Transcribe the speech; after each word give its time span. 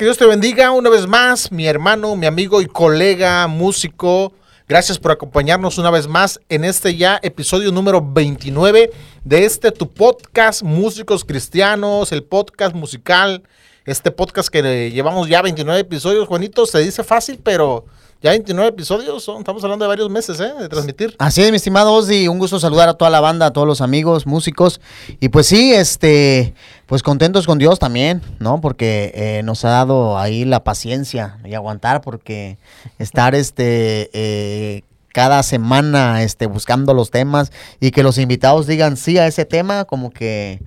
que 0.00 0.06
Dios 0.06 0.16
te 0.16 0.24
bendiga 0.24 0.70
una 0.70 0.88
vez 0.88 1.06
más, 1.06 1.52
mi 1.52 1.66
hermano, 1.66 2.16
mi 2.16 2.24
amigo 2.24 2.62
y 2.62 2.66
colega 2.66 3.46
músico. 3.48 4.32
Gracias 4.66 4.98
por 4.98 5.12
acompañarnos 5.12 5.76
una 5.76 5.90
vez 5.90 6.08
más 6.08 6.40
en 6.48 6.64
este 6.64 6.96
ya 6.96 7.20
episodio 7.22 7.70
número 7.70 8.00
29 8.00 8.92
de 9.24 9.44
este 9.44 9.70
tu 9.70 9.92
podcast 9.92 10.62
Músicos 10.62 11.22
Cristianos, 11.22 12.12
el 12.12 12.22
podcast 12.22 12.74
musical, 12.74 13.42
este 13.84 14.10
podcast 14.10 14.48
que 14.48 14.90
llevamos 14.90 15.28
ya 15.28 15.42
29 15.42 15.80
episodios, 15.80 16.26
Juanito, 16.26 16.64
se 16.64 16.78
dice 16.78 17.04
fácil, 17.04 17.38
pero 17.44 17.84
ya 18.22 18.32
29 18.32 18.68
episodios, 18.68 19.26
estamos 19.38 19.64
hablando 19.64 19.86
de 19.86 19.88
varios 19.88 20.10
meses, 20.10 20.38
¿eh? 20.40 20.52
De 20.58 20.68
transmitir. 20.68 21.16
Así 21.18 21.40
es, 21.40 21.50
mi 21.50 21.56
estimado 21.56 21.94
Ozzy, 21.94 22.28
un 22.28 22.38
gusto 22.38 22.60
saludar 22.60 22.90
a 22.90 22.94
toda 22.94 23.10
la 23.10 23.20
banda, 23.20 23.46
a 23.46 23.52
todos 23.52 23.66
los 23.66 23.80
amigos, 23.80 24.26
músicos. 24.26 24.82
Y 25.20 25.30
pues 25.30 25.46
sí, 25.46 25.72
este, 25.72 26.52
pues 26.84 27.02
contentos 27.02 27.46
con 27.46 27.56
Dios 27.56 27.78
también, 27.78 28.20
¿no? 28.38 28.60
Porque 28.60 29.12
eh, 29.14 29.42
nos 29.42 29.64
ha 29.64 29.70
dado 29.70 30.18
ahí 30.18 30.44
la 30.44 30.64
paciencia 30.64 31.38
y 31.46 31.54
aguantar, 31.54 32.02
porque 32.02 32.58
estar, 32.98 33.34
este, 33.34 34.10
eh, 34.12 34.82
cada 35.14 35.42
semana, 35.42 36.22
este, 36.22 36.46
buscando 36.46 36.92
los 36.92 37.10
temas 37.10 37.52
y 37.80 37.90
que 37.90 38.02
los 38.02 38.18
invitados 38.18 38.66
digan 38.66 38.98
sí 38.98 39.16
a 39.16 39.26
ese 39.26 39.46
tema, 39.46 39.86
como 39.86 40.10
que 40.10 40.60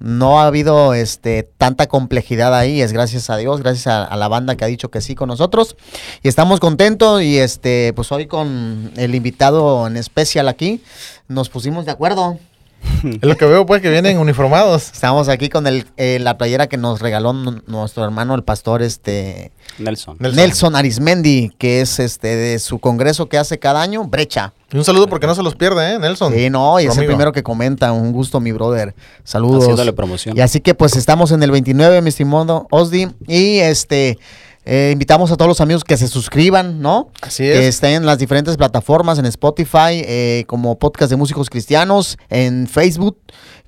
no 0.00 0.40
ha 0.40 0.46
habido 0.46 0.94
este 0.94 1.42
tanta 1.42 1.86
complejidad 1.86 2.54
ahí, 2.54 2.80
es 2.80 2.92
gracias 2.92 3.30
a 3.30 3.36
Dios, 3.36 3.60
gracias 3.60 3.86
a, 3.86 4.16
la 4.16 4.28
banda 4.28 4.56
que 4.56 4.64
ha 4.64 4.68
dicho 4.68 4.90
que 4.90 5.00
sí 5.00 5.14
con 5.14 5.28
nosotros. 5.28 5.76
Y 6.22 6.28
estamos 6.28 6.58
contentos 6.58 7.22
y 7.22 7.38
este 7.38 7.92
pues 7.94 8.10
hoy 8.10 8.26
con 8.26 8.90
el 8.96 9.14
invitado 9.14 9.86
en 9.86 9.96
especial 9.96 10.48
aquí 10.48 10.82
nos 11.28 11.48
pusimos 11.50 11.84
de 11.84 11.92
acuerdo. 11.92 12.38
Es 13.02 13.22
lo 13.22 13.36
que 13.36 13.44
veo, 13.46 13.66
pues, 13.66 13.82
que 13.82 13.90
vienen 13.90 14.18
uniformados. 14.18 14.90
Estamos 14.92 15.28
aquí 15.28 15.48
con 15.48 15.66
el, 15.66 15.86
eh, 15.96 16.18
la 16.20 16.38
playera 16.38 16.68
que 16.68 16.76
nos 16.76 17.00
regaló 17.00 17.32
nuestro 17.32 18.04
hermano, 18.04 18.34
el 18.34 18.42
pastor 18.42 18.82
este 18.82 19.52
Nelson. 19.78 20.16
Nelson. 20.18 20.76
Arismendi, 20.76 21.52
que 21.58 21.80
es 21.80 21.98
este 21.98 22.36
de 22.36 22.58
su 22.58 22.78
congreso 22.78 23.28
que 23.28 23.38
hace 23.38 23.58
cada 23.58 23.82
año, 23.82 24.04
Brecha. 24.04 24.52
Y 24.72 24.76
un 24.76 24.84
saludo 24.84 25.08
porque 25.08 25.26
no 25.26 25.34
se 25.34 25.42
los 25.42 25.56
pierde, 25.56 25.94
¿eh, 25.94 25.98
Nelson? 25.98 26.32
Sí, 26.32 26.48
no, 26.48 26.78
y 26.78 26.86
es 26.86 26.96
el 26.96 27.06
primero 27.06 27.32
que 27.32 27.42
comenta. 27.42 27.92
Un 27.92 28.12
gusto, 28.12 28.40
mi 28.40 28.52
brother. 28.52 28.94
Saludos. 29.24 29.62
Haciéndole 29.62 29.92
promoción. 29.92 30.36
Y 30.36 30.40
así 30.40 30.60
que, 30.60 30.74
pues, 30.74 30.96
estamos 30.96 31.32
en 31.32 31.42
el 31.42 31.50
29, 31.50 32.02
mi 32.02 32.08
estimado 32.08 32.66
Osdi. 32.70 33.08
Y 33.26 33.58
este. 33.58 34.18
Eh, 34.64 34.90
invitamos 34.92 35.32
a 35.32 35.36
todos 35.36 35.48
los 35.48 35.60
amigos 35.60 35.84
que 35.84 35.96
se 35.96 36.06
suscriban, 36.06 36.80
¿no? 36.80 37.10
Así 37.22 37.46
es. 37.46 37.58
Que 37.58 37.68
estén 37.68 37.90
en 37.94 38.06
las 38.06 38.18
diferentes 38.18 38.56
plataformas, 38.56 39.18
en 39.18 39.26
Spotify, 39.26 40.02
eh, 40.04 40.44
como 40.46 40.78
podcast 40.78 41.10
de 41.10 41.16
músicos 41.16 41.48
cristianos, 41.48 42.18
en 42.28 42.68
Facebook, 42.68 43.18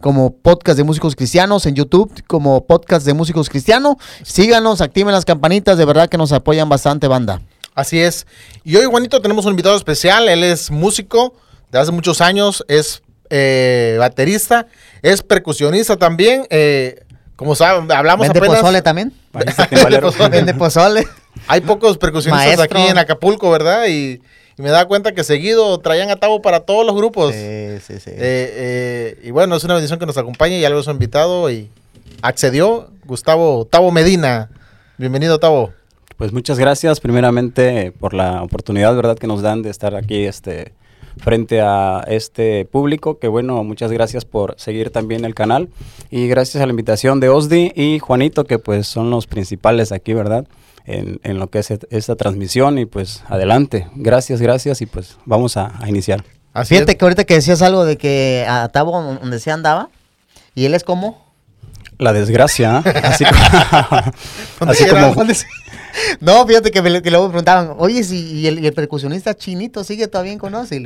como 0.01 0.37
podcast 0.37 0.77
de 0.77 0.84
músicos 0.84 1.17
cristianos, 1.17 1.65
en 1.65 1.75
YouTube, 1.75 2.12
como 2.27 2.67
podcast 2.67 3.07
de 3.07 3.15
músicos 3.15 3.49
cristianos. 3.49 3.97
Síganos, 4.23 4.81
activen 4.83 5.12
las 5.12 5.25
campanitas, 5.25 5.79
de 5.79 5.84
verdad 5.87 6.09
que 6.09 6.19
nos 6.19 6.31
apoyan 6.33 6.69
bastante, 6.69 7.09
banda. 7.09 7.41
Así 7.75 7.99
es. 7.99 8.27
Y 8.65 8.77
hoy, 8.77 8.84
Juanito, 8.84 9.23
tenemos 9.23 9.47
un 9.47 9.53
invitado 9.53 9.77
especial. 9.77 10.29
Él 10.29 10.45
es 10.45 10.71
músico 10.71 11.34
de 11.71 11.79
hace 11.79 11.91
muchos 11.91 12.21
años, 12.21 12.65
es 12.69 13.03
eh, 13.31 13.97
baterista, 13.99 14.67
es 15.01 15.23
percusionista 15.23 15.97
también. 15.97 16.47
Eh, 16.51 17.03
como 17.36 17.55
saben, 17.55 17.91
hablamos 17.91 18.28
¿Vende 18.28 18.47
pozole 18.47 18.83
también? 18.83 19.12
Vende 20.30 20.55
pozole. 20.55 21.06
Hay 21.48 21.61
pocos 21.61 21.98
percusionistas 21.98 22.60
aquí 22.60 22.81
en 22.81 22.98
Acapulco, 22.98 23.50
¿verdad? 23.50 23.87
Y, 23.88 24.20
me 24.59 24.69
da 24.69 24.87
cuenta 24.87 25.12
que 25.12 25.25
seguido 25.25 25.81
traían 25.81 26.10
a 26.10 26.16
Tavo 26.16 26.42
para 26.42 26.60
todos 26.60 26.87
los 26.87 26.94
grupos. 26.94 27.34
Sí, 27.34 27.78
sí, 27.84 27.98
sí. 27.98 28.10
Eh, 28.10 28.16
eh, 28.19 29.21
y 29.25 29.31
bueno, 29.31 29.56
es 29.56 29.65
una 29.65 29.75
bendición 29.75 29.98
que 29.98 30.06
nos 30.06 30.19
acompañe. 30.19 30.60
Ya 30.60 30.69
lo 30.69 30.76
hemos 30.76 30.87
invitado 30.88 31.50
y 31.50 31.69
accedió 32.21 32.91
Gustavo 33.04 33.65
Tavo 33.65 33.91
Medina. 33.91 34.50
Bienvenido, 34.98 35.41
Tavo. 35.41 35.72
Pues 36.16 36.32
muchas 36.32 36.59
gracias 36.59 37.00
primeramente 37.00 37.92
por 37.98 38.15
la 38.15 38.42
oportunidad, 38.42 38.94
¿verdad?, 38.94 39.19
que 39.19 39.26
nos 39.26 39.42
dan 39.42 39.62
de 39.62 39.71
estar 39.71 39.97
aquí 39.97 40.26
este, 40.26 40.72
frente 41.19 41.61
a 41.61 42.05
este 42.06 42.65
público, 42.65 43.19
que 43.19 43.28
bueno, 43.28 43.62
muchas 43.65 43.93
gracias 43.93 44.25
por 44.25 44.55
seguir 44.59 44.91
también 44.91 45.25
el 45.25 45.34
canal 45.34 45.69
y 46.11 46.28
gracias 46.28 46.62
a 46.62 46.67
la 46.67 46.71
invitación 46.71 47.21
de 47.21 47.28
Osdi 47.28 47.73
y 47.75 47.99
Juanito, 47.99 48.45
que 48.45 48.59
pues 48.59 48.87
son 48.87 49.11
los 49.11 49.27
principales 49.27 49.93
aquí, 49.93 50.15
¿verdad? 50.15 50.47
En, 50.84 51.21
en 51.22 51.39
lo 51.39 51.49
que 51.49 51.61
es 51.61 51.71
esta 51.91 52.17
transmisión 52.17 52.78
y 52.78 52.87
pues 52.87 53.22
adelante, 53.28 53.89
gracias, 53.95 54.41
gracias 54.41 54.81
y 54.81 54.87
pues 54.87 55.17
vamos 55.25 55.56
a, 55.56 55.72
iniciar. 55.87 56.25
Así 56.53 56.75
Fíjate 56.75 56.97
que 56.97 57.05
ahorita 57.05 57.25
que 57.25 57.34
decías 57.34 57.62
algo 57.62 57.84
de 57.84 57.97
que 57.97 58.45
a 58.49 58.69
Tabo 58.69 59.01
donde 59.01 59.39
se 59.39 59.51
andaba 59.51 59.89
y 60.55 60.65
él 60.65 60.75
es 60.75 60.84
como 60.84 61.33
la 61.99 62.12
desgracia, 62.12 62.83
¿eh? 62.84 63.01
así, 63.05 63.25
así 64.61 64.87
como 64.89 65.15
no, 66.20 66.47
fíjate 66.47 66.70
que, 66.70 66.82
me, 66.82 67.03
que 67.03 67.10
luego 67.10 67.26
me 67.26 67.30
preguntaban, 67.30 67.75
oye, 67.78 68.04
si 68.04 68.41
y 68.41 68.47
el, 68.47 68.72
percusionista 68.72 69.34
chinito 69.34 69.84
sigue 69.84 70.08
todavía 70.08 70.36
con 70.38 70.54
Ozzy. 70.54 70.80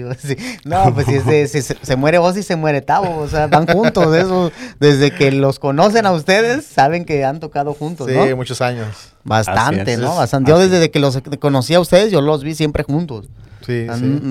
no, 0.64 0.94
pues 0.94 1.06
si, 1.50 1.62
se, 1.62 1.96
muere 1.96 2.18
Ozzy, 2.18 2.42
se 2.42 2.56
muere 2.56 2.82
Tavo. 2.82 3.18
O 3.18 3.28
sea, 3.28 3.46
van 3.46 3.66
juntos. 3.66 4.14
Eso, 4.14 4.52
desde 4.80 5.10
que 5.10 5.30
los 5.32 5.58
conocen 5.58 6.06
a 6.06 6.12
ustedes, 6.12 6.64
saben 6.64 7.04
que 7.04 7.24
han 7.24 7.40
tocado 7.40 7.74
juntos, 7.74 8.08
¿no? 8.08 8.26
Sí, 8.26 8.34
muchos 8.34 8.60
años. 8.60 8.88
Bastante, 9.24 9.96
¿no? 9.96 10.16
Bastante. 10.16 10.50
Yo 10.50 10.58
desde 10.58 10.90
que 10.90 10.98
los 10.98 11.20
conocí 11.38 11.74
a 11.74 11.80
ustedes, 11.80 12.10
yo 12.10 12.20
los 12.20 12.42
vi 12.42 12.54
siempre 12.54 12.82
juntos. 12.82 13.28
Sí, 13.64 13.86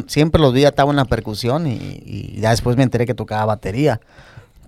Siempre 0.08 0.40
los 0.40 0.54
vi 0.54 0.64
a 0.64 0.72
Tavo 0.72 0.92
en 0.92 0.96
la 0.96 1.04
percusión 1.04 1.68
y, 1.68 1.74
y 2.06 2.40
ya 2.40 2.52
después 2.52 2.78
me 2.78 2.84
enteré 2.84 3.06
que 3.06 3.14
tocaba 3.14 3.44
batería. 3.46 4.00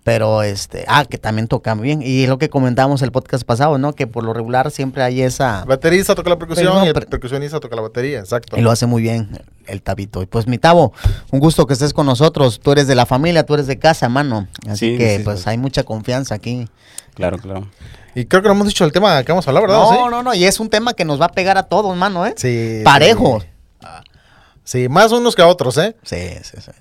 Pero 0.07 0.41
este, 0.41 0.85
ah, 0.87 1.03
que 1.03 1.17
también 1.17 1.49
tocan 1.49 1.81
bien. 1.81 2.01
Y 2.01 2.23
es 2.23 2.29
lo 2.29 2.37
que 2.37 2.47
comentábamos 2.49 3.01
el 3.01 3.11
podcast 3.11 3.43
pasado, 3.43 3.77
¿no? 3.77 3.91
Que 3.91 4.07
por 4.07 4.23
lo 4.23 4.31
regular 4.31 4.71
siempre 4.71 5.03
hay 5.03 5.21
esa. 5.21 5.65
Baterista 5.65 6.15
toca 6.15 6.29
la 6.29 6.39
percusión 6.39 6.85
y 6.85 6.87
el 6.87 6.93
percusionista 6.93 7.59
toca 7.59 7.75
la 7.75 7.81
batería, 7.81 8.19
exacto. 8.19 8.57
Y 8.57 8.61
lo 8.61 8.71
hace 8.71 8.85
muy 8.85 9.01
bien 9.01 9.37
el 9.65 9.81
Tabito. 9.81 10.23
Y 10.23 10.25
pues 10.25 10.47
mi 10.47 10.59
Tavo, 10.59 10.93
un 11.29 11.41
gusto 11.41 11.67
que 11.67 11.73
estés 11.73 11.91
con 11.91 12.05
nosotros. 12.05 12.61
Tú 12.61 12.71
eres 12.71 12.87
de 12.87 12.95
la 12.95 13.05
familia, 13.05 13.45
tú 13.45 13.55
eres 13.55 13.67
de 13.67 13.79
casa, 13.79 14.07
mano. 14.07 14.47
Así 14.65 14.97
que 14.97 15.19
pues 15.25 15.45
hay 15.45 15.57
mucha 15.57 15.83
confianza 15.83 16.35
aquí. 16.35 16.69
Claro, 17.13 17.37
claro. 17.37 17.67
Y 18.15 18.27
creo 18.27 18.41
que 18.41 18.47
no 18.47 18.53
hemos 18.53 18.67
dicho 18.67 18.85
el 18.85 18.93
tema 18.93 19.21
que 19.25 19.33
vamos 19.33 19.45
a 19.45 19.49
hablar, 19.49 19.63
¿verdad? 19.63 19.91
No, 19.91 20.09
no, 20.09 20.23
no. 20.23 20.33
Y 20.33 20.45
es 20.45 20.61
un 20.61 20.69
tema 20.69 20.93
que 20.93 21.03
nos 21.03 21.19
va 21.19 21.25
a 21.25 21.31
pegar 21.33 21.57
a 21.57 21.63
todos, 21.63 21.97
mano, 21.97 22.25
¿eh? 22.25 22.33
Sí. 22.37 22.79
Parejo. 22.85 23.43
Sí, 24.63 24.87
más 24.87 25.11
unos 25.11 25.35
que 25.35 25.41
a 25.41 25.47
otros, 25.47 25.77
¿eh? 25.77 25.97
Sí, 26.03 26.29
sí, 26.43 26.61
sí. 26.61 26.71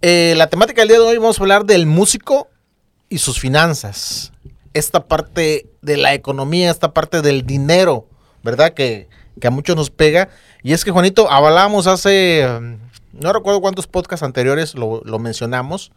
Eh, 0.00 0.32
la 0.38 0.46
temática 0.46 0.80
del 0.80 0.88
día 0.88 0.98
de 0.98 1.04
hoy 1.04 1.18
vamos 1.18 1.38
a 1.38 1.42
hablar 1.42 1.66
del 1.66 1.84
músico 1.84 2.48
y 3.10 3.18
sus 3.18 3.38
finanzas. 3.38 4.32
Esta 4.72 5.04
parte 5.04 5.66
de 5.82 5.96
la 5.98 6.14
economía, 6.14 6.70
esta 6.70 6.94
parte 6.94 7.20
del 7.20 7.44
dinero, 7.44 8.06
¿verdad? 8.42 8.72
Que, 8.72 9.08
a 9.42 9.50
muchos 9.50 9.76
nos 9.76 9.90
pega. 9.90 10.28
Y 10.62 10.72
es 10.72 10.84
que, 10.84 10.90
Juanito, 10.90 11.30
hablábamos 11.30 11.86
hace, 11.86 12.46
um, 12.46 12.78
no 13.12 13.32
recuerdo 13.32 13.60
cuántos 13.60 13.86
podcasts 13.86 14.22
anteriores 14.22 14.74
lo, 14.74 15.02
mencionamos, 15.18 15.92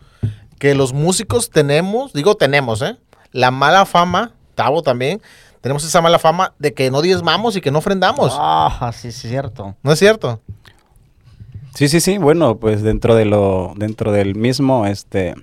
que 0.60 0.74
los 0.76 0.92
músicos 0.92 1.50
tenemos, 1.50 2.14
digo 2.14 2.36
tenemos, 2.36 2.82
¿eh? 2.82 2.98
La 3.32 3.52
mala 3.52 3.86
fama, 3.86 4.34
Tavo 4.56 4.82
también, 4.82 5.22
tenemos 5.62 5.84
esa 5.84 6.02
mala 6.02 6.20
fama 6.20 6.54
de 6.58 6.74
que 6.74 6.90
no 6.90 7.02
diezmamos 7.02 7.56
y 7.56 7.62
que 7.62 7.72
no 7.72 7.80
ofrendamos. 7.80 8.34
Ah, 8.38 8.92
sí, 8.94 9.12
sí, 9.12 9.28
es 9.28 9.32
cierto. 9.32 9.76
¿No 9.84 9.92
es 9.92 10.00
cierto? 10.00 10.42
Sí, 11.76 11.88
sí, 11.88 12.00
sí. 12.00 12.18
Bueno, 12.18 12.58
pues 12.58 12.82
dentro 12.82 13.16
de 13.16 13.26
lo, 13.26 13.74
dentro 13.76 14.12
del 14.12 14.36
mismo, 14.36 14.86
este, 14.86 15.36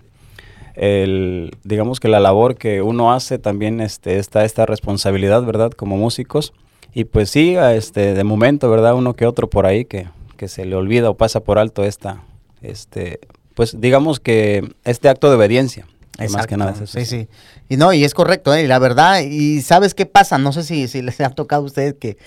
el, 0.75 1.57
digamos 1.65 2.01
que 2.01 2.09
la 2.09 2.21
labor 2.21 2.57
que 2.57 2.83
uno 2.83 3.13
hace 3.13 3.39
también 3.39 3.81
este, 3.81 4.19
está 4.19 4.45
esta 4.45 4.67
responsabilidad, 4.67 5.43
¿verdad? 5.45 5.73
Como 5.73 5.97
músicos. 5.97 6.53
Y 6.93 7.05
pues 7.05 7.31
sí, 7.31 7.57
este, 7.57 8.15
de 8.15 8.25
momento, 8.25 8.71
¿verdad? 8.71 8.95
Uno 8.95 9.15
que 9.15 9.27
otro 9.27 9.49
por 9.49 9.67
ahí 9.67 9.85
que, 9.85 10.09
que 10.37 10.49
se 10.49 10.65
le 10.65 10.75
olvida 10.75 11.11
o 11.11 11.17
pasa 11.17 11.41
por 11.41 11.59
alto 11.59 11.85
esta, 11.85 12.23
este, 12.63 13.21
pues 13.55 13.81
digamos 13.81 14.21
que 14.21 14.75
este 14.85 15.09
acto 15.09 15.29
de 15.29 15.37
obediencia. 15.37 15.87
Más 16.33 16.47
que 16.47 16.57
nada 16.57 16.75
Sí, 16.87 17.07
sí. 17.07 17.29
Y 17.69 17.77
no, 17.77 17.93
y 17.93 18.05
es 18.05 18.13
correcto, 18.13 18.53
¿eh? 18.53 18.65
Y 18.65 18.67
la 18.67 18.79
verdad, 18.79 19.21
y 19.21 19.63
¿sabes 19.63 19.95
qué 19.95 20.05
pasa? 20.05 20.37
No 20.37 20.53
sé 20.53 20.65
si, 20.65 20.87
si 20.87 21.01
les 21.01 21.21
ha 21.21 21.31
tocado 21.31 21.63
a 21.63 21.67
ustedes 21.67 21.95
que 21.95 22.19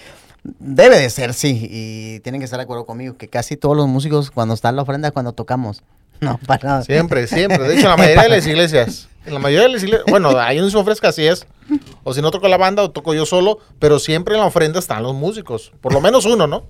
debe 0.44 1.00
de 1.00 1.10
ser, 1.10 1.34
sí, 1.34 1.68
y 1.70 2.20
tienen 2.22 2.42
que 2.42 2.46
estar 2.46 2.60
de 2.60 2.64
acuerdo 2.64 2.86
conmigo, 2.86 3.18
que 3.18 3.28
casi 3.28 3.56
todos 3.56 3.78
los 3.78 3.88
músicos 3.88 4.32
cuando 4.32 4.54
están 4.56 4.76
la 4.76 4.82
ofrenda 4.82 5.12
cuando 5.12 5.34
tocamos. 5.34 5.84
No, 6.24 6.40
para 6.46 6.68
nada. 6.68 6.84
Siempre, 6.84 7.28
siempre. 7.28 7.60
De 7.60 7.74
hecho, 7.76 7.84
en 7.84 7.90
la 7.90 7.98
mayoría 7.98 8.24
de 8.24 8.30
las 8.30 8.48
iglesias. 8.48 9.10
En 9.26 9.34
la 9.34 9.40
mayoría 9.40 9.68
de 9.68 9.74
las 9.74 9.84
iglesias. 9.84 10.06
Bueno, 10.10 10.38
ahí 10.40 10.60
no 10.60 10.70
se 10.70 10.78
ofrezca 10.78 11.10
así 11.10 11.26
es. 11.26 11.46
O 12.04 12.14
si 12.14 12.22
no 12.22 12.32
toco 12.32 12.48
la 12.48 12.58
banda 12.58 12.84
o 12.84 12.92
toco 12.92 13.14
yo 13.14 13.26
solo. 13.26 13.60
Pero 13.80 14.00
siempre 14.00 14.36
en 14.36 14.42
la 14.42 14.48
ofrenda 14.48 14.80
están 14.80 15.04
los 15.04 15.14
músicos. 15.14 15.72
Por 15.82 15.94
lo 15.94 16.02
menos 16.02 16.26
uno, 16.26 16.48
¿no? 16.48 16.64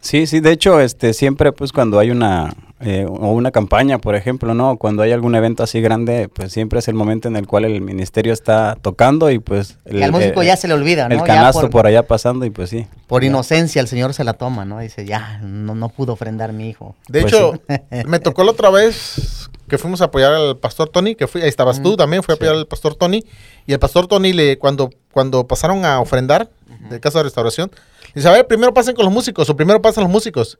Sí, 0.00 0.26
sí. 0.26 0.40
De 0.40 0.52
hecho, 0.52 0.80
este, 0.80 1.12
siempre, 1.12 1.52
pues, 1.52 1.72
cuando 1.72 1.98
hay 1.98 2.10
una 2.10 2.54
eh, 2.80 3.06
o 3.08 3.32
una 3.32 3.50
campaña, 3.50 3.98
por 3.98 4.14
ejemplo, 4.14 4.54
¿no? 4.54 4.76
Cuando 4.76 5.02
hay 5.02 5.12
algún 5.12 5.34
evento 5.34 5.62
así 5.64 5.80
grande, 5.80 6.28
pues 6.28 6.52
siempre 6.52 6.78
es 6.78 6.88
el 6.88 6.94
momento 6.94 7.26
en 7.26 7.36
el 7.36 7.46
cual 7.46 7.64
el 7.64 7.80
ministerio 7.80 8.32
está 8.32 8.76
tocando 8.80 9.30
y 9.30 9.40
pues... 9.40 9.78
El, 9.84 10.02
al 10.02 10.12
músico 10.12 10.42
ya 10.42 10.56
se 10.56 10.68
le 10.68 10.74
olvida, 10.74 11.08
¿no? 11.08 11.14
El 11.14 11.22
canasto 11.22 11.70
por, 11.70 11.86
allá 11.86 12.06
pasando 12.06 12.44
y 12.44 12.50
pues 12.50 12.70
sí. 12.70 12.86
Por 13.06 13.24
inocencia 13.24 13.80
el 13.80 13.88
señor 13.88 14.14
se 14.14 14.22
la 14.22 14.34
toma, 14.34 14.64
¿no? 14.64 14.78
Dice, 14.78 15.04
ya, 15.04 15.40
no, 15.42 15.74
no 15.74 15.88
pudo 15.88 16.12
ofrendar 16.12 16.52
mi 16.52 16.68
hijo. 16.68 16.94
De 17.08 17.22
pues 17.22 17.32
hecho, 17.32 17.60
me 18.06 18.20
tocó 18.20 18.44
la 18.44 18.52
otra 18.52 18.70
vez 18.70 19.48
que 19.68 19.78
fuimos 19.78 20.00
a 20.00 20.06
apoyar 20.06 20.32
al 20.32 20.56
pastor 20.56 20.88
Tony, 20.88 21.14
que 21.14 21.26
fui, 21.26 21.42
ahí 21.42 21.48
estabas 21.48 21.82
tú 21.82 21.96
también, 21.96 22.22
fui 22.22 22.32
a 22.32 22.36
apoyar 22.36 22.54
al 22.54 22.66
pastor 22.66 22.94
Tony, 22.94 23.24
y 23.66 23.72
el 23.72 23.78
pastor 23.78 24.06
Tony 24.06 24.32
le, 24.32 24.58
cuando, 24.58 24.90
cuando 25.12 25.46
pasaron 25.46 25.84
a 25.84 26.00
ofrendar 26.00 26.48
de 26.90 27.00
casa 27.00 27.18
de 27.18 27.24
restauración, 27.24 27.70
dice, 28.14 28.28
a 28.28 28.32
ver, 28.32 28.46
primero 28.46 28.72
pasen 28.72 28.94
con 28.94 29.04
los 29.04 29.12
músicos, 29.12 29.48
o 29.50 29.56
primero 29.56 29.82
pasan 29.82 30.04
los 30.04 30.12
músicos. 30.12 30.58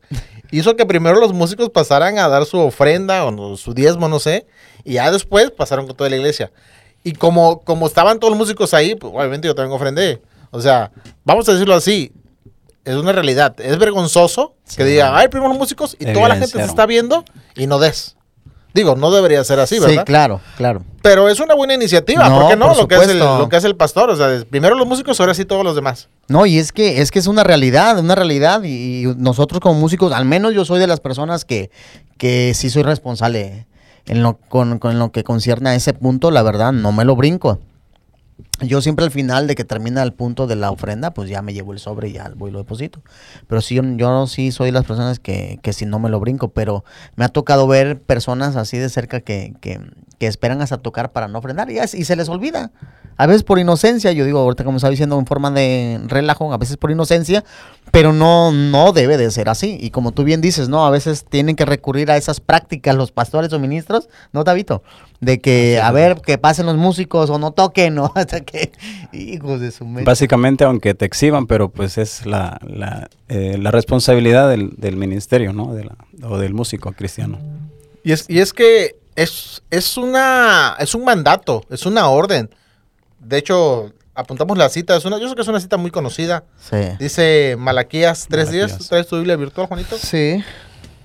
Hizo 0.50 0.76
que 0.76 0.86
primero 0.86 1.20
los 1.20 1.32
músicos 1.32 1.68
pasaran 1.70 2.18
a 2.18 2.28
dar 2.28 2.44
su 2.46 2.58
ofrenda, 2.58 3.24
o 3.26 3.30
no- 3.30 3.56
su 3.56 3.74
diezmo, 3.74 4.08
no 4.08 4.18
sé, 4.18 4.46
y 4.84 4.94
ya 4.94 5.10
después 5.10 5.50
pasaron 5.50 5.86
con 5.86 5.96
toda 5.96 6.08
la 6.10 6.16
iglesia. 6.16 6.50
Y 7.04 7.12
como, 7.12 7.60
como 7.60 7.86
estaban 7.86 8.18
todos 8.18 8.30
los 8.32 8.38
músicos 8.38 8.74
ahí, 8.74 8.94
pues 8.94 9.12
obviamente 9.14 9.46
yo 9.46 9.54
también 9.54 9.74
ofrendé. 9.76 10.20
O 10.50 10.60
sea, 10.60 10.90
vamos 11.24 11.48
a 11.48 11.52
decirlo 11.52 11.74
así, 11.74 12.12
es 12.84 12.94
una 12.96 13.12
realidad. 13.12 13.54
Es 13.60 13.78
vergonzoso 13.78 14.54
que 14.76 14.84
digan, 14.84 15.12
ay, 15.14 15.28
primero 15.28 15.50
los 15.50 15.58
músicos 15.58 15.94
y 15.98 16.04
toda 16.14 16.28
la 16.28 16.34
gente 16.40 16.46
se 16.52 16.58
está 16.70 16.86
viendo 16.86 17.24
y 17.54 17.66
no 17.66 17.78
des. 17.78 18.16
Digo, 18.78 18.94
no 18.96 19.10
debería 19.10 19.42
ser 19.44 19.58
así, 19.60 19.74
Sí, 19.76 19.80
¿verdad? 19.80 20.04
claro, 20.04 20.40
claro. 20.56 20.82
Pero 21.02 21.28
es 21.28 21.40
una 21.40 21.54
buena 21.54 21.74
iniciativa, 21.74 22.28
No, 22.28 22.40
¿por 22.40 22.48
qué 22.50 22.56
no? 22.56 22.68
por 22.68 22.76
Lo 22.76 22.88
que, 22.88 22.94
hace 22.94 23.12
el, 23.12 23.18
lo 23.18 23.48
que 23.48 23.56
hace 23.56 23.66
el 23.66 23.74
pastor, 23.76 24.08
o 24.10 24.16
sea, 24.16 24.32
es- 24.32 24.44
primero 24.44 24.74
los 24.76 24.86
músicos, 24.86 25.18
ahora 25.20 25.34
sí 25.34 25.44
todos 25.44 25.64
los 25.64 25.74
demás. 25.74 26.08
No, 26.28 26.46
y 26.46 26.58
es 26.58 26.70
que 26.72 27.00
es 27.00 27.10
que 27.10 27.18
es 27.18 27.26
una 27.26 27.42
realidad, 27.44 27.98
una 27.98 28.14
realidad 28.14 28.62
y, 28.62 29.02
y 29.02 29.14
nosotros 29.16 29.60
como 29.60 29.78
músicos, 29.80 30.12
al 30.12 30.24
menos 30.24 30.54
yo 30.54 30.64
soy 30.64 30.78
de 30.78 30.86
las 30.86 31.00
personas 31.00 31.44
que, 31.44 31.70
que 32.18 32.52
sí 32.54 32.70
soy 32.70 32.82
responsable 32.84 33.66
en 34.06 34.22
lo 34.22 34.36
con, 34.38 34.78
con 34.78 34.98
lo 34.98 35.10
que 35.12 35.24
concierne 35.24 35.70
a 35.70 35.74
ese 35.74 35.92
punto, 35.94 36.30
la 36.30 36.42
verdad, 36.42 36.72
no 36.72 36.92
me 36.92 37.04
lo 37.04 37.16
brinco. 37.16 37.58
Yo 38.60 38.80
siempre 38.82 39.04
al 39.04 39.12
final 39.12 39.46
de 39.46 39.54
que 39.54 39.64
termina 39.64 40.02
el 40.02 40.12
punto 40.12 40.46
de 40.46 40.56
la 40.56 40.70
ofrenda, 40.70 41.12
pues 41.12 41.30
ya 41.30 41.42
me 41.42 41.54
llevo 41.54 41.72
el 41.72 41.78
sobre 41.78 42.08
y 42.08 42.12
ya 42.14 42.32
voy 42.34 42.50
y 42.50 42.52
lo 42.52 42.58
deposito. 42.58 43.00
Pero 43.46 43.60
sí, 43.60 43.80
yo, 43.96 44.26
sí 44.26 44.50
soy 44.50 44.66
de 44.66 44.72
las 44.72 44.84
personas 44.84 45.20
que, 45.20 45.60
que 45.62 45.72
si 45.72 45.86
no 45.86 45.98
me 46.00 46.08
lo 46.08 46.18
brinco, 46.18 46.48
pero 46.48 46.84
me 47.14 47.24
ha 47.24 47.28
tocado 47.28 47.68
ver 47.68 48.00
personas 48.00 48.56
así 48.56 48.76
de 48.76 48.88
cerca 48.88 49.20
que, 49.20 49.54
que, 49.60 49.80
que 50.18 50.26
esperan 50.26 50.60
hasta 50.60 50.78
tocar 50.78 51.12
para 51.12 51.28
no 51.28 51.38
ofrendar 51.38 51.70
y, 51.70 51.78
y 51.78 52.04
se 52.04 52.16
les 52.16 52.28
olvida. 52.28 52.72
A 53.18 53.26
veces 53.26 53.42
por 53.42 53.58
inocencia, 53.58 54.12
yo 54.12 54.24
digo, 54.24 54.38
ahorita 54.38 54.62
como 54.62 54.76
estaba 54.76 54.92
diciendo 54.92 55.18
en 55.18 55.26
forma 55.26 55.50
de 55.50 56.00
relajo, 56.06 56.52
a 56.52 56.56
veces 56.56 56.76
por 56.76 56.92
inocencia, 56.92 57.44
pero 57.90 58.12
no, 58.12 58.52
no 58.52 58.92
debe 58.92 59.16
de 59.16 59.28
ser 59.32 59.48
así. 59.48 59.76
Y 59.80 59.90
como 59.90 60.12
tú 60.12 60.22
bien 60.22 60.40
dices, 60.40 60.68
¿no? 60.68 60.86
A 60.86 60.90
veces 60.90 61.24
tienen 61.28 61.56
que 61.56 61.64
recurrir 61.64 62.12
a 62.12 62.16
esas 62.16 62.38
prácticas 62.38 62.94
los 62.94 63.10
pastores 63.10 63.52
o 63.52 63.58
ministros, 63.58 64.08
¿no, 64.32 64.44
Tabito? 64.44 64.84
De 65.20 65.40
que, 65.40 65.80
a 65.82 65.90
ver, 65.90 66.20
que 66.20 66.38
pasen 66.38 66.66
los 66.66 66.76
músicos 66.76 67.28
o 67.28 67.38
no 67.40 67.50
toquen, 67.50 67.96
¿no? 67.96 68.12
Hasta 68.14 68.40
que, 68.50 68.72
hijos 69.12 69.60
de 69.60 69.70
su 69.70 69.84
mente. 69.84 70.04
Básicamente, 70.04 70.64
aunque 70.64 70.94
te 70.94 71.04
exhiban, 71.04 71.46
pero 71.46 71.68
pues 71.68 71.98
es 71.98 72.26
la, 72.26 72.58
la, 72.66 73.08
eh, 73.28 73.56
la 73.58 73.70
responsabilidad 73.70 74.48
del, 74.48 74.70
del 74.76 74.96
ministerio, 74.96 75.52
¿no? 75.52 75.74
De 75.74 75.84
la- 75.84 75.96
o 76.28 76.38
del 76.38 76.54
músico 76.54 76.92
cristiano. 76.92 77.38
Y 78.04 78.12
es, 78.12 78.24
y 78.28 78.38
es 78.40 78.52
que 78.52 78.96
es, 79.16 79.62
es, 79.70 79.96
una, 79.96 80.76
es 80.78 80.94
un 80.94 81.04
mandato, 81.04 81.64
es 81.70 81.84
una 81.86 82.08
orden. 82.08 82.48
De 83.20 83.36
hecho, 83.38 83.92
apuntamos 84.14 84.56
la 84.58 84.68
cita, 84.68 84.96
es 84.96 85.04
una, 85.04 85.18
yo 85.18 85.28
sé 85.28 85.34
que 85.34 85.42
es 85.42 85.48
una 85.48 85.60
cita 85.60 85.76
muy 85.76 85.90
conocida. 85.90 86.44
Sí. 86.58 86.76
Dice 86.98 87.56
Malaquías 87.58 88.28
3.10. 88.28 88.36
Malaquías. 88.46 88.88
¿Traes 88.88 89.06
tu 89.08 89.16
Biblia 89.16 89.36
virtual, 89.36 89.66
Juanito? 89.66 89.96
Sí. 89.98 90.42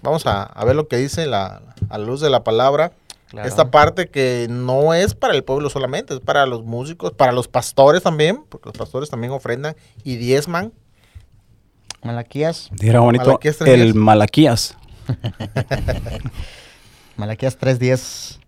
Vamos 0.02 0.26
a, 0.28 0.44
a 0.44 0.66
ver 0.66 0.76
lo 0.76 0.88
que 0.88 0.98
dice 0.98 1.26
la, 1.28 1.62
a 1.90 1.98
la 1.98 2.06
luz 2.06 2.22
de 2.22 2.30
la 2.30 2.44
palabra. 2.44 2.92
Claro. 3.34 3.50
Esta 3.50 3.72
parte 3.72 4.10
que 4.10 4.46
no 4.48 4.94
es 4.94 5.16
para 5.16 5.34
el 5.34 5.44
pueblo 5.44 5.72
solamente, 5.72 6.14
es 6.14 6.20
para 6.20 6.46
los 6.46 6.64
músicos, 6.64 7.14
para 7.14 7.32
los 7.32 7.48
pastores 7.48 8.04
también, 8.04 8.44
porque 8.48 8.70
los 8.70 8.78
pastores 8.78 9.10
también 9.10 9.34
ofrendan 9.34 9.76
y 10.04 10.18
diezman. 10.18 10.72
Malaquías, 12.04 12.70
Dijera 12.74 13.00
bonito, 13.00 13.26
Malaquías 13.26 13.62
el 13.62 13.96
Malaquías. 13.96 14.78
Malaquías 17.18 17.60
3.10. 17.60 18.40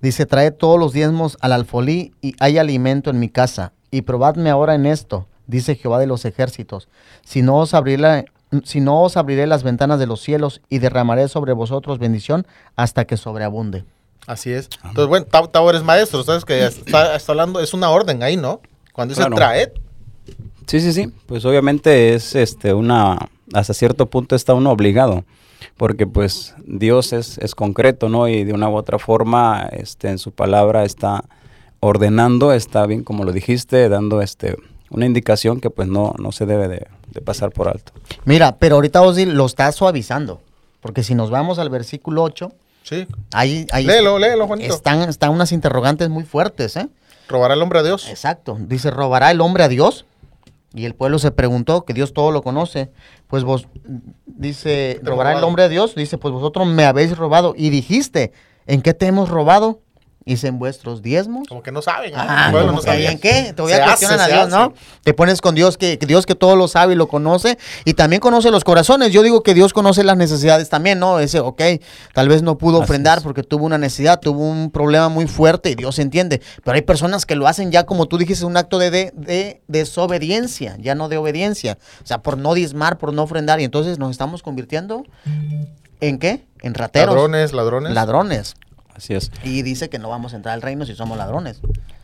Dice, 0.00 0.24
trae 0.24 0.52
todos 0.52 0.78
los 0.78 0.92
diezmos 0.92 1.36
al 1.40 1.50
alfolí 1.50 2.14
y 2.20 2.36
hay 2.38 2.58
alimento 2.58 3.10
en 3.10 3.18
mi 3.18 3.28
casa. 3.28 3.72
Y 3.90 4.02
probadme 4.02 4.50
ahora 4.50 4.76
en 4.76 4.86
esto, 4.86 5.26
dice 5.48 5.74
Jehová 5.74 5.98
de 5.98 6.06
los 6.06 6.24
ejércitos. 6.26 6.88
Si 7.24 7.42
no 7.42 7.56
os 7.56 7.74
abriré, 7.74 8.26
si 8.62 8.80
no 8.80 9.02
os 9.02 9.16
abriré 9.16 9.48
las 9.48 9.64
ventanas 9.64 9.98
de 9.98 10.06
los 10.06 10.20
cielos 10.20 10.60
y 10.68 10.78
derramaré 10.78 11.26
sobre 11.26 11.54
vosotros 11.54 11.98
bendición 11.98 12.46
hasta 12.76 13.04
que 13.04 13.16
sobreabunde. 13.16 13.84
Así 14.26 14.52
es. 14.52 14.68
Entonces, 14.84 15.06
bueno, 15.08 15.26
Tavo, 15.26 15.70
eres 15.70 15.82
maestro, 15.82 16.22
¿sabes? 16.22 16.44
Que 16.44 16.64
está, 16.66 17.16
está 17.16 17.32
hablando, 17.32 17.60
es 17.60 17.74
una 17.74 17.90
orden 17.90 18.22
ahí, 18.22 18.36
¿no? 18.36 18.60
Cuando 18.92 19.12
dice 19.14 19.22
Claro. 19.26 19.36
traed, 19.36 19.70
Sí, 20.66 20.80
sí, 20.80 20.92
sí. 20.92 21.12
Pues 21.26 21.44
obviamente 21.44 22.14
es 22.14 22.34
este 22.36 22.72
una 22.72 23.18
hasta 23.52 23.74
cierto 23.74 24.06
punto 24.06 24.36
está 24.36 24.54
uno 24.54 24.70
obligado, 24.70 25.24
porque 25.76 26.06
pues 26.06 26.54
Dios 26.64 27.12
es, 27.12 27.36
es 27.38 27.54
concreto, 27.54 28.08
¿no? 28.08 28.28
Y 28.28 28.44
de 28.44 28.52
una 28.52 28.68
u 28.68 28.76
otra 28.76 28.98
forma, 28.98 29.68
este, 29.72 30.08
en 30.08 30.18
su 30.18 30.30
palabra 30.30 30.84
está 30.84 31.24
ordenando, 31.80 32.52
está 32.52 32.86
bien 32.86 33.02
como 33.02 33.24
lo 33.24 33.32
dijiste, 33.32 33.88
dando 33.88 34.22
este 34.22 34.56
una 34.88 35.04
indicación 35.06 35.60
que 35.60 35.68
pues 35.70 35.88
no, 35.88 36.14
no 36.18 36.32
se 36.32 36.46
debe 36.46 36.68
de, 36.68 36.86
de 37.10 37.20
pasar 37.22 37.50
por 37.50 37.68
alto. 37.68 37.92
Mira, 38.24 38.56
pero 38.56 38.76
ahorita 38.76 39.02
Ozzy 39.02 39.24
lo 39.26 39.46
está 39.46 39.72
suavizando. 39.72 40.40
Porque 40.80 41.02
si 41.02 41.14
nos 41.14 41.30
vamos 41.30 41.58
al 41.58 41.70
versículo 41.70 42.22
8, 42.22 42.52
sí. 42.82 43.06
ahí, 43.32 43.66
ahí 43.72 43.84
Léelo, 43.84 44.18
léelo, 44.18 44.46
Juanito. 44.46 44.74
están, 44.74 45.08
están 45.08 45.30
unas 45.30 45.52
interrogantes 45.52 46.08
muy 46.08 46.24
fuertes, 46.24 46.76
¿eh? 46.76 46.88
Robará 47.28 47.54
el 47.54 47.62
hombre 47.62 47.78
a 47.78 47.82
Dios. 47.82 48.08
Exacto. 48.08 48.56
Dice, 48.60 48.90
¿robará 48.90 49.30
el 49.30 49.40
hombre 49.40 49.64
a 49.64 49.68
Dios? 49.68 50.04
Y 50.74 50.86
el 50.86 50.94
pueblo 50.94 51.18
se 51.18 51.30
preguntó, 51.30 51.84
que 51.84 51.92
Dios 51.92 52.12
todo 52.12 52.30
lo 52.30 52.42
conoce. 52.42 52.90
Pues 53.26 53.44
vos, 53.44 53.68
dice, 54.26 55.00
¿robará 55.02 55.36
el 55.38 55.44
hombre 55.44 55.64
a 55.64 55.68
Dios? 55.68 55.94
Dice, 55.94 56.18
pues 56.18 56.32
vosotros 56.32 56.66
me 56.66 56.84
habéis 56.84 57.16
robado. 57.16 57.54
Y 57.56 57.70
dijiste, 57.70 58.32
¿en 58.66 58.82
qué 58.82 58.94
te 58.94 59.06
hemos 59.06 59.28
robado? 59.28 59.80
Dice, 60.24 60.48
en 60.48 60.58
vuestros 60.58 61.02
diezmos. 61.02 61.48
Como 61.48 61.62
que 61.62 61.72
no 61.72 61.82
saben. 61.82 62.12
Ah, 62.14 62.50
como 62.52 62.72
no 62.72 62.80
que. 62.80 63.06
¿en 63.06 63.18
qué? 63.18 63.52
Todavía 63.56 63.84
cuestionan 63.84 64.20
hace, 64.20 64.32
a 64.32 64.36
Dios, 64.36 64.46
hace. 64.54 64.56
¿no? 64.56 64.74
Te 65.02 65.14
pones 65.14 65.40
con 65.40 65.54
Dios, 65.54 65.76
que, 65.76 65.98
que 65.98 66.06
Dios 66.06 66.26
que 66.26 66.34
todo 66.34 66.54
lo 66.56 66.68
sabe 66.68 66.92
y 66.92 66.96
lo 66.96 67.08
conoce, 67.08 67.58
y 67.84 67.94
también 67.94 68.20
conoce 68.20 68.50
los 68.50 68.62
corazones. 68.64 69.12
Yo 69.12 69.22
digo 69.22 69.42
que 69.42 69.54
Dios 69.54 69.72
conoce 69.72 70.04
las 70.04 70.16
necesidades 70.16 70.68
también, 70.68 70.98
¿no? 70.98 71.18
Ese, 71.18 71.40
ok, 71.40 71.60
tal 72.14 72.28
vez 72.28 72.42
no 72.42 72.56
pudo 72.58 72.76
Así 72.78 72.84
ofrendar 72.84 73.18
es. 73.18 73.24
porque 73.24 73.42
tuvo 73.42 73.66
una 73.66 73.78
necesidad, 73.78 74.20
tuvo 74.20 74.48
un 74.48 74.70
problema 74.70 75.08
muy 75.08 75.26
fuerte 75.26 75.70
y 75.70 75.74
Dios 75.74 75.98
entiende. 75.98 76.40
Pero 76.64 76.74
hay 76.74 76.82
personas 76.82 77.26
que 77.26 77.34
lo 77.34 77.48
hacen 77.48 77.72
ya, 77.72 77.84
como 77.84 78.06
tú 78.06 78.18
dijiste, 78.18 78.44
un 78.44 78.56
acto 78.56 78.78
de, 78.78 78.90
de, 78.90 79.12
de 79.16 79.62
desobediencia, 79.66 80.76
ya 80.78 80.94
no 80.94 81.08
de 81.08 81.16
obediencia. 81.16 81.78
O 82.02 82.06
sea, 82.06 82.22
por 82.22 82.38
no 82.38 82.54
diezmar, 82.54 82.98
por 82.98 83.12
no 83.12 83.22
ofrendar, 83.22 83.60
y 83.60 83.64
entonces 83.64 83.98
nos 83.98 84.10
estamos 84.10 84.42
convirtiendo 84.42 85.04
en 86.00 86.18
qué? 86.18 86.44
En 86.60 86.74
rateros. 86.74 87.14
Ladrones, 87.14 87.52
ladrones. 87.52 87.92
Ladrones. 87.92 88.54
Así 88.94 89.14
es. 89.14 89.30
Y 89.44 89.62
dice 89.62 89.88
que 89.88 89.98
no 89.98 90.08
vamos 90.08 90.32
a 90.32 90.36
entrar 90.36 90.54
al 90.54 90.62
reino 90.62 90.84
si 90.86 90.94
somos 90.94 91.16
ladrones. 91.18 91.60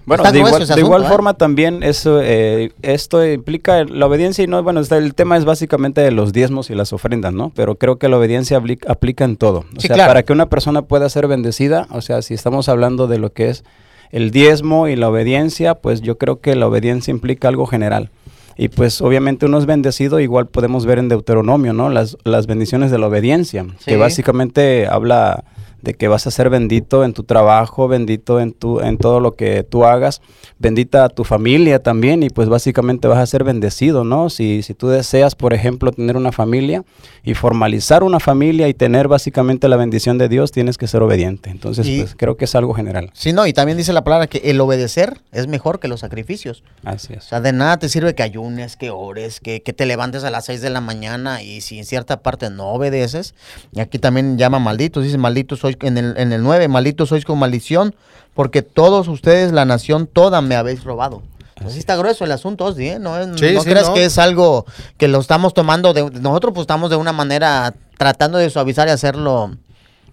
Bueno, 0.07 0.23
de 0.33 0.39
igual, 0.39 0.67
de 0.67 0.81
¿eh? 0.81 1.09
forma 1.09 1.35
también 1.35 1.83
eso, 1.83 2.21
eh, 2.23 2.73
esto 2.81 3.25
implica 3.31 3.85
la 3.85 4.07
obediencia 4.07 4.43
y 4.43 4.47
no, 4.47 4.63
bueno, 4.63 4.81
el 4.81 5.15
tema 5.15 5.37
es 5.37 5.45
básicamente 5.45 6.01
de 6.01 6.11
los 6.13 6.33
diezmos 6.33 6.71
y 6.71 6.75
las 6.75 6.95
ofrendas, 6.95 7.35
¿no? 7.35 7.53
Pero 7.55 7.77
creo 7.77 7.99
que 7.99 8.09
la 8.09 8.17
obediencia 8.17 8.59
apli- 8.59 8.81
aplica 8.89 9.27
en 9.27 9.37
todo. 9.37 9.59
O 9.77 9.81
Sí, 9.81 9.89
sea, 9.89 9.97
claro. 9.97 10.09
para 10.11 10.23
que 10.23 10.33
una 10.33 10.47
persona 10.49 10.81
pueda 10.81 11.11
ser 11.11 11.27
bendecida, 11.29 11.87
o 11.91 12.01
sea, 12.01 12.23
si 12.23 12.33
estamos 12.33 12.71
hablando 12.71 13.07
de 13.07 13.19
lo 13.19 13.35
que 13.35 13.51
es 13.51 13.65
el 14.11 14.31
diezmo 14.31 14.89
y 14.89 14.97
la 14.97 15.11
obediencia, 15.11 15.75
pues 15.75 16.01
yo 16.01 16.17
creo 16.17 16.41
que 16.41 16.57
la 16.57 16.67
obediencia 16.69 17.11
implica 17.11 17.49
algo 17.49 17.67
general. 17.67 18.09
Y 18.57 18.69
pues 18.71 19.03
obviamente 19.03 19.45
uno 19.45 19.59
es 19.59 19.67
bendecido, 19.67 20.21
igual 20.21 20.47
podemos 20.47 20.87
ver 20.87 20.99
en 20.99 21.11
Deuteronomio, 21.11 21.75
¿no? 21.75 21.91
Las, 21.91 22.17
las 22.25 22.47
bendiciones 22.47 22.91
de 22.91 22.99
la 22.99 23.09
obediencia, 23.09 23.67
Sí. 23.79 23.85
que 23.85 23.97
básicamente 23.99 24.87
habla 24.89 25.45
de 25.83 25.95
que 25.95 26.09
vas 26.09 26.27
a 26.27 26.31
ser 26.31 26.51
bendito 26.51 27.05
en 27.05 27.13
tu 27.13 27.23
trabajo, 27.25 27.87
bendito 27.89 28.41
en 28.41 28.53
tu 28.53 28.81
en 28.81 28.99
todo 28.99 29.21
lo 29.21 29.37
que 29.37 29.63
tú 29.63 29.85
hagas, 29.85 30.21
bendita 30.59 31.05
a 31.05 31.09
tu 31.09 31.25
familia 31.25 31.83
también 31.83 32.23
y 32.23 32.31
pues 32.31 32.49
básicamente 32.49 33.07
vas 33.09 33.19
a 33.19 33.27
ser 33.27 33.45
bendecido, 33.45 34.03
¿no? 34.05 34.29
Si, 34.31 34.63
si 34.63 34.75
tú 34.75 34.89
deseas, 34.89 35.35
por 35.35 35.55
ejemplo, 35.55 35.93
tener 35.93 36.17
una 36.17 36.33
familia 36.33 36.85
y 37.23 37.35
formalizar 37.35 38.03
una 38.03 38.19
familia 38.21 38.69
y 38.69 38.75
tener 38.75 39.07
básicamente 39.09 39.69
la 39.69 39.77
bendición 39.77 40.19
de 40.19 40.29
Dios, 40.29 40.51
tienes 40.51 40.79
que 40.79 40.87
ser 40.89 41.03
obediente. 41.03 41.51
Entonces, 41.51 41.87
Y- 41.87 42.01
pues 42.01 42.15
creo 42.17 42.37
que 42.37 42.47
es 42.47 42.55
algo 42.55 42.75
general. 42.75 43.11
Sí, 43.13 43.33
no, 43.33 43.47
y 43.47 43.53
también 43.53 43.79
dice 43.79 43.93
la 43.93 44.03
palabra 44.05 44.27
que 44.27 44.39
el 44.51 44.61
obedecer 44.61 45.21
es 45.33 45.47
mejor 45.47 45.79
que 45.79 45.89
los 45.89 46.01
sacrificios. 46.01 46.65
Así 46.85 47.13
O 47.13 47.17
es. 47.19 47.25
sea, 47.25 47.41
de 47.41 47.53
nada 47.53 47.79
te 47.79 47.89
sirve 47.89 48.15
que 48.15 48.23
ayunes, 48.23 48.77
que 48.77 48.91
ores, 48.91 49.41
que, 49.41 49.63
que 49.63 49.73
te 49.73 49.87
levantes 49.87 50.25
a 50.25 50.31
las 50.31 50.45
6 50.47 50.61
de 50.61 50.71
la 50.71 50.81
mañana 50.81 51.43
y 51.43 51.61
si 51.61 51.79
en 51.79 51.85
cierta 51.85 52.21
parte 52.23 52.51
no 52.51 52.69
obedeces. 52.73 53.35
Y 53.73 53.81
aquí 53.81 53.99
también 53.99 54.39
llama 54.39 54.59
malditos, 54.59 55.05
dice 55.05 55.19
malditos 55.19 55.65
sois 55.73 55.77
en 55.83 55.99
el, 55.99 56.15
en 56.17 56.33
el 56.33 56.43
9, 56.43 56.69
malditos 56.69 57.09
sois 57.11 57.25
con 57.25 57.39
maldición, 57.39 57.95
porque 58.35 58.63
todos 58.63 59.09
ustedes, 59.09 59.53
la 59.53 59.65
nación 59.65 60.07
toda, 60.07 60.41
me 60.41 60.55
habéis 60.57 60.85
robado. 60.85 61.23
Entonces 61.51 61.75
sí 61.75 61.79
está 61.81 61.97
grueso 61.97 62.25
el 62.25 62.31
asunto, 62.33 62.65
Osdi, 62.67 62.89
¿eh? 62.91 62.99
No, 63.01 63.19
es- 63.19 63.27
Sí, 63.41 63.53
no 63.55 63.63
sí, 63.63 63.69
creas 63.71 63.89
no. 63.89 63.95
que 63.95 64.05
es 64.05 64.17
algo 64.19 64.65
que 64.97 65.09
lo 65.09 65.19
estamos 65.19 65.55
tomando 65.55 65.93
de... 65.93 66.09
Nosotros 66.21 66.53
pues 66.55 66.63
estamos 66.63 66.89
de 66.89 66.95
una 66.97 67.13
manera 67.13 67.75
tratando 67.97 68.39
de 68.39 68.49
suavizar 68.49 68.87
y 68.87 68.93
hacerlo 68.93 69.51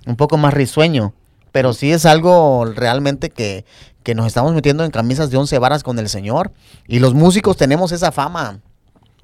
un 0.07 0.15
poco 0.15 0.37
más 0.37 0.55
risueño. 0.55 1.13
Pero 1.51 1.73
sí 1.73 1.91
es 1.91 2.07
algo 2.07 2.65
realmente 2.65 3.29
que, 3.29 3.63
que 4.01 4.15
nos 4.15 4.25
estamos 4.25 4.53
metiendo 4.53 4.83
en 4.85 4.89
camisas 4.91 5.29
de 5.29 5.37
once 5.37 5.59
varas 5.59 5.83
con 5.83 5.99
el 5.99 6.09
Señor. 6.09 6.51
Y 6.87 6.97
los 6.97 7.13
músicos 7.13 7.57
tenemos 7.57 7.91
esa 7.91 8.11
fama. 8.11 8.59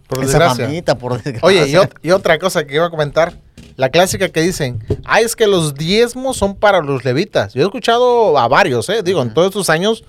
Por 0.08 0.20
esa 0.20 0.28
desgracia. 0.28 0.66
famita, 0.66 0.98
por 1.00 1.14
desgracia. 1.24 1.42
Oye, 1.48 1.90
y 2.04 2.12
otra 2.12 2.38
cosa 2.38 2.66
que 2.66 2.76
iba 2.76 2.86
a 2.86 2.90
comentar. 2.92 3.34
La 3.82 3.90
clásica 3.90 4.30
que 4.30 4.42
dicen, 4.42 4.84
ah, 5.06 5.22
es 5.22 5.36
que 5.36 5.48
los 5.48 5.74
diezmos 5.74 6.38
son 6.38 6.56
para 6.56 6.82
los 6.82 7.04
levitas. 7.04 7.56
Yo 7.56 7.64
he 7.64 7.66
escuchado 7.66 8.38
a 8.38 8.48
varios, 8.48 8.88
¿eh? 8.90 9.02
Digo, 9.02 9.24
en 9.24 9.34
todos 9.34 9.48
estos 9.48 9.72
años 9.72 10.04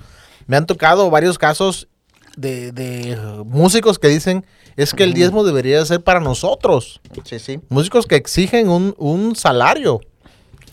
me 0.46 0.58
han 0.58 0.66
tocado 0.66 1.08
varios 1.08 1.38
casos 1.38 1.88
de, 2.36 2.70
de, 2.72 3.16
músicos 3.46 3.98
que 3.98 4.08
dicen, 4.08 4.44
es 4.76 4.92
que 4.92 5.04
el 5.04 5.14
diezmo 5.14 5.42
debería 5.42 5.82
ser 5.86 6.02
para 6.02 6.20
nosotros. 6.20 7.00
Sí, 7.24 7.38
sí. 7.38 7.60
Músicos 7.70 8.04
que 8.04 8.16
exigen 8.16 8.68
un, 8.68 8.94
un 8.98 9.36
salario. 9.36 10.02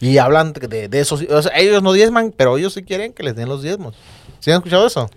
Y 0.02 0.18
hablan 0.18 0.52
de, 0.52 0.90
de 0.90 1.00
eso. 1.00 1.18
O 1.30 1.42
sea, 1.42 1.58
ellos 1.58 1.82
no 1.82 1.94
diezman, 1.94 2.34
pero 2.36 2.58
ellos 2.58 2.74
sí 2.74 2.84
quieren 2.84 3.14
que 3.14 3.24
les 3.24 3.34
den 3.34 3.48
los 3.48 3.64
diezmos. 3.64 3.96
¿Sí 4.42 4.52
han 4.52 4.58
escuchado 4.58 4.86
eso? 4.86 5.10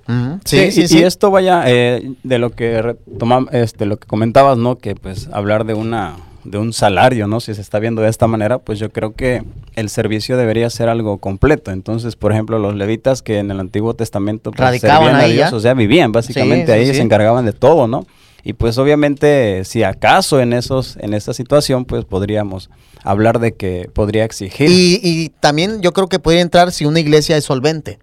Sí, 0.44 0.68
y, 0.72 0.98
y 0.98 1.02
esto 1.02 1.32
vaya 1.32 1.64
eh, 1.66 2.12
de 2.22 2.38
lo 2.38 2.50
que 2.50 2.80
retoma, 2.80 3.44
este, 3.50 3.86
lo 3.86 3.96
que 3.96 4.06
comentabas, 4.06 4.56
¿no? 4.56 4.78
Que 4.78 4.94
pues 4.94 5.28
hablar 5.32 5.64
de 5.64 5.74
una 5.74 6.16
de 6.44 6.58
un 6.58 6.72
salario, 6.72 7.26
¿no? 7.26 7.40
Si 7.40 7.54
se 7.54 7.60
está 7.60 7.78
viendo 7.78 8.02
de 8.02 8.08
esta 8.08 8.26
manera, 8.26 8.58
pues 8.58 8.78
yo 8.78 8.90
creo 8.90 9.14
que 9.14 9.42
el 9.74 9.88
servicio 9.88 10.36
debería 10.36 10.68
ser 10.70 10.88
algo 10.88 11.18
completo. 11.18 11.70
Entonces, 11.70 12.16
por 12.16 12.32
ejemplo, 12.32 12.58
los 12.58 12.74
levitas 12.74 13.22
que 13.22 13.38
en 13.38 13.50
el 13.50 13.60
Antiguo 13.60 13.94
Testamento 13.94 14.50
pues, 14.50 14.60
Radicaban 14.60 15.04
servían 15.04 15.20
a 15.20 15.24
ahí 15.24 15.32
Dios, 15.34 15.52
o 15.52 15.60
sea, 15.60 15.74
vivían 15.74 16.12
básicamente 16.12 16.66
Sí, 16.66 16.72
ahí, 16.72 16.86
sí. 16.86 16.94
se 16.94 17.02
encargaban 17.02 17.44
de 17.44 17.52
todo, 17.52 17.86
¿no? 17.86 18.06
Y 18.44 18.54
pues 18.54 18.76
obviamente, 18.78 19.64
si 19.64 19.84
acaso 19.84 20.40
en 20.40 20.52
esos, 20.52 20.96
en 20.96 21.14
esta 21.14 21.32
situación, 21.32 21.84
pues 21.84 22.04
podríamos 22.04 22.70
hablar 23.04 23.38
de 23.38 23.52
que 23.52 23.88
podría 23.92 24.24
exigir. 24.24 24.68
Y, 24.68 25.00
y 25.02 25.28
también 25.28 25.80
yo 25.80 25.92
creo 25.92 26.08
que 26.08 26.18
puede 26.18 26.40
entrar 26.40 26.72
si 26.72 26.84
una 26.84 26.98
iglesia 26.98 27.36
es 27.36 27.44
solvente. 27.44 28.00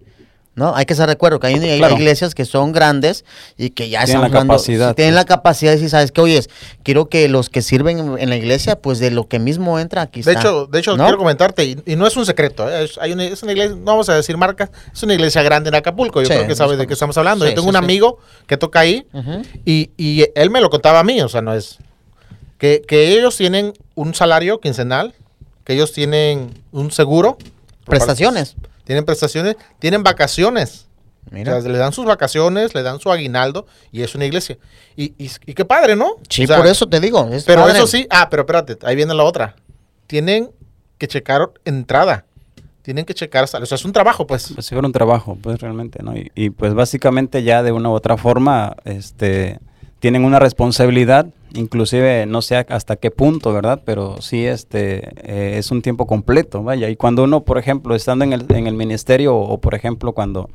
¿No? 0.56 0.74
Hay 0.74 0.84
que 0.84 0.96
ser 0.96 1.06
recuerdo 1.08 1.38
que 1.38 1.46
hay, 1.46 1.54
hay 1.54 1.78
Claro. 1.78 1.94
iglesias 1.94 2.34
que 2.34 2.44
son 2.44 2.72
grandes 2.72 3.24
y 3.56 3.70
que 3.70 3.88
ya 3.88 4.00
Tienen 4.04 4.08
están 4.08 4.20
la 4.20 4.26
hablando- 4.26 4.52
capacidad, 4.54 4.88
sí, 4.90 4.94
tienen 4.96 5.14
pues. 5.14 5.20
la 5.22 5.24
capacidad 5.24 5.70
de 5.70 5.76
decir, 5.76 5.90
¿sabes 5.90 6.10
qué? 6.12 6.20
Oye, 6.20 6.42
quiero 6.82 7.08
que 7.08 7.28
los 7.28 7.48
que 7.48 7.62
sirven 7.62 8.18
en, 8.18 8.28
la 8.28 8.36
iglesia, 8.36 8.76
pues 8.76 8.98
de 8.98 9.12
lo 9.12 9.28
que 9.28 9.38
mismo 9.38 9.78
entra 9.78 10.02
aquí 10.02 10.22
De 10.22 10.32
está. 10.32 10.40
hecho, 10.42 10.66
de 10.66 10.78
hecho 10.80 10.96
¿No? 10.96 11.04
quiero 11.04 11.18
comentarte, 11.18 11.64
y, 11.64 11.78
y 11.86 11.94
no 11.96 12.04
es 12.06 12.16
un 12.16 12.26
secreto, 12.26 12.68
¿eh? 12.68 12.84
es, 12.84 12.98
hay 12.98 13.12
una, 13.12 13.24
es 13.24 13.42
una 13.44 13.52
iglesia, 13.52 13.76
no 13.76 13.84
vamos 13.84 14.08
a 14.08 14.14
decir 14.16 14.36
marcas, 14.36 14.70
es 14.92 15.02
una 15.04 15.14
iglesia 15.14 15.40
grande 15.42 15.68
en 15.68 15.76
Acapulco, 15.76 16.20
yo 16.20 16.26
Sí, 16.26 16.34
creo 16.34 16.48
que 16.48 16.56
sabes 16.56 16.78
de 16.78 16.86
qué 16.88 16.94
estamos 16.94 17.16
hablando. 17.16 17.44
Sí, 17.44 17.52
yo 17.52 17.54
tengo 17.54 17.70
sí, 17.70 17.76
un 17.76 17.80
sí. 17.80 17.84
amigo 17.84 18.18
que 18.48 18.56
toca 18.56 18.80
ahí 18.80 19.06
y, 19.64 19.90
y 19.96 20.26
él 20.34 20.50
me 20.50 20.60
lo 20.60 20.68
contaba 20.68 20.98
a 20.98 21.04
mí, 21.04 21.20
o 21.22 21.28
sea, 21.28 21.40
no 21.42 21.54
es... 21.54 21.78
Que, 22.58 22.82
que 22.86 23.16
ellos 23.16 23.36
tienen 23.36 23.72
un 23.94 24.14
salario 24.14 24.60
quincenal, 24.60 25.14
que 25.64 25.72
ellos 25.74 25.92
tienen 25.92 26.50
un 26.72 26.90
seguro. 26.90 27.38
Prestaciones. 27.86 28.56
Tienen 28.90 29.04
prestaciones, 29.04 29.54
tienen 29.78 30.02
vacaciones. 30.02 30.88
Mira. 31.30 31.56
O 31.56 31.60
sea, 31.62 31.70
le 31.70 31.78
dan 31.78 31.92
sus 31.92 32.04
vacaciones, 32.06 32.74
le 32.74 32.82
dan 32.82 32.98
su 32.98 33.08
aguinaldo 33.12 33.64
y 33.92 34.02
es 34.02 34.16
una 34.16 34.24
iglesia. 34.24 34.58
Y, 34.96 35.14
y, 35.16 35.30
y 35.46 35.54
qué 35.54 35.64
padre, 35.64 35.94
¿no? 35.94 36.16
sí, 36.28 36.42
O 36.42 36.46
sea, 36.48 36.56
por 36.56 36.66
eso 36.66 36.88
te 36.88 36.98
digo. 36.98 37.28
es 37.32 37.44
Pero 37.44 37.60
padre. 37.62 37.78
eso 37.78 37.86
sí, 37.86 38.08
ah, 38.10 38.26
pero 38.28 38.42
espérate, 38.42 38.76
ahí 38.84 38.96
viene 38.96 39.14
la 39.14 39.22
otra. 39.22 39.54
Tienen 40.08 40.50
que 40.98 41.06
checar 41.06 41.52
entrada. 41.64 42.24
Tienen 42.82 43.04
que 43.04 43.14
checar, 43.14 43.46
sal- 43.46 43.62
o 43.62 43.66
sea, 43.66 43.76
es 43.76 43.84
un 43.84 43.92
trabajo, 43.92 44.26
pues. 44.26 44.50
Pues 44.56 44.68
fuera 44.68 44.84
un 44.84 44.92
trabajo, 44.92 45.38
pues 45.40 45.60
realmente, 45.60 46.02
¿no? 46.02 46.16
Y, 46.16 46.32
y, 46.34 46.50
pues 46.50 46.74
básicamente 46.74 47.44
ya 47.44 47.62
de 47.62 47.70
una 47.70 47.90
u 47.90 47.92
otra 47.92 48.16
forma, 48.16 48.74
este, 48.84 49.60
tienen 50.00 50.24
una 50.24 50.40
responsabilidad, 50.40 51.26
inclusive 51.54 52.26
no 52.26 52.42
sé 52.42 52.56
hasta 52.56 52.96
qué 52.96 53.10
punto, 53.10 53.52
¿verdad? 53.52 53.82
Pero 53.84 54.20
sí, 54.20 54.46
este, 54.46 55.08
eh, 55.22 55.58
es 55.58 55.70
un 55.70 55.82
tiempo 55.82 56.06
completo, 56.06 56.62
vaya. 56.62 56.88
Y 56.88 56.96
cuando 56.96 57.24
uno, 57.24 57.42
por 57.42 57.58
ejemplo, 57.58 57.94
estando 57.94 58.24
en 58.24 58.32
el, 58.32 58.46
en 58.48 58.66
el 58.66 58.74
ministerio 58.74 59.36
o, 59.36 59.60
por 59.60 59.74
ejemplo, 59.74 60.12
cuando 60.12 60.50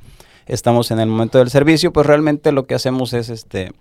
estamos 0.45 0.91
en 0.91 0.99
el 0.99 1.07
momento 1.07 1.39
del 1.39 1.49
servicio, 1.49 1.91
pues 1.91 2.05
realmente 2.05 2.51
lo 2.51 2.65
que 2.65 2.75
hacemos 2.75 3.13
es, 3.13 3.29
este, 3.29 3.71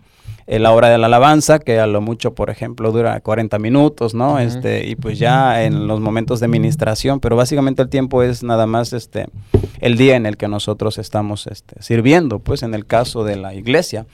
eh, 0.46 0.58
la 0.58 0.72
hora 0.72 0.88
de 0.88 0.98
la 0.98 1.06
alabanza, 1.06 1.58
que 1.58 1.78
a 1.78 1.86
lo 1.86 2.00
mucho, 2.00 2.34
por 2.34 2.50
ejemplo, 2.50 2.92
dura 2.92 3.18
40 3.20 3.58
minutos, 3.58 4.14
¿no? 4.14 4.38
Este, 4.38 4.86
y 4.86 4.94
pues 4.94 5.18
ya 5.18 5.64
en 5.64 5.86
los 5.86 6.00
momentos 6.00 6.40
de 6.40 6.48
ministración, 6.48 7.20
pero 7.20 7.36
básicamente 7.36 7.82
el 7.82 7.88
tiempo 7.88 8.22
es 8.22 8.42
nada 8.42 8.66
más 8.66 8.92
este 8.92 9.26
el 9.84 9.98
día 9.98 10.16
en 10.16 10.24
el 10.24 10.38
que 10.38 10.48
nosotros 10.48 10.96
estamos 10.96 11.46
este, 11.46 11.82
sirviendo, 11.82 12.38
pues 12.38 12.62
en 12.62 12.72
el 12.72 12.86
caso 12.86 13.22
de 13.22 13.36
la 13.36 13.52
iglesia. 13.52 14.06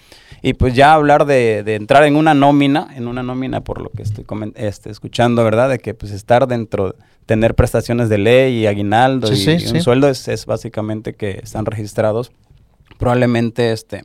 Y 0.43 0.55
pues 0.55 0.75
ya 0.75 0.95
hablar 0.95 1.27
de, 1.27 1.63
de 1.63 1.77
entrar 1.77 2.03
en 2.03 2.17
una 2.17 2.35
nómina, 2.35 2.89
en 2.97 3.07
una 3.07 3.23
nómina 3.23 3.61
por 3.61 3.81
lo 3.81 3.89
que 3.91 4.03
estoy 4.03 4.25
este, 4.57 4.91
escuchando, 4.91 5.45
¿verdad? 5.45 5.69
De 5.69 5.79
que 5.79 5.95
pues 5.95 6.11
estar 6.11 6.49
dentro, 6.49 6.97
tener 7.25 7.55
prestaciones 7.55 8.09
de 8.09 8.19
ley 8.19 8.59
y 8.59 8.67
aguinaldo 8.67 9.29
Sí, 9.29 9.35
y, 9.35 9.37
sí, 9.37 9.51
y 9.65 9.69
un 9.69 9.75
sí. 9.77 9.81
sueldo 9.81 10.09
es, 10.09 10.27
es 10.27 10.45
básicamente 10.45 11.15
que 11.15 11.39
están 11.41 11.67
registrados 11.67 12.33
probablemente 12.99 13.71
este 13.71 14.05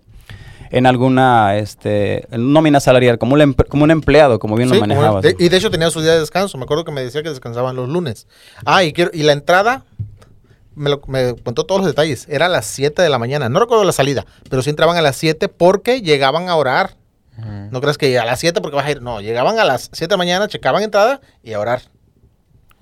en 0.70 0.86
alguna 0.86 1.58
este 1.58 2.28
nómina 2.32 2.80
salarial 2.80 3.18
como 3.18 3.34
un, 3.36 3.54
como 3.54 3.84
un 3.86 3.92
empleado 3.92 4.38
como 4.38 4.56
bien 4.56 4.70
Sí, 4.70 4.76
lo 4.76 4.82
manejabas 4.82 5.26
y 5.40 5.50
de 5.50 5.58
hecho 5.58 5.72
tenía 5.72 5.90
su 5.90 6.02
día 6.02 6.14
de 6.14 6.20
descanso. 6.20 6.58
Me 6.58 6.64
acuerdo 6.66 6.86
que 6.86 6.92
me 6.92 7.02
decía 7.02 7.24
que 7.24 7.30
descansaban 7.30 7.76
los 7.76 7.90
lunes. 7.90 8.28
Ah, 8.66 8.84
y, 8.84 8.94
quiero, 8.94 9.10
y 9.14 9.24
la 9.24 9.34
entrada, 9.34 9.84
me, 10.76 10.90
lo- 10.90 11.02
me 11.08 11.36
contó 11.36 11.66
todos 11.66 11.82
los 11.82 11.88
detalles. 11.88 12.26
Era 12.30 12.46
a 12.48 12.50
las 12.50 12.66
7 12.66 13.02
de 13.02 13.10
la 13.10 13.18
mañana. 13.20 13.50
No 13.50 13.60
recuerdo 13.60 13.84
la 13.84 13.92
salida, 13.92 14.26
pero 14.50 14.62
sí 14.62 14.70
entraban 14.70 14.98
a 14.98 15.02
las 15.02 15.16
7 15.16 15.48
porque 15.50 16.02
llegaban 16.02 16.50
a 16.50 16.56
orar. 16.56 16.96
Ujú. 17.38 17.48
No 17.72 17.82
creas 17.82 17.98
que 17.98 18.18
a 18.20 18.26
las 18.26 18.40
7 18.40 18.62
porque 18.62 18.76
vas 18.76 18.86
a 18.86 18.92
ir. 18.92 19.02
No, 19.02 19.22
llegaban 19.22 19.58
a 19.60 19.66
las 19.66 19.90
7 19.92 20.08
de 20.08 20.14
la 20.14 20.18
mañana, 20.18 20.48
checaban 20.48 20.84
entrada 20.84 21.22
y 21.44 21.54
a 21.54 21.60
orar. 21.60 21.82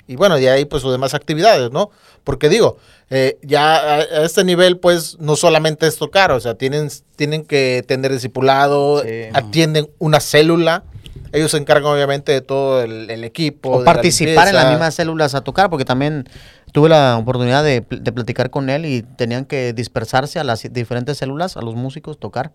Y 0.06 0.18
bueno, 0.18 0.36
de 0.36 0.50
ahí 0.50 0.66
pues 0.66 0.82
sus 0.82 0.92
demás 0.92 1.14
actividades, 1.14 1.72
¿no? 1.72 1.90
Porque 2.26 2.50
digo, 2.50 2.78
eh, 3.10 3.38
ya 3.42 3.76
a, 3.78 3.96
a 4.00 4.26
este 4.26 4.44
nivel 4.44 4.78
pues 4.78 5.18
no 5.20 5.38
solamente 5.38 5.88
es 5.88 5.96
tocar, 5.98 6.32
o 6.34 6.40
sea, 6.42 6.56
tienen, 6.56 6.90
tienen 7.16 7.46
que 7.46 7.86
tener 7.88 8.12
discipulado, 8.12 9.02
Sí. 9.02 9.10
atienden 9.34 9.90
una 10.00 10.20
célula, 10.20 10.84
ellos 11.34 11.52
se 11.52 11.58
encargan 11.58 11.92
obviamente 11.92 12.32
de 12.32 12.42
todo 12.42 12.82
el, 12.82 13.10
el 13.10 13.24
equipo. 13.26 13.70
O 13.72 13.80
de 13.80 13.86
la 13.86 13.94
participar 13.94 14.48
en 14.48 14.56
las 14.56 14.70
mismas 14.70 14.96
células 14.96 15.36
a 15.36 15.42
tocar, 15.42 15.70
porque 15.70 15.84
también 15.86 16.30
tuve 16.72 16.90
la 16.90 17.18
oportunidad 17.18 17.64
de, 17.64 17.82
pl- 17.82 18.02
de 18.02 18.12
platicar 18.12 18.50
con 18.50 18.70
él 18.70 18.86
y 18.86 19.02
tenían 19.04 19.46
que 19.46 19.74
dispersarse 19.74 20.40
a 20.40 20.44
las 20.44 20.62
diferentes 20.72 21.18
células, 21.18 21.58
a 21.58 21.62
los 21.62 21.76
músicos, 21.76 22.18
tocar 22.20 22.52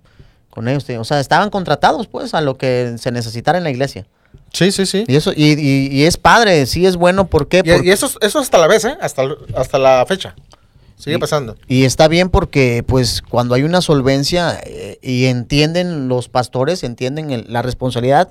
con 0.51 0.67
ellos. 0.69 0.85
O 0.99 1.05
sea, 1.05 1.21
estaban 1.21 1.51
contratados 1.51 2.07
pues 2.09 2.33
a 2.35 2.41
lo 2.41 2.57
que 2.57 2.95
se 2.99 3.11
necesitara 3.13 3.59
en 3.59 3.65
la 3.65 3.71
iglesia. 3.71 4.07
Sí, 4.53 4.73
sí, 4.73 4.87
sí. 4.87 5.05
Y 5.07 5.17
eso, 5.17 5.33
y, 5.35 5.53
y- 5.61 5.89
y 5.91 6.05
es 6.05 6.17
padre, 6.17 6.65
sí 6.67 6.87
es 6.87 6.97
bueno, 6.97 7.27
¿por 7.27 7.49
qué? 7.49 7.59
Y, 7.59 7.71
Porque- 7.71 7.89
y 7.89 7.91
eso, 7.91 8.07
es- 8.07 8.17
eso 8.21 8.39
hasta 8.39 8.59
la 8.59 8.67
vez, 8.67 8.85
¿eh? 8.85 8.97
Hasta, 9.01 9.23
hasta 9.55 9.79
la 9.79 10.05
fecha. 10.07 10.35
Sigue 10.99 11.17
Y- 11.17 11.19
pasando. 11.21 11.57
Y 11.69 11.85
está 11.85 12.09
bien 12.09 12.29
porque, 12.29 12.83
pues, 12.87 13.23
cuando 13.23 13.55
hay 13.55 13.63
una 13.63 13.81
solvencia 13.81 14.59
eh, 14.65 14.99
y 15.01 15.27
entienden 15.27 16.09
los 16.09 16.29
pastores, 16.29 16.83
entienden 16.83 17.31
el- 17.31 17.47
la 17.49 17.63
responsabilidad 17.63 18.31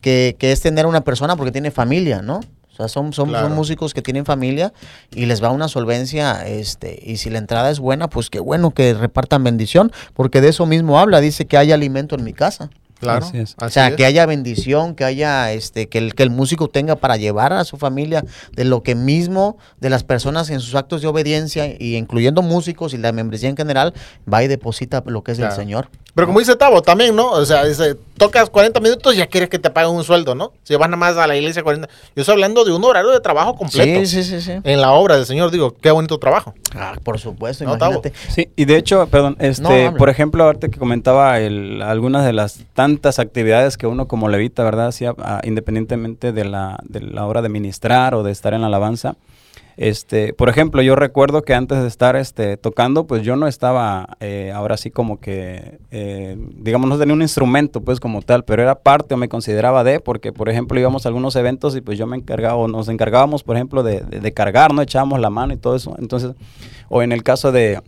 que, 0.00 0.36
que 0.38 0.52
es 0.52 0.60
tener 0.60 0.86
una 0.86 1.02
persona 1.02 1.36
porque 1.36 1.52
tiene 1.52 1.70
familia, 1.70 2.20
¿no? 2.20 2.40
O 2.72 2.76
sea, 2.80 2.88
son, 2.88 3.12
son, 3.12 3.30
Claro. 3.30 3.46
son 3.48 3.56
músicos 3.56 3.92
que 3.94 4.02
tienen 4.02 4.24
familia 4.24 4.72
y 5.12 5.26
les 5.26 5.42
va 5.42 5.50
una 5.50 5.66
solvencia, 5.68 6.46
este, 6.46 7.00
y 7.04 7.16
si 7.16 7.28
la 7.30 7.38
entrada 7.38 7.70
es 7.70 7.80
buena, 7.80 8.08
pues 8.08 8.30
qué 8.30 8.38
bueno 8.40 8.70
que 8.72 8.94
repartan 8.94 9.42
bendición, 9.42 9.90
porque 10.14 10.40
de 10.40 10.50
eso 10.50 10.64
mismo 10.66 10.98
habla, 11.00 11.20
dice 11.20 11.46
que 11.46 11.56
hay 11.56 11.72
alimento 11.72 12.14
en 12.14 12.22
mi 12.24 12.32
casa. 12.32 12.70
Claro. 13.00 13.24
Así 13.26 13.38
es. 13.38 13.54
O 13.60 13.64
así 13.64 13.74
sea, 13.74 13.88
es. 13.88 13.96
que 13.96 14.04
haya 14.04 14.26
bendición, 14.26 14.94
que 14.94 15.04
haya 15.04 15.52
este, 15.52 15.88
que 15.88 15.98
el, 15.98 16.14
que 16.14 16.22
el 16.22 16.30
músico 16.30 16.68
tenga 16.68 16.96
para 16.96 17.16
llevar 17.16 17.52
a 17.52 17.64
su 17.64 17.76
familia 17.76 18.24
de 18.52 18.64
lo 18.64 18.82
que 18.82 18.94
mismo 18.94 19.56
de 19.80 19.90
las 19.90 20.04
personas 20.04 20.50
en 20.50 20.60
sus 20.60 20.74
actos 20.74 21.00
de 21.02 21.08
obediencia, 21.08 21.66
y 21.66 21.96
incluyendo 21.96 22.42
músicos 22.42 22.94
y 22.94 22.98
la 22.98 23.12
membresía 23.12 23.48
en 23.48 23.56
general, 23.56 23.94
va 24.32 24.42
y 24.42 24.48
deposita 24.48 25.02
lo 25.06 25.22
que 25.22 25.32
es 25.32 25.38
Claro. 25.38 25.54
del 25.54 25.64
Señor. 25.64 25.88
Pero 26.14 26.26
como 26.26 26.40
dice 26.40 26.56
Tavo, 26.56 26.82
también, 26.82 27.14
¿no? 27.14 27.30
O 27.30 27.44
sea, 27.46 27.64
dice, 27.64 27.94
tocas 28.16 28.50
40 28.50 28.80
minutos 28.80 29.14
y 29.14 29.18
ya 29.18 29.28
quieres 29.28 29.48
que 29.48 29.60
te 29.60 29.70
paguen 29.70 29.92
un 29.94 30.02
sueldo, 30.02 30.34
¿no? 30.34 30.52
Si 30.64 30.74
vas 30.74 30.88
nada 30.88 30.96
más 30.96 31.16
a 31.16 31.28
la 31.28 31.36
iglesia 31.36 31.62
40. 31.62 31.86
Yo 32.16 32.22
estoy 32.22 32.32
hablando 32.32 32.64
de 32.64 32.72
un 32.72 32.82
horario 32.82 33.10
de 33.10 33.20
trabajo 33.20 33.54
completo. 33.54 34.00
Sí, 34.00 34.06
sí, 34.06 34.24
sí, 34.24 34.40
sí. 34.40 34.52
En 34.64 34.80
la 34.80 34.90
obra 34.92 35.14
del 35.16 35.26
Señor, 35.26 35.52
digo, 35.52 35.76
qué 35.80 35.92
bonito 35.92 36.18
trabajo. 36.18 36.54
Ah, 36.74 36.94
por 37.04 37.20
supuesto, 37.20 37.62
No, 37.64 37.76
imagínate. 37.76 38.12
Sí, 38.30 38.48
y 38.56 38.64
de 38.64 38.76
hecho, 38.78 39.06
perdón, 39.06 39.36
este, 39.38 39.90
No, 39.92 39.96
por 39.96 40.08
ejemplo, 40.10 40.42
ahorita 40.42 40.68
que 40.70 40.78
comentaba 40.80 41.38
el, 41.38 41.82
algunas 41.82 42.24
de 42.26 42.32
las 42.32 42.58
tantas 42.88 43.18
actividades 43.18 43.76
que 43.76 43.86
uno 43.86 44.08
como 44.08 44.28
levita, 44.28 44.64
¿verdad? 44.64 44.88
Hacía 44.88 45.14
ah, 45.18 45.40
independientemente 45.44 46.32
de 46.32 46.44
la, 46.44 46.78
de 46.84 47.00
la 47.00 47.26
hora 47.26 47.42
de 47.42 47.48
ministrar 47.48 48.14
o 48.14 48.22
de 48.22 48.32
estar 48.32 48.54
en 48.54 48.62
la 48.62 48.66
alabanza. 48.68 49.16
Este, 49.76 50.32
por 50.32 50.48
ejemplo, 50.48 50.82
yo 50.82 50.96
recuerdo 50.96 51.42
que 51.42 51.54
antes 51.54 51.80
de 51.80 51.86
estar 51.86 52.16
este, 52.16 52.56
tocando, 52.56 53.06
pues 53.06 53.22
yo 53.22 53.36
no 53.36 53.46
estaba 53.46 54.16
eh, 54.18 54.50
ahora 54.52 54.76
sí 54.76 54.90
como 54.90 55.20
que, 55.20 55.78
eh, 55.92 56.36
digamos, 56.56 56.88
no 56.88 56.98
tenía 56.98 57.14
un 57.14 57.22
instrumento 57.22 57.80
pues 57.82 58.00
como 58.00 58.20
tal, 58.22 58.44
pero 58.44 58.60
era 58.62 58.74
parte 58.80 59.14
o 59.14 59.16
me 59.16 59.28
consideraba 59.28 59.84
de, 59.84 60.00
porque 60.00 60.32
por 60.32 60.48
ejemplo 60.48 60.80
íbamos 60.80 61.06
a 61.06 61.10
algunos 61.10 61.36
eventos 61.36 61.76
y 61.76 61.80
pues 61.80 61.96
yo 61.96 62.08
me 62.08 62.16
encargaba, 62.16 62.56
o 62.56 62.66
nos 62.66 62.88
encargábamos, 62.88 63.44
por 63.44 63.54
ejemplo, 63.54 63.84
de, 63.84 64.00
de- 64.00 64.18
de 64.18 64.32
cargar, 64.32 64.72
¿no? 64.74 64.82
Echábamos 64.82 65.20
la 65.20 65.30
mano 65.30 65.52
y 65.52 65.56
todo 65.58 65.76
eso. 65.76 65.94
Entonces, 66.00 66.32
o 66.88 67.02
en 67.02 67.12
el 67.12 67.22
caso 67.22 67.52
de 67.52 67.80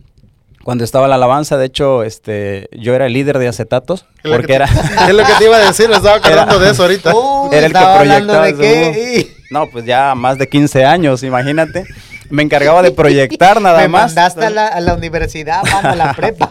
cuando 0.63 0.83
estaba 0.83 1.07
la 1.07 1.15
alabanza, 1.15 1.57
de 1.57 1.65
hecho, 1.65 2.03
este, 2.03 2.67
yo 2.71 2.93
era 2.93 3.07
el 3.07 3.13
líder 3.13 3.39
de 3.39 3.47
acetatos, 3.47 4.05
porque 4.23 4.47
que 4.47 4.53
era... 4.53 4.67
te- 4.67 4.73
es 5.09 5.13
lo 5.15 5.23
que 5.25 5.33
te 5.37 5.43
iba 5.45 5.57
a 5.57 5.59
decir, 5.59 5.89
estaba 5.91 6.15
acordando 6.17 6.59
de 6.59 6.69
eso 6.71 6.83
ahorita. 6.83 7.13
Uy, 7.15 7.49
Era 7.55 7.65
el 7.67 7.71
que 7.73 7.77
hablando 7.79 8.33
proyectaba 8.33 8.45
de 8.45 8.91
qué. 8.93 9.27
No, 9.49 9.67
pues 9.67 9.85
ya 9.85 10.15
más 10.15 10.37
de 10.37 10.47
15 10.47 10.85
años, 10.85 11.23
imagínate. 11.23 11.83
Me 12.31 12.43
encargaba 12.43 12.81
de 12.81 12.91
proyectar 12.91 13.61
nada 13.61 13.79
Me 13.81 13.87
más. 13.87 14.07
mandaste 14.15 14.45
a 14.45 14.49
la, 14.49 14.67
a 14.67 14.79
la 14.81 14.93
universidad, 14.95 15.63
mano, 15.63 15.89
a 15.89 15.95
la 15.95 16.13
prepa. 16.17 16.49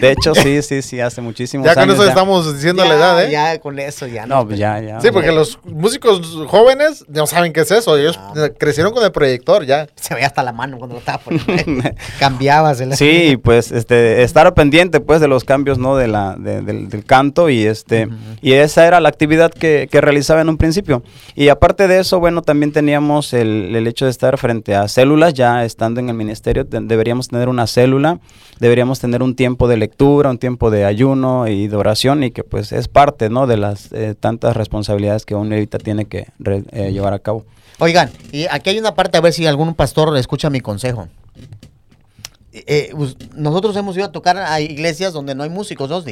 De 0.00 0.10
hecho, 0.12 0.34
sí, 0.34 0.62
sí, 0.62 0.82
sí, 0.82 1.00
hace 1.00 1.20
muchísimos 1.20 1.66
Ya 1.66 1.74
con 1.74 1.82
años. 1.84 1.94
eso 1.94 2.04
ya. 2.04 2.08
estamos 2.10 2.54
diciendo 2.54 2.82
ya, 2.82 2.88
la 2.88 2.94
edad, 2.96 3.24
¿eh? 3.24 3.30
Ya 3.30 3.58
con 3.60 3.78
eso 3.78 4.06
ya. 4.06 4.26
No, 4.26 4.46
pues 4.46 4.58
ya, 4.58 4.80
ya. 4.80 5.00
Sí, 5.00 5.08
porque 5.12 5.32
los 5.32 5.58
músicos 5.64 6.20
jóvenes 6.48 7.04
no 7.08 7.26
saben 7.26 7.52
qué 7.52 7.60
es 7.60 7.70
eso. 7.70 7.96
Ellos 7.96 8.18
Ah. 8.20 8.48
crecieron 8.58 8.92
con 8.92 9.04
el 9.04 9.12
proyector 9.12 9.64
ya. 9.64 9.86
Se 9.96 10.14
veía 10.14 10.26
hasta 10.26 10.42
la 10.42 10.52
mano 10.52 10.78
cuando 10.78 10.94
lo 10.94 11.00
estaba 11.00 11.18
poniendo. 11.18 11.90
Cambiabas. 12.18 12.80
el- 12.80 12.94
Sí, 12.96 13.36
pues 13.42 13.70
este 13.70 14.22
estar 14.22 14.52
pendiente 14.54 15.00
pues 15.00 15.20
de 15.20 15.28
los 15.28 15.44
cambios 15.44 15.78
no 15.78 15.96
de 15.96 16.08
la 16.08 16.36
de- 16.38 16.62
del, 16.62 16.88
del 16.88 17.04
canto 17.04 17.48
y 17.48 17.66
este 17.66 18.08
y 18.40 18.52
esa 18.54 18.86
era 18.86 19.00
la 19.00 19.08
actividad 19.08 19.50
que, 19.52 19.88
que 19.90 20.00
realizaba 20.00 20.40
en 20.40 20.48
un 20.48 20.56
principio 20.56 21.02
y 21.34 21.48
aparte 21.48 21.86
de 21.88 21.98
eso 22.00 22.18
bueno 22.18 22.42
también 22.42 22.72
teníamos 22.72 23.32
el, 23.34 23.74
el 23.76 23.86
hecho 23.86 24.04
de 24.06 24.10
estar 24.10 24.38
frente 24.38 24.74
a 24.74 24.88
células 24.88 25.17
ya 25.34 25.64
estando 25.64 26.00
en 26.00 26.08
el 26.08 26.14
ministerio 26.14 26.66
te- 26.66 26.80
deberíamos 26.80 27.28
tener 27.28 27.48
una 27.48 27.66
célula 27.66 28.20
deberíamos 28.60 29.00
tener 29.00 29.22
un 29.22 29.34
tiempo 29.34 29.66
de 29.68 29.76
lectura 29.76 30.30
un 30.30 30.38
tiempo 30.38 30.70
de 30.70 30.84
ayuno 30.84 31.48
y 31.48 31.66
de 31.68 31.76
oración 31.76 32.22
y 32.22 32.30
que 32.30 32.44
pues 32.44 32.70
es 32.72 32.86
parte 32.88 33.28
no 33.30 33.46
de 33.46 33.56
las 33.56 33.92
eh, 33.92 34.14
tantas 34.18 34.56
responsabilidades 34.56 35.24
que 35.26 35.34
uno 35.34 35.54
ahorita 35.54 35.78
tiene 35.78 36.04
que 36.04 36.28
eh, 36.72 36.92
llevar 36.92 37.12
a 37.14 37.18
cabo 37.18 37.44
Oigan, 37.80 38.10
y 38.32 38.46
aquí 38.50 38.70
hay 38.70 38.78
una 38.80 38.94
parte, 38.96 39.18
a 39.18 39.20
ver 39.20 39.32
si 39.32 39.46
algún 39.46 39.72
pastor 39.72 40.16
escucha 40.16 40.50
mi 40.50 40.60
consejo. 40.60 41.06
Eh, 42.52 42.92
nosotros 43.36 43.76
hemos 43.76 43.96
ido 43.96 44.06
a 44.06 44.10
tocar 44.12 44.36
a 44.36 44.60
iglesias 44.60 45.12
donde 45.12 45.34
no 45.36 45.44
hay 45.44 45.50
músicos, 45.50 45.88
¿no? 45.88 46.02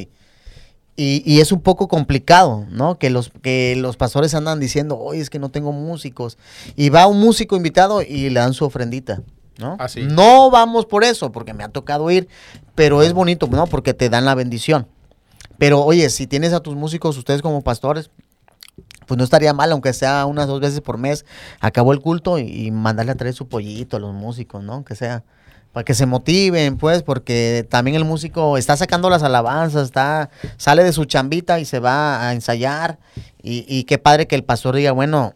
Y, 0.97 1.23
y 1.31 1.41
es 1.41 1.53
un 1.53 1.61
poco 1.61 1.89
complicado, 1.89 2.67
¿no? 2.71 2.99
Que 2.99 3.11
los, 3.11 3.31
que 3.43 3.77
los 3.77 3.97
pastores 3.97 4.35
andan 4.35 4.61
diciendo, 4.61 4.99
oye, 4.99 5.21
es 5.21 5.29
que 5.29 5.39
no 5.39 5.51
tengo 5.51 5.73
músicos. 5.73 6.39
Y 6.75 6.89
va 6.89 7.07
un 7.07 7.21
músico 7.21 7.55
invitado 7.55 8.01
y 8.01 8.31
le 8.31 8.41
dan 8.41 8.55
su 8.55 8.65
ofrendita, 8.65 9.21
¿no? 9.59 9.77
Ah, 9.79 9.89
sí. 9.89 10.03
No 10.03 10.51
vamos 10.51 10.87
por 10.87 11.05
eso, 11.05 11.33
porque 11.33 11.53
me 11.53 11.65
ha 11.65 11.69
tocado 11.69 12.11
ir, 12.11 12.29
pero 12.75 13.03
es 13.03 13.13
bonito, 13.13 13.47
¿no? 13.47 13.67
Porque 13.67 13.93
te 13.93 14.09
dan 14.09 14.25
la 14.25 14.35
bendición. 14.35 14.87
Pero 15.59 15.83
oye, 15.83 16.09
si 16.09 16.27
tienes 16.27 16.55
a 16.55 16.61
tus 16.61 16.77
músicos, 16.77 17.19
ustedes 17.19 17.43
como 17.43 17.61
pastores, 17.61 18.11
pues 19.07 19.19
no 19.19 19.25
estaría 19.25 19.53
mal, 19.53 19.73
aunque 19.73 19.93
sea 19.93 20.25
unas 20.25 20.47
dos 20.47 20.61
veces 20.61 20.81
por 20.81 20.97
mes, 20.97 21.27
acabó 21.61 21.93
el 21.93 22.01
culto 22.01 22.39
y, 22.39 22.67
y 22.67 22.71
mandarle 22.71 23.13
a 23.13 23.17
traer 23.17 23.35
su 23.35 23.49
pollito 23.49 23.99
a 23.99 24.01
los 24.01 24.15
músicos, 24.15 24.63
¿no? 24.65 24.85
Que 24.85 24.95
sea, 24.95 25.25
para 25.77 25.85
que 25.85 25.93
se 25.93 26.07
motiven, 26.07 26.79
pues, 26.79 27.03
porque 27.03 27.67
también 27.69 27.97
el 27.99 28.07
músico 28.07 28.57
está 28.57 28.79
sacando 28.79 29.11
las 29.11 29.23
alabanzas, 29.23 29.85
está, 29.85 30.31
sale 30.57 30.83
de 30.83 30.91
su 30.91 31.05
chambita 31.05 31.61
y 31.61 31.67
se 31.67 31.81
va 31.81 32.27
a 32.27 32.33
ensayar, 32.33 32.99
y, 33.43 33.67
y 33.69 33.85
qué 33.85 33.99
padre 33.99 34.27
que 34.27 34.37
el 34.37 34.43
pastor 34.43 34.75
diga, 34.75 34.93
bueno, 34.93 35.35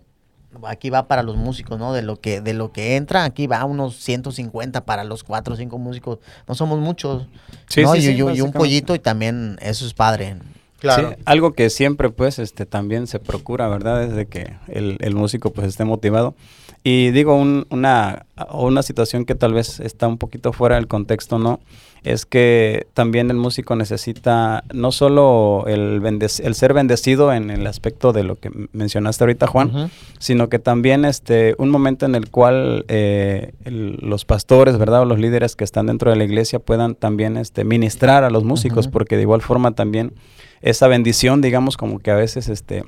aquí 0.66 0.88
va 0.88 1.06
para 1.08 1.22
los 1.22 1.36
músicos, 1.36 1.78
¿no? 1.78 1.92
De 1.92 2.00
lo 2.00 2.16
que, 2.22 2.40
de 2.40 2.54
lo 2.54 2.72
que 2.72 2.96
entra, 2.96 3.24
aquí 3.24 3.46
va 3.48 3.62
unos 3.66 3.96
150 3.96 4.86
para 4.86 5.04
los 5.04 5.24
cuatro 5.24 5.52
o 5.52 5.56
cinco 5.58 5.76
músicos, 5.76 6.20
no 6.48 6.54
somos 6.54 6.78
muchos, 6.78 7.26
Sí, 7.68 7.82
¿no? 7.82 7.92
sí, 7.92 7.98
y, 7.98 8.00
sí, 8.00 8.12
y- 8.12 8.38
y 8.38 8.40
un 8.40 8.52
pollito 8.52 8.94
y 8.94 8.98
también 8.98 9.58
eso 9.60 9.84
es 9.84 9.92
padre. 9.92 10.36
Claro. 10.78 11.10
Sí, 11.10 11.22
algo 11.26 11.52
que 11.52 11.68
siempre 11.68 12.08
pues 12.08 12.38
este 12.38 12.64
también 12.64 13.06
se 13.06 13.18
procura, 13.18 13.68
¿verdad? 13.68 14.02
Es 14.04 14.14
de 14.14 14.24
que 14.26 14.54
el, 14.68 14.96
el 15.00 15.14
músico 15.14 15.50
pues 15.52 15.68
esté 15.68 15.84
motivado. 15.84 16.34
Y 16.82 17.10
digo, 17.10 17.34
un- 17.34 17.66
una, 17.70 18.24
una 18.52 18.82
situación 18.82 19.24
que 19.26 19.34
tal 19.34 19.52
vez 19.52 19.80
está 19.80 20.08
un 20.08 20.16
poquito 20.16 20.52
fuera 20.52 20.76
del 20.76 20.86
contexto, 20.86 21.38
¿no? 21.38 21.60
Es 22.02 22.24
que 22.24 22.86
también 22.94 23.30
el 23.30 23.36
músico 23.36 23.76
necesita 23.76 24.64
no 24.72 24.90
solo 24.90 25.64
el, 25.66 26.00
el 26.02 26.54
ser 26.54 26.72
bendecido 26.72 27.34
en 27.34 27.50
el 27.50 27.66
aspecto 27.66 28.14
de 28.14 28.22
lo 28.22 28.36
que 28.36 28.50
mencionaste 28.72 29.22
ahorita, 29.24 29.46
Juan, 29.46 29.90
sino 30.18 30.48
que 30.48 30.58
también 30.58 31.04
este 31.04 31.54
un 31.58 31.68
momento 31.68 32.06
en 32.06 32.14
el 32.14 32.30
cual 32.30 32.86
eh, 32.88 33.52
el- 33.66 33.98
los 34.00 34.24
pastores, 34.24 34.78
¿verdad? 34.78 35.02
O 35.02 35.04
los 35.04 35.18
líderes 35.18 35.56
que 35.56 35.64
están 35.64 35.84
dentro 35.88 36.10
de 36.10 36.16
la 36.16 36.24
iglesia 36.24 36.58
puedan 36.60 36.94
también 36.94 37.36
este, 37.36 37.64
ministrar 37.64 38.24
a 38.24 38.30
los 38.30 38.44
músicos, 38.44 38.86
porque 38.88 39.16
de 39.16 39.22
igual 39.22 39.42
forma 39.42 39.72
también 39.72 40.14
esa 40.62 40.88
bendición, 40.88 41.42
digamos, 41.42 41.76
como 41.76 41.98
que 41.98 42.10
a 42.10 42.14
veces 42.16 42.48
este 42.48 42.84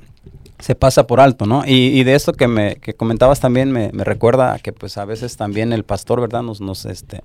se 0.63 0.75
pasa 0.75 1.05
por 1.07 1.19
alto, 1.19 1.45
¿no? 1.45 1.63
Y, 1.65 1.99
y 1.99 2.03
de 2.05 2.15
esto 2.15 2.31
que 2.31 2.47
me 2.47 2.75
que 2.77 2.93
comentabas 2.93 3.39
también 3.41 3.71
me, 3.71 3.89
me 3.91 4.03
recuerda 4.05 4.57
que 4.59 4.71
pues 4.71 4.97
a 4.97 5.03
veces 5.03 5.35
también 5.35 5.73
el 5.73 5.83
pastor, 5.83 6.21
¿verdad? 6.21 6.41
Nos, 6.41 6.61
nos 6.61 6.85
este 6.85 7.21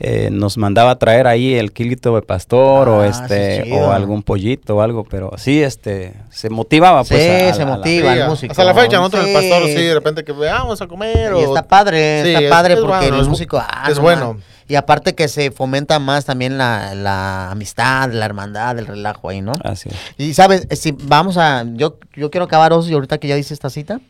eh, 0.00 0.30
nos 0.32 0.58
mandaba 0.58 0.90
a 0.90 0.98
traer 0.98 1.28
ahí 1.28 1.54
el 1.54 1.72
kilito 1.72 2.14
de 2.16 2.22
pastor 2.22 2.88
o 2.88 3.02
Ah, 3.02 3.06
este 3.06 3.62
sí, 3.64 3.72
o 3.72 3.92
algún 3.92 4.22
pollito 4.24 4.76
o 4.76 4.80
algo, 4.80 5.04
pero 5.04 5.30
sí 5.36 5.62
este 5.62 6.14
se 6.30 6.50
motivaba 6.50 7.04
pues 7.04 7.22
Sí, 7.22 7.28
a- 7.28 7.50
a 7.50 7.54
se 7.54 7.58
la- 7.60 7.64
a 7.66 7.70
la- 7.70 7.76
motiva. 7.76 8.12
El 8.14 8.28
músico. 8.28 8.50
Hasta 8.50 8.64
la 8.64 8.74
fecha, 8.74 8.96
nosotros 8.96 9.24
Sí. 9.26 9.30
el 9.30 9.34
pastor, 9.36 9.62
sí, 9.68 9.74
de 9.84 9.94
repente 9.94 10.24
que 10.24 10.32
vamos 10.32 10.82
a 10.82 10.86
comer. 10.88 11.30
Y 11.32 11.34
o- 11.44 11.54
está 11.54 11.62
padre, 11.68 12.22
Sí, 12.24 12.28
está 12.30 12.40
es- 12.42 12.50
padre 12.50 12.74
es 12.74 12.80
porque 12.80 13.08
bueno, 13.10 13.22
bu- 13.24 13.28
músicos... 13.28 13.62
ah, 13.64 13.86
es 13.90 13.96
no 13.96 14.02
bueno. 14.02 14.36
Y 14.68 14.74
aparte 14.76 15.14
que 15.14 15.28
se 15.28 15.50
fomenta 15.50 15.98
más 15.98 16.24
también 16.24 16.56
la, 16.56 16.94
la 16.94 17.50
amistad, 17.50 18.10
la 18.10 18.24
hermandad, 18.24 18.78
el 18.78 18.86
relajo 18.86 19.28
ahí, 19.28 19.42
¿no? 19.42 19.52
Así 19.64 19.90
es. 19.90 19.96
Y 20.16 20.32
sabes, 20.32 20.66
si 20.70 20.92
vamos 20.92 21.36
a... 21.36 21.64
Yo, 21.74 21.98
yo 22.14 22.30
quiero 22.30 22.44
acabar, 22.46 22.71
Osi, 22.72 22.92
ahorita 22.92 23.18
que 23.18 23.28
ya 23.28 23.36
dice 23.36 23.54
esta 23.54 23.70
cita. 23.70 24.00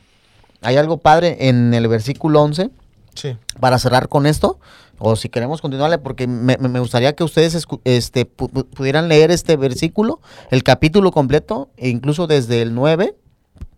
Hay 0.63 0.77
algo 0.77 0.99
padre 0.99 1.49
en 1.49 1.75
el 1.75 1.89
versículo 1.89 2.41
11 2.43 2.71
Sí. 3.15 3.37
para 3.61 3.79
cerrar 3.79 4.09
con 4.09 4.25
esto, 4.27 4.59
o 4.99 5.17
si 5.17 5.29
queremos 5.29 5.61
continuarle, 5.61 5.99
porque 5.99 6.27
me, 6.27 6.57
gustaría 6.81 7.13
que 7.15 7.25
ustedes 7.25 7.55
escu- 7.55 7.81
este, 7.85 8.27
pu- 8.27 8.49
pu- 8.51 8.65
pudieran 8.67 9.09
leer 9.09 9.31
este 9.31 9.57
versículo, 9.57 10.21
el 10.51 10.63
capítulo 10.63 11.11
completo, 11.11 11.69
e 11.77 11.91
incluso 11.91 12.27
desde 12.27 12.63
el 12.63 12.75
9, 12.75 13.15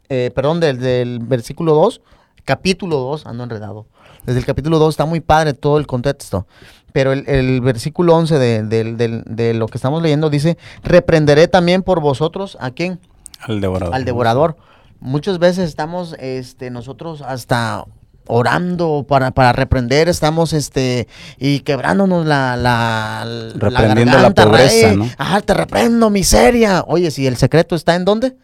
eh, 0.08 0.30
perdón, 0.34 0.60
desde 0.60 1.02
el 1.02 1.18
versículo 1.18 1.74
2, 1.74 2.00
capítulo 2.44 2.98
2, 2.98 3.26
ando 3.26 3.42
enredado. 3.42 3.86
Desde 4.24 4.38
el 4.38 4.46
capítulo 4.46 4.78
2 4.78 4.90
está 4.94 5.04
muy 5.06 5.20
padre 5.20 5.52
todo 5.54 5.78
el 5.78 5.86
contexto. 5.86 6.46
Pero 6.92 7.12
el, 7.12 7.28
el 7.28 7.60
versículo 7.60 8.14
11 8.14 8.38
de, 8.38 8.62
de 8.62 9.54
lo 9.54 9.66
que 9.66 9.78
estamos 9.78 10.00
leyendo 10.00 10.30
dice, 10.30 10.56
reprenderé 10.84 11.48
también 11.48 11.82
por 11.82 12.00
vosotros 12.00 12.56
a 12.60 12.70
quién? 12.70 13.00
Al 13.40 13.60
devorador. 13.60 13.94
al 13.94 14.04
devorador. 14.04 14.56
Muchas 15.00 15.38
veces 15.38 15.68
estamos 15.68 16.14
este, 16.18 16.70
nosotros 16.70 17.22
hasta 17.22 17.84
orando 18.26 19.04
para, 19.06 19.32
para 19.32 19.52
reprender, 19.52 20.08
estamos 20.08 20.52
este 20.52 21.08
y 21.38 21.60
quebrándonos 21.60 22.24
la, 22.24 22.56
la, 22.56 23.24
la 23.26 23.52
Reprendiendo 23.54 24.12
la 24.16 24.22
garganta, 24.22 24.44
pobreza, 24.46 24.90
"Ey, 24.90 24.96
¿no? 24.96 25.08
Ajá, 25.18 25.40
te 25.42 25.52
reprendo, 25.54 26.08
miseria. 26.10 26.84
Oye, 26.86 27.10
si 27.10 27.26
el 27.26 27.36
secreto 27.36 27.74
está 27.74 27.94
en 27.94 28.04
dónde? 28.04 28.36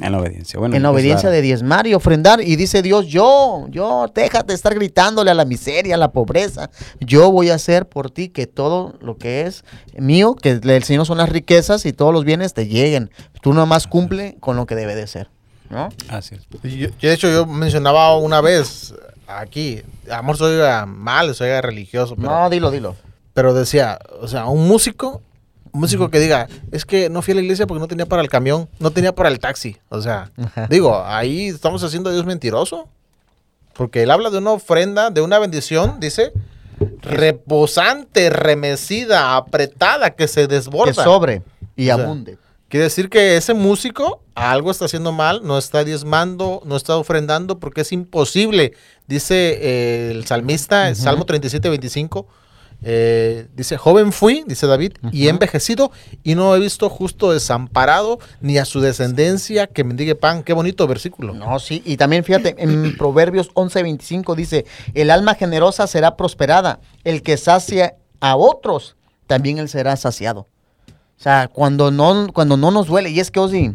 En 0.00 0.10
la 0.12 0.18
obediencia. 0.18 0.58
Bueno, 0.58 0.74
en 0.74 0.82
la 0.82 0.90
obediencia 0.90 1.30
de 1.30 1.40
diezmar 1.40 1.86
y 1.86 1.94
ofrendar. 1.94 2.40
Y 2.40 2.56
dice 2.56 2.82
Dios, 2.82 3.06
yo, 3.06 3.66
yo, 3.70 4.10
déjate 4.12 4.48
de 4.48 4.54
estar 4.54 4.74
gritándole 4.74 5.30
a 5.30 5.34
la 5.34 5.44
miseria, 5.44 5.94
a 5.94 5.98
la 5.98 6.10
pobreza. 6.10 6.68
Yo 7.00 7.30
voy 7.30 7.50
a 7.50 7.54
hacer 7.54 7.86
por 7.88 8.10
ti 8.10 8.28
que 8.28 8.46
todo 8.48 8.94
lo 9.00 9.16
que 9.18 9.42
es 9.42 9.64
mío, 9.96 10.34
que 10.34 10.50
el 10.62 10.82
Señor 10.82 11.06
son 11.06 11.18
las 11.18 11.28
riquezas 11.28 11.86
y 11.86 11.92
todos 11.92 12.12
los 12.12 12.24
bienes 12.24 12.54
te 12.54 12.66
lleguen. 12.66 13.10
Tú 13.40 13.52
nomás 13.52 13.86
cumple 13.86 14.36
con 14.40 14.56
lo 14.56 14.66
que 14.66 14.74
debe 14.74 14.96
de 14.96 15.06
ser. 15.06 15.30
¿No? 15.70 15.88
Así 16.08 16.34
es. 16.34 16.42
Y 16.64 16.78
Yo, 16.78 16.88
yo, 16.88 17.08
de 17.08 17.14
hecho, 17.14 17.30
yo 17.30 17.46
mencionaba 17.46 18.16
una 18.16 18.40
vez 18.40 18.94
aquí, 19.26 19.82
amor, 20.10 20.36
soy 20.36 20.60
mal, 20.86 21.34
soy 21.34 21.48
religioso, 21.60 22.16
pero, 22.16 22.28
No, 22.28 22.50
dilo, 22.50 22.70
dilo. 22.70 22.96
pero 23.32 23.54
decía, 23.54 23.98
o 24.20 24.28
sea, 24.28 24.46
un 24.46 24.66
músico, 24.68 25.22
músico 25.74 26.08
que 26.08 26.18
diga, 26.20 26.48
es 26.72 26.86
que 26.86 27.10
no 27.10 27.20
fui 27.20 27.32
a 27.32 27.34
la 27.34 27.42
iglesia 27.42 27.66
porque 27.66 27.80
no 27.80 27.88
tenía 27.88 28.06
para 28.06 28.22
el 28.22 28.28
camión, 28.28 28.68
no 28.78 28.90
tenía 28.90 29.14
para 29.14 29.28
el 29.28 29.38
taxi. 29.38 29.76
O 29.90 30.00
sea, 30.00 30.30
Ajá. 30.36 30.66
digo, 30.70 31.02
ahí 31.04 31.48
estamos 31.48 31.82
haciendo 31.82 32.08
a 32.08 32.12
Dios 32.12 32.24
mentiroso. 32.24 32.88
Porque 33.74 34.04
él 34.04 34.12
habla 34.12 34.30
de 34.30 34.38
una 34.38 34.52
ofrenda, 34.52 35.10
de 35.10 35.20
una 35.20 35.40
bendición, 35.40 35.98
dice, 35.98 36.32
reposante, 37.02 38.30
remecida, 38.30 39.36
apretada, 39.36 40.10
que 40.10 40.28
se 40.28 40.46
desborda. 40.46 40.92
Que 40.92 41.02
sobre 41.02 41.42
y 41.76 41.90
O 41.90 41.96
sea, 41.96 42.04
abunde. 42.04 42.38
Quiere 42.68 42.84
decir 42.84 43.08
que 43.08 43.36
ese 43.36 43.54
músico 43.54 44.20
algo 44.34 44.70
está 44.70 44.86
haciendo 44.86 45.12
mal, 45.12 45.40
no 45.44 45.58
está 45.58 45.84
diezmando, 45.84 46.62
no 46.64 46.76
está 46.76 46.96
ofrendando, 46.96 47.58
porque 47.58 47.82
es 47.82 47.92
imposible. 47.92 48.72
Dice 49.06 49.58
eh, 49.60 50.10
el 50.12 50.26
salmista, 50.26 50.90
Ujú. 50.90 51.00
Salmo 51.00 51.24
37, 51.24 51.68
25, 51.68 52.26
eh, 52.86 53.48
dice, 53.56 53.78
joven 53.78 54.12
fui, 54.12 54.44
dice 54.46 54.66
David, 54.66 54.92
y 55.10 55.28
envejecido, 55.28 55.90
y 56.22 56.34
no 56.34 56.54
he 56.54 56.60
visto 56.60 56.90
justo 56.90 57.32
desamparado, 57.32 58.18
ni 58.42 58.58
a 58.58 58.66
su 58.66 58.80
descendencia 58.80 59.66
que 59.66 59.84
mendigue 59.84 60.14
pan. 60.14 60.42
Qué 60.42 60.52
bonito 60.52 60.86
versículo. 60.86 61.32
No, 61.32 61.58
sí, 61.58 61.82
y 61.86 61.96
también 61.96 62.24
fíjate, 62.24 62.54
en 62.58 62.96
Proverbios 62.98 63.50
11:25 63.54 64.34
dice, 64.34 64.66
el 64.92 65.10
alma 65.10 65.34
generosa 65.34 65.86
será 65.86 66.16
prosperada, 66.16 66.80
el 67.04 67.22
que 67.22 67.38
sacia 67.38 67.96
a 68.20 68.36
otros, 68.36 68.96
también 69.26 69.58
él 69.58 69.70
será 69.70 69.96
saciado. 69.96 70.46
O 71.18 71.22
sea, 71.22 71.48
cuando 71.48 71.90
no, 71.90 72.28
cuando 72.34 72.58
no 72.58 72.70
nos 72.70 72.86
duele, 72.86 73.08
y 73.08 73.20
es 73.20 73.30
que 73.30 73.40
Osi, 73.40 73.72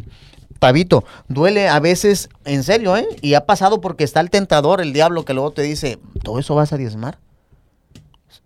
Tabito, 0.60 1.04
duele 1.26 1.68
a 1.68 1.80
veces, 1.80 2.28
en 2.44 2.62
serio, 2.62 2.96
¿eh? 2.96 3.08
Y 3.22 3.34
ha 3.34 3.46
pasado 3.46 3.80
porque 3.80 4.04
está 4.04 4.20
el 4.20 4.30
tentador, 4.30 4.80
el 4.80 4.92
diablo, 4.92 5.24
que 5.24 5.34
luego 5.34 5.50
te 5.50 5.62
dice, 5.62 5.98
¿todo 6.22 6.38
eso 6.38 6.54
vas 6.54 6.72
a 6.72 6.76
diezmar? 6.76 7.18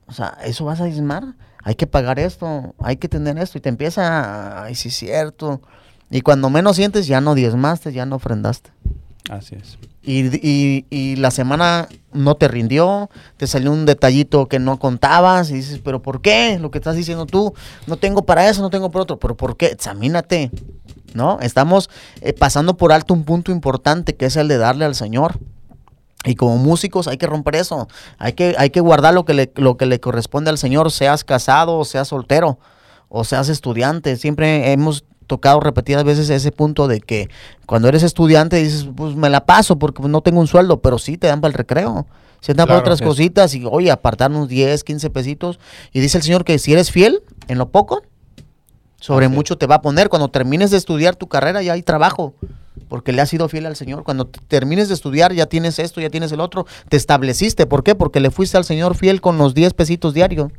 O 0.06 0.12
sea, 0.12 0.36
¿eso 0.44 0.64
vas 0.64 0.80
a 0.80 0.84
diezmar? 0.84 1.34
Hay 1.62 1.74
que 1.76 1.86
pagar 1.86 2.18
esto, 2.18 2.74
hay 2.78 2.96
que 2.96 3.08
tener 3.08 3.38
esto, 3.38 3.56
y 3.58 3.60
te 3.60 3.68
empieza, 3.70 4.64
ay, 4.64 4.74
sí 4.74 4.88
es 4.88 4.96
cierto. 4.96 5.62
Y 6.10 6.20
cuando 6.20 6.50
menos 6.50 6.76
sientes, 6.76 7.06
ya 7.06 7.20
no 7.20 7.34
diezmaste, 7.34 7.92
ya 7.92 8.04
no 8.06 8.16
ofrendaste. 8.16 8.70
Así 9.30 9.54
es. 9.56 9.78
Y, 10.02 10.26
y- 10.46 10.84
y 10.90 11.16
la 11.16 11.30
semana 11.30 11.88
no 12.12 12.34
te 12.34 12.46
rindió, 12.48 13.08
te 13.38 13.46
salió 13.46 13.72
un 13.72 13.86
detallito 13.86 14.46
que 14.46 14.58
no 14.58 14.78
contabas 14.78 15.48
y 15.50 15.54
dices, 15.54 15.80
pero 15.82 16.02
¿por 16.02 16.20
qué? 16.20 16.58
Lo 16.60 16.70
que 16.70 16.76
estás 16.76 16.94
diciendo 16.96 17.24
tú, 17.24 17.54
no 17.86 17.96
tengo 17.96 18.26
para 18.26 18.46
eso, 18.50 18.60
no 18.60 18.68
tengo 18.68 18.90
por 18.90 19.00
otro, 19.00 19.18
pero 19.18 19.34
¿por 19.34 19.56
qué? 19.56 19.66
Examínate, 19.66 20.50
¿no? 21.14 21.38
Estamos 21.40 21.88
eh, 22.20 22.34
pasando 22.34 22.76
por 22.76 22.92
alto 22.92 23.14
un 23.14 23.24
punto 23.24 23.50
importante 23.50 24.14
que 24.14 24.26
es 24.26 24.36
el 24.36 24.46
de 24.48 24.58
darle 24.58 24.84
al 24.84 24.94
Señor. 24.94 25.38
Y 26.24 26.36
como 26.36 26.56
músicos 26.56 27.06
hay 27.06 27.18
que 27.18 27.26
romper 27.26 27.56
eso, 27.56 27.88
hay 28.18 28.32
que, 28.32 28.54
hay 28.58 28.70
que 28.70 28.80
guardar 28.80 29.12
lo 29.14 29.24
que, 29.24 29.34
le, 29.34 29.52
lo 29.56 29.76
que 29.76 29.86
le 29.86 30.00
corresponde 30.00 30.50
al 30.50 30.58
Señor, 30.58 30.90
seas 30.90 31.22
casado 31.22 31.78
o 31.78 31.84
seas 31.84 32.08
soltero 32.08 32.58
o 33.08 33.24
seas 33.24 33.48
estudiante. 33.48 34.16
Siempre 34.16 34.72
hemos 34.72 35.04
tocado 35.26 35.60
repetidas 35.60 36.04
veces 36.04 36.30
ese 36.30 36.52
punto 36.52 36.88
de 36.88 37.00
que 37.00 37.28
cuando 37.66 37.88
eres 37.88 38.02
estudiante 38.02 38.56
dices, 38.56 38.88
pues 38.94 39.14
me 39.16 39.30
la 39.30 39.46
paso 39.46 39.78
porque 39.78 40.02
no 40.02 40.20
tengo 40.22 40.40
un 40.40 40.46
sueldo, 40.46 40.80
pero 40.80 40.98
sí 40.98 41.16
te 41.18 41.26
dan 41.26 41.40
para 41.40 41.52
el 41.52 41.58
recreo. 41.58 42.06
Se 42.40 42.52
dan 42.52 42.66
para 42.66 42.78
otras 42.78 43.00
cositas 43.00 43.54
y 43.54 43.64
oye, 43.64 43.90
apartar 43.90 44.30
unos 44.30 44.48
10, 44.48 44.84
15 44.84 45.08
pesitos. 45.08 45.58
Y 45.92 46.00
dice 46.00 46.18
el 46.18 46.22
Señor 46.22 46.44
que 46.44 46.58
si 46.58 46.74
eres 46.74 46.90
fiel 46.90 47.22
en 47.48 47.56
lo 47.56 47.70
poco, 47.70 48.02
sobre 49.00 49.26
Así 49.26 49.34
mucho 49.34 49.56
te 49.56 49.66
va 49.66 49.76
a 49.76 49.82
poner. 49.82 50.10
Cuando 50.10 50.28
termines 50.28 50.70
de 50.70 50.76
estudiar 50.76 51.16
tu 51.16 51.26
carrera 51.26 51.62
ya 51.62 51.72
hay 51.72 51.82
trabajo, 51.82 52.34
porque 52.88 53.12
le 53.12 53.22
has 53.22 53.28
sido 53.28 53.48
fiel 53.48 53.66
al 53.66 53.76
Señor. 53.76 54.04
Cuando 54.04 54.26
termines 54.26 54.88
de 54.88 54.94
estudiar 54.94 55.32
ya 55.32 55.46
tienes 55.46 55.78
esto, 55.78 56.00
ya 56.00 56.10
tienes 56.10 56.32
el 56.32 56.40
otro, 56.40 56.66
te 56.88 56.96
estableciste. 56.96 57.66
¿Por 57.66 57.82
qué? 57.82 57.94
Porque 57.94 58.20
le 58.20 58.30
fuiste 58.30 58.56
al 58.56 58.64
Señor 58.64 58.94
fiel 58.96 59.20
con 59.20 59.38
los 59.38 59.54
10 59.54 59.74
pesitos 59.74 60.14
diarios, 60.14 60.50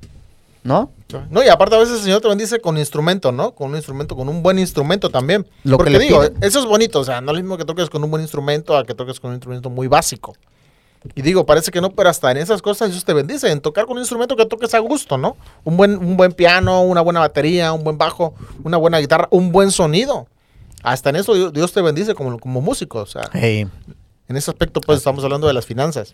¿no? 0.64 0.92
No, 1.30 1.44
y 1.44 1.48
aparte 1.48 1.76
a 1.76 1.80
veces 1.80 1.96
el 1.98 2.04
Señor 2.04 2.22
te 2.22 2.28
bendice 2.28 2.60
con 2.60 2.78
instrumento, 2.78 3.32
¿no? 3.32 3.52
Con 3.52 3.70
un 3.70 3.78
instrumento, 3.78 4.16
con 4.16 4.28
un 4.28 4.42
buen 4.44 4.60
instrumento 4.60 5.10
también. 5.10 5.46
Lo 5.64 5.78
que 5.78 5.90
le 5.90 6.00
digo, 6.00 6.22
piden. 6.22 6.38
eso 6.42 6.60
es 6.60 6.66
bonito, 6.66 7.00
o 7.00 7.04
sea, 7.04 7.22
no 7.22 7.32
es 7.32 7.38
lo 7.38 7.44
mismo 7.44 7.58
que 7.58 7.66
toques 7.66 7.90
con 7.90 8.04
un 8.04 8.12
buen 8.12 8.22
instrumento 8.22 8.76
a 8.76 8.86
que 8.86 8.94
toques 8.94 9.20
con 9.20 9.30
un 9.30 9.36
instrumento 9.36 9.70
muy 9.70 9.88
básico. 9.88 10.36
Y 11.14 11.22
digo, 11.22 11.46
parece 11.46 11.70
que 11.70 11.82
no, 11.82 11.92
pero 11.92 12.10
hasta 12.10 12.32
en 12.32 12.38
esas 12.38 12.64
cosas 12.64 12.90
Dios 12.90 13.06
te 13.06 13.14
bendice, 13.14 13.52
en 13.52 13.62
tocar 13.62 13.86
con 13.86 13.98
un 13.98 14.00
instrumento 14.00 14.36
que 14.36 14.46
toques 14.46 14.74
a 14.74 14.80
gusto, 14.80 15.18
¿no? 15.18 15.38
Un 15.64 15.78
buen, 15.78 15.98
un 15.98 16.18
buen 16.18 16.32
piano, 16.32 16.82
una 16.82 17.02
buena 17.02 17.20
batería, 17.20 17.72
un 17.74 17.84
buen 17.84 17.98
bajo, 17.98 18.34
una 18.64 18.78
buena 18.78 18.98
guitarra, 18.98 19.28
un 19.30 19.52
buen 19.52 19.70
sonido. 19.70 20.28
Hasta 20.86 21.10
en 21.10 21.18
eso 21.18 21.52
Dios, 21.52 21.72
te 21.74 21.82
bendice 21.82 22.14
como, 22.16 22.40
como 22.40 22.62
músico, 22.62 23.00
o 23.00 23.06
sea, 23.06 23.24
Hey, 23.34 23.68
en 24.28 24.38
ese 24.38 24.52
aspecto 24.52 24.82
pues 24.82 24.98
estamos 25.00 25.24
hablando 25.24 25.48
de 25.48 25.54
las 25.54 25.66
finanzas. 25.66 26.14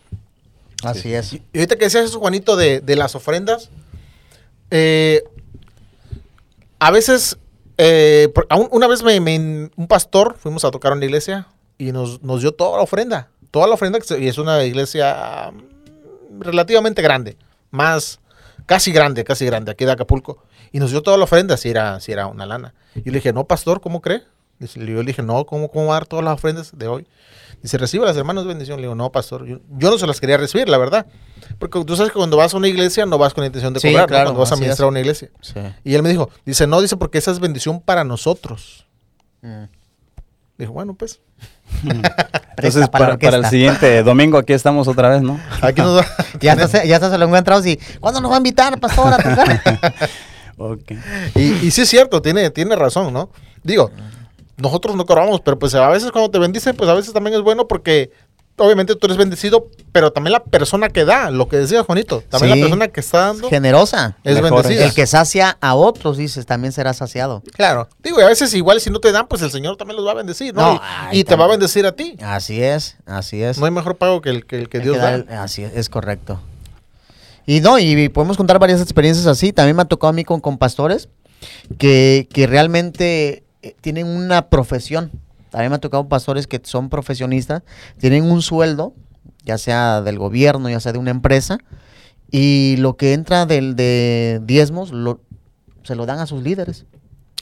así 0.83 1.13
es. 1.13 1.33
Y 1.33 1.41
ahorita 1.55 1.75
que 1.77 1.85
decías 1.85 2.05
eso, 2.05 2.19
Juanito, 2.19 2.55
de, 2.55 2.79
de 2.81 2.95
las 2.95 3.13
ofrendas, 3.15 3.69
eh, 4.71 5.23
a 6.79 6.91
veces, 6.91 7.37
eh, 7.77 8.29
por- 8.33 8.47
una 8.71 8.87
vez 8.87 9.03
me, 9.03 9.19
me- 9.19 9.69
un 9.75 9.87
pastor, 9.87 10.35
fuimos 10.39 10.65
a 10.65 10.71
tocar 10.71 10.91
a 10.91 10.95
una 10.95 11.05
iglesia 11.05 11.47
y 11.77 11.91
nos, 11.91 12.21
nos 12.23 12.41
dio 12.41 12.51
toda 12.53 12.77
la 12.77 12.83
ofrenda, 12.83 13.29
toda 13.51 13.67
la 13.67 13.73
ofrenda, 13.75 13.99
y 14.19 14.27
es 14.27 14.37
una 14.37 14.63
iglesia 14.63 15.51
mm, 15.53 16.41
relativamente 16.41 17.01
grande, 17.01 17.37
más, 17.69 18.19
casi 18.65 18.91
grande, 18.91 19.23
casi 19.23 19.45
grande, 19.45 19.71
aquí 19.71 19.85
de 19.85 19.91
Acapulco, 19.91 20.43
y 20.71 20.79
nos 20.79 20.91
dio 20.91 21.01
toda 21.03 21.17
la 21.17 21.25
ofrenda, 21.25 21.57
si 21.57 21.69
era, 21.69 21.99
si 21.99 22.11
era 22.11 22.27
una 22.27 22.45
lana. 22.45 22.73
Y 22.95 23.09
le 23.09 23.17
dije, 23.17 23.33
no, 23.33 23.45
pastor, 23.45 23.81
¿cómo 23.81 24.01
cree? 24.01 24.23
Dice- 24.61 24.79
Yo 24.79 24.85
le 24.85 25.03
dije, 25.03 25.23
no, 25.23 25.43
¿cómo, 25.45 25.69
¿cómo 25.69 25.87
va 25.87 25.93
a 25.93 25.99
dar 25.99 26.05
todas 26.05 26.23
las 26.23 26.35
ofrendas 26.35 26.71
de 26.77 26.87
hoy? 26.87 27.07
Dice, 27.63 27.77
recibe 27.77 28.05
las 28.05 28.15
hermanas 28.15 28.45
bendición. 28.45 28.77
Le 28.77 28.83
digo, 28.83 28.95
no, 28.95 29.11
pastor, 29.11 29.45
yo, 29.45 29.59
yo 29.77 29.89
no 29.89 29.97
se 29.97 30.05
las 30.07 30.19
quería 30.19 30.37
recibir, 30.37 30.69
la 30.69 30.77
verdad. 30.77 31.07
Porque 31.59 31.83
tú 31.83 31.95
sabes 31.95 32.11
que 32.11 32.17
cuando 32.17 32.37
vas 32.37 32.53
a 32.53 32.57
una 32.57 32.67
iglesia 32.67 33.05
no 33.05 33.17
vas 33.17 33.33
con 33.33 33.41
la 33.41 33.47
intención 33.47 33.73
de 33.73 33.79
Sí, 33.79 33.91
cobrar, 33.91 34.09
¿no? 34.09 34.15
cuando 34.25 34.39
vas 34.39 34.51
a 34.51 34.55
ministrar 34.55 34.85
a 34.85 34.89
una 34.89 34.99
iglesia. 34.99 35.29
Sí. 35.41 35.59
Y 35.83 35.95
él 35.95 36.03
me 36.03 36.09
dijo, 36.09 36.29
dice, 36.45 36.67
no, 36.67 36.79
dice, 36.79 36.95
porque 36.97 37.17
esa 37.17 37.31
es 37.31 37.39
bendición 37.39 37.81
para 37.81 38.03
nosotros. 38.03 38.85
Mm. 39.41 39.63
Dijo, 40.57 40.73
bueno, 40.73 40.93
pues, 40.93 41.19
Entonces, 42.57 42.87
para 42.89 43.09
la 43.09 43.17
para, 43.17 43.31
para 43.31 43.37
el 43.37 43.45
siguiente 43.45 44.03
domingo 44.03 44.37
aquí 44.37 44.53
estamos 44.53 44.87
otra 44.87 45.09
vez, 45.09 45.21
¿no? 45.23 45.39
aquí 45.61 45.81
nos 45.81 45.95
da... 45.95 46.05
Ya 46.39 46.53
hasta, 46.53 46.83
ya 46.85 46.99
se 46.99 47.17
lo 47.17 47.25
encontrado 47.25 47.65
y 47.67 47.79
¿cuándo 47.99 48.21
nos 48.21 48.29
va 48.31 48.35
a 48.35 48.37
invitar, 48.37 48.79
pastor, 48.79 49.13
a 49.13 49.17
tocar? 49.17 49.61
Y, 51.35 51.65
y 51.67 51.71
sí 51.71 51.81
es 51.81 51.89
cierto, 51.89 52.21
tiene, 52.21 52.49
tiene 52.51 52.75
razón, 52.75 53.13
¿no? 53.13 53.29
Digo, 53.63 53.91
nosotros 54.57 54.95
no 54.95 55.05
cobramos, 55.05 55.41
pero 55.41 55.57
pues 55.59 55.73
a 55.75 55.87
veces 55.89 56.11
cuando 56.11 56.29
te 56.31 56.39
bendice, 56.39 56.73
pues 56.73 56.89
a 56.89 56.93
veces 56.93 57.13
también 57.13 57.35
es 57.35 57.41
bueno 57.41 57.67
porque 57.67 58.11
obviamente 58.57 58.95
tú 58.95 59.07
eres 59.07 59.17
bendecido, 59.17 59.69
pero 59.91 60.11
también 60.13 60.33
la 60.33 60.43
persona 60.43 60.89
que 60.89 61.03
da, 61.03 61.31
lo 61.31 61.47
que 61.47 61.57
decía 61.57 61.83
Juanito, 61.83 62.23
también 62.29 62.53
Sí. 62.53 62.59
la 62.59 62.65
persona 62.65 62.87
que 62.89 62.99
está 62.99 63.17
dando 63.27 63.49
Generosa. 63.49 64.17
es 64.23 64.35
Mejor 64.39 64.61
bendecida. 64.61 64.85
El 64.85 64.93
que 64.93 65.07
sacia 65.07 65.57
a 65.61 65.73
otros, 65.73 66.17
dices, 66.17 66.45
también 66.45 66.71
será 66.71 66.93
saciado. 66.93 67.41
Claro. 67.53 67.89
Digo, 68.03 68.19
y 68.19 68.23
a 68.23 68.27
veces 68.27 68.53
igual 68.53 68.79
si 68.79 68.91
no 68.91 68.99
te 68.99 69.11
dan, 69.11 69.27
pues 69.27 69.41
el 69.41 69.49
Señor 69.49 69.77
también 69.77 69.95
los 69.97 70.05
va 70.05 70.11
a 70.11 70.15
bendecir, 70.15 70.53
¿no? 70.53 70.73
No, 70.75 70.81
y 71.11 71.23
te 71.23 71.35
va 71.35 71.45
a 71.45 71.47
bendecir 71.47 71.87
a 71.87 71.93
ti. 71.93 72.17
Así 72.21 72.61
es, 72.61 72.97
así 73.07 73.41
es. 73.41 73.57
No 73.57 73.65
hay 73.65 73.71
mejor 73.71 73.95
pago 73.97 74.21
que 74.21 74.29
el 74.29 74.45
que, 74.45 74.57
el 74.59 74.69
que 74.69 74.77
Hay 74.77 74.83
Dios 74.83 74.95
que 74.97 75.01
da. 75.01 75.41
así 75.43 75.63
es, 75.63 75.71
es 75.75 75.89
correcto. 75.89 76.39
Y 77.47 77.61
no, 77.61 77.79
y 77.79 78.09
podemos 78.09 78.37
contar 78.37 78.59
varias 78.59 78.79
experiencias 78.81 79.25
así. 79.25 79.51
También 79.53 79.75
me 79.75 79.81
ha 79.81 79.85
tocado 79.85 80.09
a 80.09 80.13
mí 80.13 80.23
con, 80.23 80.39
con 80.39 80.59
pastores 80.59 81.09
que, 81.79 82.27
que 82.31 82.45
realmente 82.45 83.43
eh, 83.61 83.75
tienen 83.81 84.07
una 84.07 84.49
profesión. 84.49 85.11
También 85.49 85.71
me 85.71 85.75
ha 85.75 85.79
tocado 85.79 86.07
pastores 86.07 86.47
que 86.47 86.61
son 86.63 86.89
profesionistas, 86.89 87.63
tienen 87.97 88.23
un 88.23 88.41
sueldo, 88.41 88.93
ya 89.43 89.57
sea 89.57 90.01
del 90.01 90.17
gobierno, 90.17 90.69
ya 90.69 90.79
sea 90.79 90.93
de 90.93 90.99
una 90.99 91.11
empresa, 91.11 91.57
y 92.31 92.77
lo 92.77 92.95
que 92.95 93.13
entra 93.13 93.45
del 93.45 93.75
de 93.75 94.39
diezmos 94.43 94.91
lo, 94.91 95.19
se 95.83 95.95
lo 95.95 96.05
dan 96.05 96.19
a 96.19 96.25
sus 96.27 96.41
líderes 96.41 96.85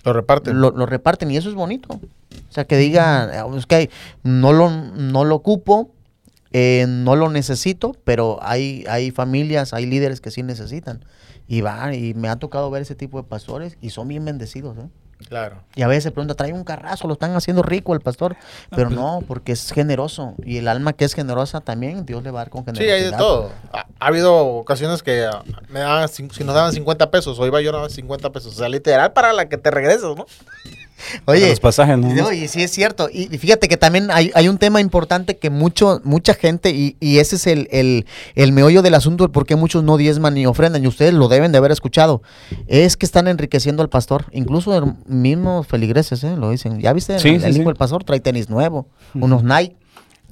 Lo 0.03 0.13
reparten. 0.13 0.59
lo, 0.59 0.71
lo 0.71 0.85
reparten 0.87 1.29
y 1.29 1.37
eso 1.37 1.49
es 1.49 1.55
bonito. 1.55 1.89
O 1.93 2.51
sea, 2.51 2.65
que 2.65 2.77
digan, 2.77 3.29
eh, 3.29 3.57
es 3.57 3.65
que 3.67 3.91
no 4.23 4.53
lo, 4.53 4.71
no 4.71 5.23
lo 5.23 5.35
ocupo, 5.35 5.91
eh, 6.51 6.85
no 6.87 7.15
lo 7.15 7.29
necesito, 7.29 7.95
pero 8.03 8.39
hay, 8.41 8.83
hay 8.89 9.11
familias, 9.11 9.73
hay 9.73 9.85
líderes 9.85 10.19
que 10.19 10.31
sí 10.31 10.41
necesitan. 10.41 11.05
Y 11.47 11.61
van, 11.61 11.93
y 11.93 12.13
me 12.15 12.27
ha 12.29 12.37
tocado 12.37 12.69
ver 12.71 12.81
ese 12.81 12.95
tipo 12.95 13.21
de 13.21 13.27
pastores 13.27 13.77
y 13.81 13.91
son 13.91 14.07
bien 14.07 14.25
bendecidos. 14.25 14.77
¿eh? 14.77 14.87
Claro. 15.27 15.57
Y 15.75 15.81
a 15.81 15.87
veces 15.87 16.05
se 16.05 16.11
pregunta, 16.11 16.33
trae 16.33 16.53
un 16.53 16.63
carrazo, 16.63 17.07
lo 17.07 17.13
están 17.13 17.35
haciendo 17.35 17.61
rico 17.61 17.93
el 17.93 17.99
pastor. 17.99 18.37
Pero 18.69 18.89
no, 18.89 19.19
porque 19.27 19.51
es 19.51 19.71
generoso. 19.71 20.33
Y 20.43 20.57
el 20.57 20.67
alma 20.67 20.93
que 20.93 21.05
es 21.05 21.13
generosa 21.13 21.59
también, 21.61 22.05
Dios 22.05 22.23
le 22.23 22.31
va 22.31 22.39
a 22.41 22.43
dar 22.45 22.49
con 22.49 22.61
Sí, 22.61 22.71
generosidad. 22.71 22.95
hay 22.95 23.03
de 23.11 23.17
todo. 23.17 23.51
Ha, 23.73 23.85
ha 23.99 24.07
habido 24.07 24.35
ocasiones 24.37 25.03
que 25.03 25.25
ah, 25.25 25.43
me 25.69 25.81
daban, 25.81 26.07
si 26.07 26.23
nos 26.23 26.55
daban 26.55 26.71
50 26.71 27.11
pesos, 27.11 27.37
o 27.37 27.45
iba 27.45 27.59
yo 27.61 27.77
a 27.77 27.89
50 27.89 28.31
pesos. 28.31 28.53
O 28.53 28.57
sea, 28.57 28.69
literal 28.69 29.11
para 29.13 29.33
la 29.33 29.49
que 29.49 29.57
te 29.57 29.69
regresas, 29.71 30.15
¿no? 30.15 30.25
Oye, 31.25 31.49
los 31.49 31.59
pasajes, 31.59 31.97
¿no? 31.97 32.29
Sí 32.47 32.61
es 32.61 32.71
cierto. 32.71 33.09
Y 33.11 33.27
fíjate 33.37 33.67
que 33.67 33.77
también 33.77 34.09
hay, 34.11 34.31
hay 34.33 34.47
un 34.47 34.57
tema 34.57 34.81
importante 34.81 35.37
que 35.37 35.49
mucho, 35.49 36.01
mucha 36.03 36.33
gente, 36.33 36.71
y, 36.71 36.95
y 36.99 37.19
ese 37.19 37.37
es 37.37 37.47
el, 37.47 37.67
el, 37.71 38.05
el 38.35 38.51
meollo 38.51 38.81
del 38.81 38.95
asunto, 38.95 39.23
el 39.23 39.31
por 39.31 39.45
qué 39.45 39.55
muchos 39.55 39.83
no 39.83 39.97
diezman 39.97 40.33
ni 40.33 40.45
ofrendan, 40.45 40.83
y 40.83 40.87
ustedes 40.87 41.13
lo 41.13 41.27
deben 41.27 41.51
de 41.51 41.57
haber 41.57 41.71
escuchado, 41.71 42.21
es 42.67 42.97
que 42.97 43.05
están 43.05 43.27
enriqueciendo 43.27 43.81
al 43.81 43.89
pastor. 43.89 44.25
Incluso 44.31 44.77
el 44.77 44.93
mismos 45.05 45.67
feligreses, 45.67 46.23
¿eh? 46.23 46.35
Lo 46.37 46.51
dicen. 46.51 46.79
¿Ya 46.79 46.93
viste? 46.93 47.19
Sí, 47.19 47.29
el, 47.29 47.41
sí, 47.41 47.45
el 47.47 47.51
hijo 47.53 47.63
sí. 47.63 47.67
del 47.67 47.75
pastor 47.75 48.03
trae 48.03 48.19
tenis 48.19 48.49
nuevo, 48.49 48.87
unos 49.13 49.43
Nike. 49.43 49.75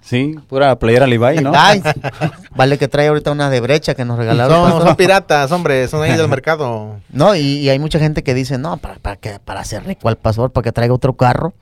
Sí, 0.07 0.35
pura 0.47 0.79
playera 0.79 1.05
Levi, 1.05 1.41
¿no? 1.41 1.51
Ay, 1.55 1.83
vale 2.55 2.77
que 2.77 2.87
trae 2.87 3.07
ahorita 3.09 3.29
una 3.29 3.49
de 3.49 3.59
brecha 3.59 3.93
que 3.93 4.05
nos 4.05 4.17
regalaron. 4.17 4.71
Son, 4.71 4.81
son 4.81 4.95
piratas, 4.95 5.51
hombre, 5.51 5.85
son 5.89 6.01
ahí 6.01 6.15
del 6.15 6.29
mercado. 6.29 6.95
No, 7.09 7.35
y, 7.35 7.41
y 7.41 7.69
hay 7.69 7.77
mucha 7.77 7.99
gente 7.99 8.23
que 8.23 8.33
dice, 8.33 8.57
no, 8.57 8.77
para, 8.77 8.95
para, 8.95 9.17
que, 9.17 9.39
para 9.43 9.59
hacer 9.59 9.83
rico 9.85 10.07
al 10.07 10.15
pastor, 10.17 10.51
para 10.51 10.63
que 10.63 10.71
traiga 10.71 10.93
otro 10.93 11.13
carro. 11.13 11.53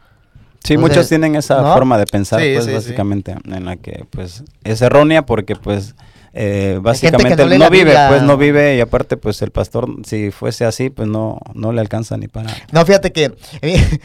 Sí, 0.64 0.78
muchos 0.78 1.10
tienen 1.10 1.36
esa 1.36 1.60
¿no? 1.62 1.74
forma 1.74 1.98
de 1.98 2.06
pensar, 2.06 2.40
Sí, 2.40 2.52
pues 2.54 2.66
sí, 2.66 2.70
sí. 2.72 2.76
básicamente, 2.76 3.36
en 3.46 3.66
la 3.66 3.78
que 3.78 4.06
pues 4.12 4.44
es 4.64 4.82
errónea 4.84 5.26
porque 5.26 5.56
pues 5.56 5.96
eh, 6.38 6.80
básicamente 6.82 7.46
no 7.46 7.58
no, 7.58 7.70
vive, 7.70 7.96
pues 8.10 8.22
no 8.22 8.36
vive 8.36 8.76
y 8.76 8.82
aparte 8.82 9.16
pues 9.16 9.42
el 9.42 9.52
pastor 9.52 9.90
si 10.04 10.32
fuese 10.32 10.66
así 10.66 10.90
pues 10.90 11.08
no 11.08 11.40
no 11.54 11.72
le 11.72 11.80
alcanza 11.80 12.18
ni 12.18 12.28
para 12.28 12.54
No, 12.74 12.86
fíjate 12.86 13.14
que 13.14 13.34
eh, 13.62 14.00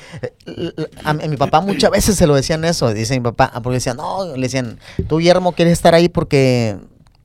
a, 1.04 1.12
mi 1.12 1.24
a 1.24 1.28
mi 1.28 1.36
papá 1.36 1.60
muchas 1.60 1.90
veces 1.90 2.14
se 2.14 2.28
lo 2.28 2.36
decían 2.36 2.64
eso, 2.64 2.94
dice 2.94 3.14
mi 3.14 3.20
papá, 3.20 3.50
porque 3.62 3.74
decían, 3.74 3.96
no, 3.96 4.36
le 4.36 4.42
decían, 4.42 4.78
tú 5.08 5.18
Guillermo 5.18 5.52
quieres 5.52 5.72
estar 5.72 5.94
ahí 5.94 6.08
porque 6.08 6.76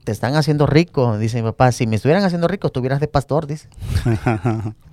te 0.04 0.12
están 0.12 0.36
haciendo 0.36 0.66
rico, 0.66 1.18
dice 1.20 1.38
mi 1.38 1.44
papá, 1.44 1.72
si 1.72 1.86
me 1.86 1.98
estuvieran 1.98 2.24
haciendo 2.24 2.48
rico, 2.48 2.68
estuvieras 2.68 3.00
de 3.00 3.08
pastor, 3.08 3.46
dice. 3.46 3.68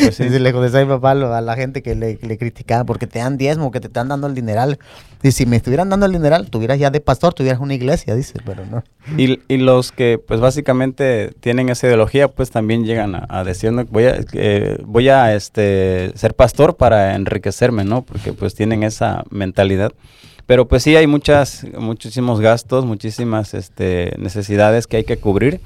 Pues 0.00 0.16
sí. 0.16 0.28
Le 0.28 0.52
contestó 0.52 0.78
a 0.78 0.80
mi 0.82 0.88
papá 0.88 1.12
a 1.12 1.40
la 1.40 1.56
gente 1.56 1.82
que 1.82 1.94
le, 1.94 2.18
le 2.22 2.38
criticaba 2.38 2.84
porque 2.84 3.06
te 3.06 3.18
dan 3.18 3.36
diezmo, 3.36 3.70
que 3.70 3.80
te 3.80 3.88
están 3.88 4.08
dando 4.08 4.26
el 4.26 4.34
dineral. 4.34 4.78
Dice, 5.22 5.38
si 5.38 5.46
me 5.46 5.56
estuvieran 5.56 5.88
dando 5.88 6.06
el 6.06 6.12
dineral, 6.12 6.50
tuvieras 6.50 6.78
ya 6.78 6.90
de 6.90 7.00
pastor, 7.00 7.34
tuvieras 7.34 7.60
una 7.60 7.74
iglesia, 7.74 8.14
dice, 8.14 8.34
pero 8.44 8.64
no. 8.66 8.82
Y, 9.16 9.40
y 9.48 9.58
los 9.58 9.92
que 9.92 10.18
pues 10.18 10.40
básicamente 10.40 11.32
tienen 11.40 11.68
esa 11.68 11.86
ideología 11.86 12.28
pues 12.28 12.50
también 12.50 12.84
llegan 12.84 13.14
a, 13.14 13.26
a 13.28 13.44
decir 13.44 13.72
"No, 13.72 13.84
voy 13.84 14.04
a 14.04 14.20
eh, 14.32 14.78
voy 14.84 15.08
a 15.08 15.34
este 15.34 16.12
ser 16.14 16.34
pastor 16.34 16.76
para 16.76 17.14
enriquecerme 17.14 17.84
no 17.84 18.02
porque 18.02 18.32
pues 18.32 18.54
tienen 18.54 18.82
esa 18.84 19.24
mentalidad 19.30 19.92
pero 20.46 20.68
pues 20.68 20.84
sí 20.84 20.94
hay 20.94 21.06
muchas 21.06 21.66
muchísimos 21.78 22.40
gastos 22.40 22.84
muchísimas 22.84 23.54
este 23.54 24.14
necesidades 24.18 24.86
que 24.86 24.98
hay 24.98 25.04
que 25.04 25.16
cubrir 25.16 25.60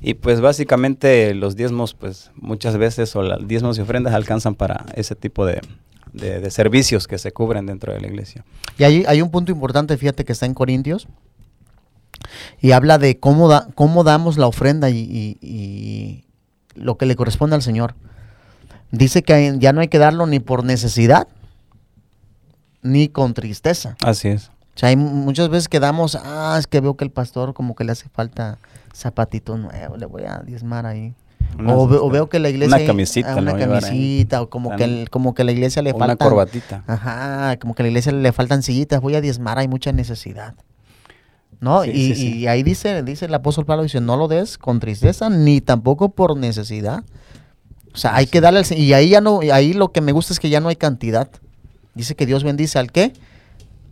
y 0.00 0.14
pues 0.14 0.40
básicamente 0.40 1.34
los 1.34 1.56
diezmos 1.56 1.94
pues 1.94 2.30
muchas 2.36 2.76
veces 2.76 3.14
o 3.16 3.22
las 3.22 3.46
diezmos 3.46 3.78
y 3.78 3.80
ofrendas 3.82 4.14
alcanzan 4.14 4.54
para 4.54 4.86
ese 4.94 5.14
tipo 5.14 5.44
de 5.46 5.60
de, 6.12 6.40
de 6.40 6.50
servicios 6.50 7.06
que 7.06 7.18
se 7.18 7.32
cubren 7.32 7.66
dentro 7.66 7.92
de 7.92 8.00
la 8.00 8.06
iglesia. 8.06 8.42
Y 8.78 8.84
hay, 8.84 9.04
hay 9.06 9.20
un 9.20 9.30
punto 9.30 9.52
importante, 9.52 9.94
fíjate, 9.98 10.24
que 10.24 10.32
está 10.32 10.46
en 10.46 10.54
Corintios. 10.54 11.06
Y 12.62 12.72
habla 12.72 12.96
de 12.96 13.18
cómo, 13.20 13.46
da, 13.46 13.68
cómo 13.74 14.04
damos 14.04 14.38
la 14.38 14.46
ofrenda 14.46 14.88
y, 14.88 14.96
y- 14.98 15.38
y 15.42 16.24
lo 16.74 16.96
que 16.96 17.04
le 17.04 17.14
corresponde 17.14 17.56
al 17.56 17.62
Señor. 17.62 17.94
Dice 18.90 19.22
que 19.22 19.56
ya 19.58 19.74
no 19.74 19.82
hay 19.82 19.88
que 19.88 19.98
darlo 19.98 20.26
ni 20.26 20.40
por 20.40 20.64
necesidad, 20.64 21.28
ni 22.82 23.08
con 23.08 23.34
tristeza. 23.34 23.96
Así 24.02 24.28
es. 24.28 24.48
O 24.48 24.78
sea, 24.78 24.88
hay 24.88 24.96
mu- 24.96 25.10
muchas 25.10 25.50
veces 25.50 25.68
que 25.68 25.78
damos, 25.78 26.16
ah, 26.16 26.56
es 26.58 26.66
que 26.66 26.80
veo 26.80 26.96
que 26.96 27.04
el 27.04 27.10
pastor 27.10 27.52
como 27.52 27.74
que 27.76 27.84
le 27.84 27.92
hace 27.92 28.08
falta 28.08 28.58
zapatitos 28.98 29.58
nuevos, 29.58 29.98
le 29.98 30.06
voy 30.06 30.24
a 30.24 30.42
diezmar 30.44 30.84
ahí. 30.86 31.14
O, 31.66 31.88
ve- 31.88 31.96
o 31.96 32.10
veo 32.10 32.28
que 32.28 32.38
la 32.38 32.50
iglesia... 32.50 32.76
Una 32.76 32.86
camisita, 32.86 33.32
ah, 33.32 33.36
una 33.36 33.56
camisita, 33.56 34.42
o 34.42 34.50
como 34.50 34.76
que, 34.76 34.84
el- 34.84 35.10
como 35.10 35.34
que 35.34 35.44
la 35.44 35.52
iglesia 35.52 35.80
le 35.82 35.92
Una 35.92 36.06
falta... 36.08 36.24
corbatita. 36.24 36.82
Ajá, 36.86 37.56
como 37.58 37.74
que 37.74 37.82
a 37.82 37.84
la 37.84 37.88
iglesia 37.88 38.12
le 38.12 38.32
faltan 38.32 38.62
sillitas, 38.62 39.00
voy 39.00 39.14
a 39.14 39.20
diezmar, 39.20 39.58
hay 39.58 39.68
mucha 39.68 39.92
necesidad. 39.92 40.54
¿No? 41.60 41.82
Sí, 41.84 41.90
y, 41.90 41.94
sí, 42.08 42.14
sí. 42.14 42.36
y 42.38 42.46
ahí 42.46 42.62
dice, 42.62 43.02
dice 43.02 43.24
el 43.24 43.34
apóstol 43.34 43.64
Pablo, 43.64 43.82
dice, 43.82 44.00
no 44.00 44.16
lo 44.16 44.28
des 44.28 44.58
con 44.58 44.78
tristeza, 44.78 45.28
ni 45.30 45.60
tampoco 45.60 46.10
por 46.10 46.36
necesidad. 46.36 47.02
O 47.94 47.96
sea, 47.96 48.14
hay 48.14 48.26
que 48.26 48.40
darle 48.40 48.60
al 48.60 48.78
y 48.78 48.92
ahí 48.92 49.08
ya 49.08 49.20
no, 49.20 49.40
ahí 49.52 49.72
lo 49.72 49.90
que 49.90 50.00
me 50.00 50.12
gusta 50.12 50.32
es 50.32 50.38
que 50.40 50.50
ya 50.50 50.60
no 50.60 50.68
hay 50.68 50.76
cantidad. 50.76 51.28
Dice 51.94 52.14
que 52.14 52.26
Dios 52.26 52.44
bendice 52.44 52.78
al 52.78 52.92
qué? 52.92 53.12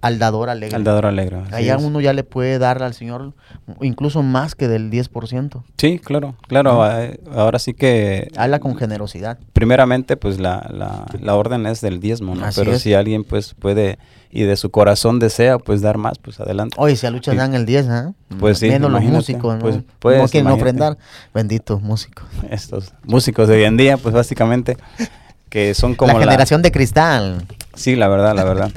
Al 0.07 0.19
dador 0.19 0.49
alegre. 0.51 0.77
Al 0.77 0.85
dador 0.85 1.07
alegre. 1.07 1.42
Allá 1.53 1.77
uno 1.79 2.01
ya 2.01 2.12
le 2.12 2.23
puede 2.25 2.59
dar 2.59 2.83
al 2.83 2.95
Señor 2.95 3.33
incluso 3.81 4.23
más 4.23 4.55
que 4.55 4.69
del 4.69 4.90
10%. 4.90 5.62
Sí, 5.79 5.99
claro, 5.99 6.37
claro. 6.49 6.87
eh, 7.01 7.19
Ahora 7.35 7.59
sí 7.59 7.75
que 7.75 8.31
Habla 8.37 8.61
con 8.61 8.77
generosidad. 8.77 9.38
primeramente 9.53 10.16
pues 10.16 10.38
la, 10.38 10.69
la, 10.73 11.07
la 11.21 11.35
orden 11.35 11.66
es 11.66 11.81
del 11.81 12.01
diezmo, 12.01 12.35
¿no? 12.35 12.45
Así 12.47 12.61
Pero 12.61 12.73
es. 12.77 12.83
si 12.83 12.95
alguien 12.95 13.25
pues 13.25 13.55
puede 13.55 13.99
y 14.31 14.42
de 14.42 14.57
su 14.57 14.71
corazón 14.71 15.19
desea 15.19 15.59
pues 15.59 15.81
dar 15.81 15.97
más, 15.99 16.19
pues 16.19 16.40
adelante. 16.40 16.77
Oye, 16.79 16.95
si 16.97 17.07
a 17.07 17.11
lucha 17.11 17.31
Sí. 17.33 17.37
dan 17.38 17.55
el 17.55 17.64
10, 17.64 17.88
¿ah? 17.88 18.12
Pues 18.38 18.59
sí, 18.59 18.69
Menos 18.69 18.90
los 18.90 19.03
músicos, 19.03 19.55
¿no? 19.55 19.61
pues, 19.61 19.77
no 19.77 19.85
pues, 19.99 20.31
quieren 20.31 20.49
imagínate. 20.49 20.53
ofrendar. 20.53 20.99
Benditos 21.33 21.81
músicos. 21.83 22.27
Estos 22.51 22.92
músicos 23.05 23.49
de 23.49 23.57
hoy 23.57 23.64
en 23.64 23.77
día 23.77 23.97
pues 23.97 24.14
básicamente 24.14 24.77
que 25.57 25.73
son 25.73 25.95
como 25.95 26.12
la 26.12 26.19
generación 26.21 26.61
de 26.61 26.71
cristal. 26.71 27.47
Sí, 27.75 27.97
la 27.97 28.09
verdad, 28.09 28.35
la 28.37 28.45
verdad. 28.45 28.71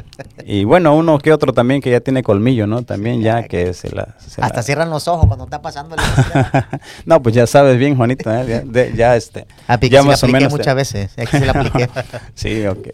Y 0.46 0.64
bueno, 0.64 0.96
uno 0.96 1.20
que 1.20 1.34
otro 1.34 1.52
también 1.52 1.82
que 1.82 1.92
ya 1.92 2.00
tiene 2.00 2.24
colmillo, 2.24 2.68
¿no? 2.68 2.84
También 2.84 3.22
ya 3.22 3.44
que 3.44 3.74
se 3.74 3.94
la... 3.94 4.16
se 4.18 4.42
Hasta 4.42 4.56
la- 4.58 4.64
cierran 4.64 4.90
los 4.90 5.10
ojos 5.10 5.26
cuando 5.28 5.44
está 5.44 5.62
pasando 5.62 5.98
el 5.98 6.02
no, 7.06 7.22
pues 7.22 7.36
ya 7.36 7.46
sabes 7.48 7.78
bien, 7.78 7.98
Juanito, 7.98 8.32
¿eh? 8.34 8.46
ya, 8.48 8.62
de- 8.62 8.94
ya, 8.96 9.18
este... 9.18 9.46
Ya 9.68 10.00
la 10.00 10.04
más 10.04 10.24
o 10.24 10.26
apliqué 10.28 10.32
menos 10.32 10.54
te- 10.54 10.58
muchas 10.60 10.76
veces. 10.76 11.12
Aquí 11.18 11.38
sí 11.38 11.44
la 11.44 11.52
apliqué. 11.52 11.90
Sí, 12.34 12.66
ok. 12.66 12.88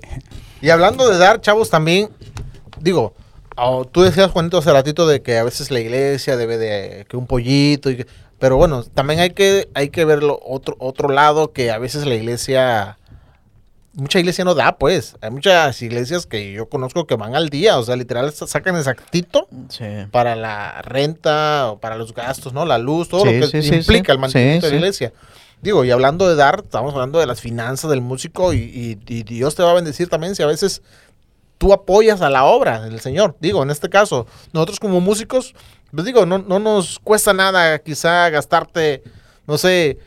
Y 0.63 0.71
hablando 0.71 1.07
de 1.07 1.19
dar, 1.19 1.39
chavos, 1.41 1.69
también, 1.69 2.09
digo, 2.81 3.13
oh, 3.55 3.85
tú 3.85 4.01
decías, 4.01 4.31
Juanito, 4.31 4.57
hace 4.57 4.73
ratito 4.73 5.05
de 5.07 5.21
que 5.21 5.37
a 5.37 5.43
veces 5.43 5.69
la 5.69 5.79
iglesia 5.79 6.37
debe 6.37 6.57
de 6.57 7.05
que 7.07 7.17
un 7.17 7.27
pollito, 7.27 7.91
y 7.91 7.97
que- 7.97 8.07
pero 8.39 8.57
bueno, 8.57 8.81
también 8.83 9.19
hay 9.19 9.29
que, 9.29 9.69
hay 9.75 9.89
que 9.89 10.05
verlo 10.05 10.39
otro, 10.43 10.75
otro 10.79 11.09
lado, 11.09 11.53
que 11.53 11.69
a 11.69 11.77
veces 11.77 12.07
la 12.07 12.15
iglesia, 12.15 12.97
mucha 13.95 14.19
iglesia 14.19 14.43
no 14.45 14.53
da, 14.55 14.77
pues. 14.77 15.15
Hay 15.21 15.31
muchas 15.31 15.81
iglesias 15.81 16.25
que 16.25 16.51
yo 16.51 16.67
conozco 16.69 17.05
que 17.07 17.15
van 17.15 17.35
al 17.35 17.49
día, 17.49 17.77
o 17.77 17.83
sea, 17.83 17.95
literal 17.95 18.31
sa- 18.33 18.47
sacan 18.47 18.75
exactito 18.77 19.47
Sí. 19.69 19.85
para 20.11 20.35
la 20.35 20.81
renta 20.81 21.71
o 21.71 21.79
para 21.79 21.95
los 21.97 22.13
gastos, 22.13 22.53
¿no? 22.53 22.65
La 22.65 22.77
luz, 22.77 23.09
todo 23.09 23.21
Sí, 23.25 23.39
lo 23.39 23.49
que 23.49 23.61
sí, 23.61 23.73
implica 23.75 24.11
el 24.11 24.19
mantenimiento 24.19 24.65
de 24.67 24.71
la 24.73 24.77
iglesia. 24.77 25.13
Digo, 25.61 25.83
y 25.85 25.91
hablando 25.91 26.27
de 26.27 26.35
dar, 26.35 26.61
estamos 26.63 26.93
hablando 26.93 27.19
de 27.19 27.25
las 27.25 27.41
finanzas 27.41 27.89
del 27.89 28.01
músico 28.01 28.53
y, 28.53 28.57
y- 28.57 28.99
y 29.07 29.23
Dios 29.23 29.55
te 29.55 29.63
va 29.63 29.71
a 29.71 29.75
bendecir 29.75 30.09
también 30.09 30.35
si 30.35 30.43
a 30.43 30.47
veces 30.47 30.81
tú 31.57 31.71
apoyas 31.73 32.21
a 32.21 32.29
la 32.29 32.43
obra 32.43 32.81
del 32.81 32.99
Señor. 32.99 33.35
Digo, 33.39 33.63
en 33.63 33.71
este 33.71 33.89
caso, 33.89 34.27
nosotros 34.53 34.79
como 34.79 34.99
músicos, 34.99 35.55
pues 35.91 36.05
digo, 36.05 36.25
no, 36.25 36.37
no 36.39 36.59
nos 36.59 36.99
cuesta 36.99 37.33
nada 37.33 37.79
quizá 37.79 38.29
gastarte, 38.29 39.03
no 39.47 39.57
sé, 39.57 39.97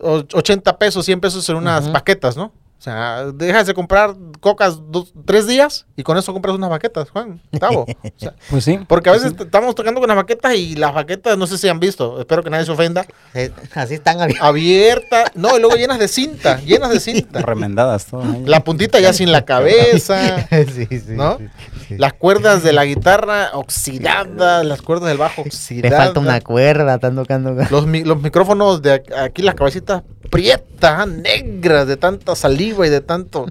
o- 0.00 0.24
80 0.34 0.76
pesos, 0.76 1.04
100 1.06 1.20
pesos 1.20 1.48
en 1.48 1.56
unas 1.56 1.84
Ujú. 1.84 1.92
baquetas, 1.92 2.36
¿no? 2.36 2.52
O 2.78 2.80
sea, 2.80 3.24
dejas 3.34 3.66
de 3.66 3.74
comprar 3.74 4.14
cocas 4.38 4.78
dos, 4.90 5.12
tres 5.24 5.48
días 5.48 5.84
y 5.96 6.04
con 6.04 6.16
eso 6.16 6.32
compras 6.32 6.54
unas 6.54 6.70
baquetas, 6.70 7.10
Juan, 7.10 7.40
Tavo. 7.58 7.82
O 7.82 7.86
sea, 8.16 8.34
Pues 8.50 8.62
sí. 8.62 8.78
porque 8.86 9.10
a 9.10 9.14
veces 9.14 9.36
te- 9.36 9.42
estamos 9.42 9.74
tocando 9.74 9.98
con 9.98 10.06
las 10.06 10.16
baquetas 10.16 10.54
y 10.54 10.76
las 10.76 10.94
baquetas, 10.94 11.36
no 11.36 11.48
sé 11.48 11.58
si 11.58 11.68
han 11.68 11.80
visto, 11.80 12.20
espero 12.20 12.44
que 12.44 12.50
nadie 12.50 12.64
se 12.66 12.70
ofenda, 12.70 13.04
Eh, 13.34 13.50
Así 13.74 13.94
están 13.94 14.20
abiertos. 14.20 14.46
abiertas, 14.46 15.24
no, 15.34 15.56
y 15.56 15.60
luego 15.60 15.74
llenas 15.76 15.98
de 15.98 16.06
cinta, 16.06 16.60
llenas 16.60 16.90
de 16.90 17.00
cinta. 17.00 17.40
Remendadas 17.42 18.06
todas. 18.06 18.38
La 18.46 18.62
puntita 18.62 19.00
ya 19.00 19.12
sin 19.12 19.32
la 19.32 19.44
cabeza, 19.44 20.46
sí, 20.50 20.86
sí, 20.88 20.98
¿no? 21.08 21.38
sí, 21.38 21.48
sí. 21.88 21.96
Las 21.98 22.12
cuerdas 22.12 22.62
de 22.62 22.72
la 22.72 22.84
guitarra 22.84 23.50
oxidadas, 23.54 24.64
las 24.64 24.82
cuerdas 24.82 25.08
del 25.08 25.18
bajo 25.18 25.42
Le 25.42 25.48
oxidadas. 25.48 25.98
falta 26.04 26.20
una 26.20 26.40
cuerda, 26.40 26.94
están 26.94 27.16
tocando. 27.16 27.54
Los, 27.70 27.86
los 27.86 28.22
micrófonos 28.22 28.82
de 28.82 29.02
aquí, 29.18 29.42
las 29.42 29.54
cabecitas 29.56 30.02
prietas, 30.30 31.06
negras, 31.08 31.86
de 31.86 31.96
tanta 31.96 32.34
saliva 32.36 32.86
y 32.86 32.90
de 32.90 33.00
tanto. 33.00 33.46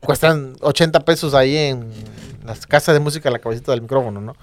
Cuestan 0.00 0.56
80 0.60 1.00
pesos 1.04 1.34
ahí 1.34 1.56
en 1.56 1.90
las 2.44 2.66
casas 2.66 2.94
de 2.94 3.00
música, 3.00 3.30
la 3.30 3.38
cabecita 3.38 3.72
del 3.72 3.82
micrófono, 3.82 4.20
¿no? 4.20 4.34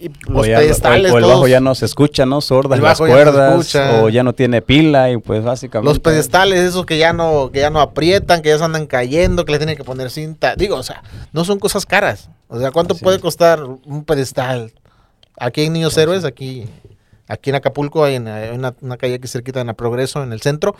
Y 0.00 0.08
O, 0.28 0.32
los 0.32 0.46
ya- 0.48 0.58
pedestales, 0.58 1.12
o- 1.12 1.16
el 1.18 1.22
bajo 1.24 1.34
todos- 1.36 1.48
ya 1.50 1.60
no 1.60 1.74
se 1.76 1.84
escucha, 1.84 2.26
¿no? 2.26 2.40
Sordas 2.40 2.80
las 2.80 2.98
ya 2.98 3.06
cuerdas. 3.06 3.76
o 4.02 4.08
ya 4.08 4.24
no 4.24 4.32
tiene 4.32 4.60
pila 4.60 5.10
y 5.12 5.18
pues 5.18 5.44
básicamente... 5.44 5.88
Los 5.88 6.00
pedestales, 6.00 6.58
esos 6.58 6.84
que 6.86 6.98
ya 6.98 7.12
no, 7.12 7.50
que 7.52 7.60
ya 7.60 7.70
no 7.70 7.80
aprietan, 7.80 8.42
que 8.42 8.48
ya 8.48 8.58
se 8.58 8.64
andan 8.64 8.86
cayendo, 8.86 9.44
que 9.44 9.52
le 9.52 9.58
tienen 9.58 9.76
que 9.76 9.84
poner 9.84 10.10
cinta. 10.10 10.56
Digo, 10.56 10.74
o 10.76 10.82
sea, 10.82 11.04
no 11.32 11.44
son 11.44 11.60
cosas 11.60 11.86
caras. 11.86 12.28
O 12.48 12.58
sea, 12.58 12.72
¿cuánto 12.72 12.94
Así 12.94 13.04
puede 13.04 13.16
es. 13.18 13.22
costar 13.22 13.62
un 13.62 14.04
pedestal? 14.04 14.72
Aquí 15.38 15.62
en 15.62 15.72
Niños 15.74 15.96
Héroes, 15.96 16.24
aquí, 16.24 16.66
aquí 17.28 17.50
en 17.50 17.56
Acapulco, 17.56 18.04
hay 18.04 18.16
una, 18.16 18.74
una 18.80 18.96
calle 18.96 19.14
aquí 19.14 19.28
cerquita 19.28 19.60
en 19.60 19.66
la 19.68 19.74
Progreso, 19.74 20.22
en 20.22 20.32
el 20.32 20.40
centro, 20.40 20.74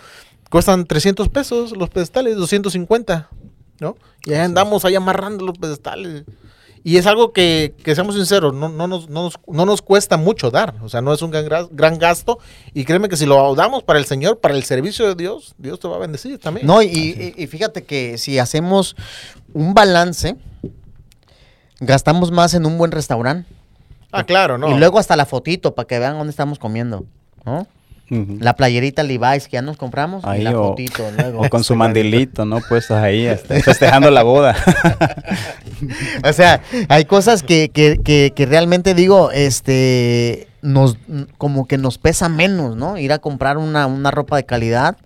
cuestan 0.51 0.87
300 0.87 1.29
pesos 1.29 1.77
los 1.77 1.91
pedestales, 1.91 2.37
250, 2.37 3.29
¿no? 3.81 3.97
Y 4.25 4.33
ahí 4.33 4.41
andamos 4.41 4.85
ahí 4.85 4.95
amarrando 4.95 5.45
los 5.45 5.59
pedestales. 5.59 6.25
Y 6.85 6.99
es 6.99 7.07
algo 7.09 7.33
que, 7.33 7.75
que 7.83 7.97
seamos 7.97 8.15
sinceros, 8.15 8.55
no, 8.55 8.69
no, 8.69 8.87
nos, 8.87 9.09
no, 9.09 9.25
nos, 9.25 9.41
no 9.49 9.67
nos 9.67 9.83
cuesta 9.83 10.17
mucho 10.17 10.53
dar. 10.53 10.77
O 10.83 10.89
sea, 10.89 11.01
no 11.01 11.13
es 11.13 11.21
un 11.21 11.33
gran, 11.33 11.45
gra- 11.45 11.69
gran 11.73 11.99
gasto. 11.99 12.39
Y 12.75 12.85
créeme 12.85 13.09
que 13.09 13.17
si 13.17 13.27
lo 13.27 13.57
damos 13.57 13.83
para 13.83 13.99
el 13.99 14.05
Señor, 14.05 14.39
para 14.39 14.55
el 14.55 14.63
servicio 14.63 15.05
de 15.09 15.17
Dios, 15.17 15.57
Dios 15.59 15.81
te 15.81 15.89
va 15.89 15.97
a 15.97 15.99
bendecir 15.99 16.39
también. 16.39 16.65
No, 16.65 16.83
y, 16.83 16.87
y- 16.87 17.35
y 17.37 17.47
fíjate 17.49 17.83
que 17.83 18.19
si 18.19 18.39
hacemos 18.39 18.95
un 19.53 19.75
balance, 19.75 20.37
gastamos 21.81 22.31
más 22.31 22.55
en 22.55 22.67
un 22.67 22.79
buen 22.79 22.93
restaurante. 22.93 23.49
Ah, 24.13 24.25
claro, 24.25 24.57
no. 24.59 24.71
Y 24.75 24.79
luego 24.79 24.99
hasta 24.99 25.17
la 25.17 25.27
fotito 25.27 25.75
para 25.75 25.87
que 25.87 25.99
vean 25.99 26.17
dónde 26.17 26.31
estamos 26.31 26.59
comiendo. 26.59 27.05
¿no? 27.45 27.67
La 28.09 28.55
playerita 28.55 29.03
Levi's 29.03 29.47
que 29.49 29.55
ya 29.55 29.63
nos 29.63 29.77
compramos 29.77 30.23
y 30.25 30.29
Ahí 30.29 30.43
la 30.43 30.57
o- 30.59 30.69
fotito 30.69 31.03
luego. 31.17 31.41
O 31.43 31.49
con 31.49 31.65
su 31.65 31.75
mandilito, 31.75 32.45
¿no? 32.45 32.61
Puestos 32.69 32.97
ahí, 32.97 33.27
este, 33.27 33.61
festejando 33.63 34.11
la 34.11 34.23
boda. 34.23 34.55
O 36.25 36.33
sea, 36.33 36.63
hay 36.89 37.05
cosas 37.05 37.43
que, 37.43 37.69
que, 37.69 38.01
que, 38.03 38.33
que 38.35 38.47
realmente 38.47 38.95
digo, 38.95 39.31
este, 39.31 40.49
nos, 40.63 40.97
como 41.37 41.67
que 41.67 41.77
nos 41.79 41.99
pesa 41.99 42.29
menos, 42.29 42.77
¿no? 42.77 42.97
Ir 42.99 43.13
a 43.13 43.19
comprar 43.19 43.59
una, 43.59 43.87
una 43.87 44.11
ropa 44.11 44.37
de 44.37 44.45
calidad. 44.47 44.97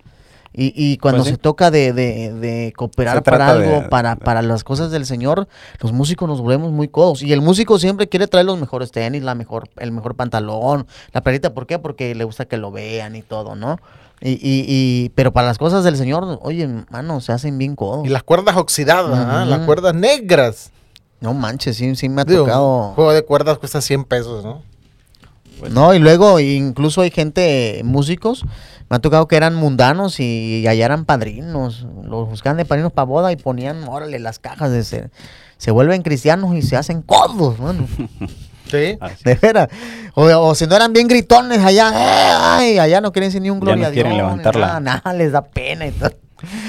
Y, 0.53 0.73
y 0.75 0.97
cuando 0.97 1.19
Pues 1.19 1.29
sí. 1.29 1.35
se 1.35 1.37
toca 1.37 1.71
de, 1.71 1.93
de, 1.93 2.33
de 2.33 2.73
cooperar 2.75 3.17
Se 3.17 3.21
para 3.21 3.55
de- 3.55 3.73
algo, 3.75 3.89
para, 3.89 4.17
para 4.17 4.41
las 4.41 4.63
cosas 4.65 4.91
del 4.91 5.05
Señor, 5.05 5.47
los 5.79 5.93
músicos 5.93 6.27
nos 6.27 6.41
volvemos 6.41 6.71
muy 6.71 6.89
codos. 6.89 7.23
Y 7.23 7.31
el 7.31 7.41
músico 7.41 7.79
siempre 7.79 8.09
quiere 8.09 8.27
traer 8.27 8.45
los 8.47 8.59
mejores 8.59 8.91
tenis, 8.91 9.23
la 9.23 9.33
mejor, 9.33 9.69
el 9.77 9.91
mejor 9.93 10.15
pantalón, 10.15 10.87
la 11.13 11.21
playerita. 11.21 11.53
¿Por 11.53 11.67
qué? 11.67 11.79
Porque 11.79 12.13
le 12.15 12.23
gusta 12.25 12.45
que 12.45 12.57
lo 12.57 12.69
vean 12.71 13.15
y 13.15 13.21
todo, 13.21 13.55
¿no? 13.55 13.77
Y, 14.19 14.31
y, 14.33 14.65
y, 14.67 15.09
pero 15.15 15.31
para 15.31 15.47
las 15.47 15.57
cosas 15.57 15.83
del 15.83 15.95
Señor, 15.97 16.39
oye, 16.43 16.67
mano, 16.89 17.21
se 17.21 17.31
hacen 17.31 17.57
bien 17.57 17.75
codos. 17.75 18.05
Y 18.05 18.09
las 18.09 18.23
cuerdas 18.23 18.55
oxidadas, 18.57 19.17
¿ah? 19.17 19.45
Las 19.45 19.65
cuerdas 19.65 19.95
negras. 19.95 20.71
No 21.21 21.33
manches, 21.33 21.77
sí, 21.77 21.95
sí 21.95 22.09
me 22.09 22.21
ha 22.23 22.25
Digo, 22.25 22.43
tocado. 22.43 22.87
un 22.89 22.93
juego 22.95 23.13
de 23.13 23.23
cuerdas 23.23 23.57
cuesta 23.57 23.79
100 23.79 24.03
pesos, 24.05 24.43
¿no? 24.43 24.63
Pues 25.59 25.71
No, 25.71 25.93
y 25.93 25.99
luego 25.99 26.39
incluso 26.39 27.01
hay 27.01 27.11
gente, 27.11 27.81
músicos, 27.83 28.43
me 28.89 28.95
ha 28.97 28.99
tocado 28.99 29.27
que 29.27 29.35
eran 29.35 29.55
mundanos 29.55 30.19
y 30.19 30.65
allá 30.67 30.85
eran 30.85 31.05
padrinos. 31.05 31.85
Los 32.03 32.29
buscaban 32.29 32.57
de 32.57 32.65
padrinos 32.65 32.91
para 32.91 33.05
boda 33.05 33.31
y 33.31 33.35
ponían, 33.35 33.83
órale, 33.87 34.19
las 34.19 34.39
cajas 34.39 34.71
de 34.71 34.83
ser. 34.83 35.11
Se 35.57 35.71
vuelven 35.71 36.01
cristianos 36.01 36.55
y 36.55 36.61
se 36.61 36.75
hacen 36.77 37.01
codos, 37.01 37.59
mano. 37.59 37.87
Sí. 38.69 38.97
De 39.25 39.35
veras. 39.35 39.67
O, 40.13 40.23
o 40.23 40.55
si 40.55 40.65
no 40.65 40.77
eran 40.77 40.93
bien 40.93 41.05
gritones 41.09 41.59
allá, 41.59 41.89
¡eh! 41.93 42.31
ay, 42.39 42.79
allá 42.79 43.01
no 43.01 43.11
quieren 43.11 43.27
decir 43.27 43.41
ni 43.41 43.49
un 43.49 43.57
Ya 43.59 43.65
gloria 43.65 43.83
no 43.83 43.89
a 43.89 43.91
quieren 43.91 44.13
Dios, 44.13 44.23
levantarla. 44.23 44.67
Nada, 44.67 44.79
nada, 44.79 45.13
les 45.13 45.33
da 45.33 45.41
pena 45.43 45.87
y 45.87 45.91
todo. 45.91 46.11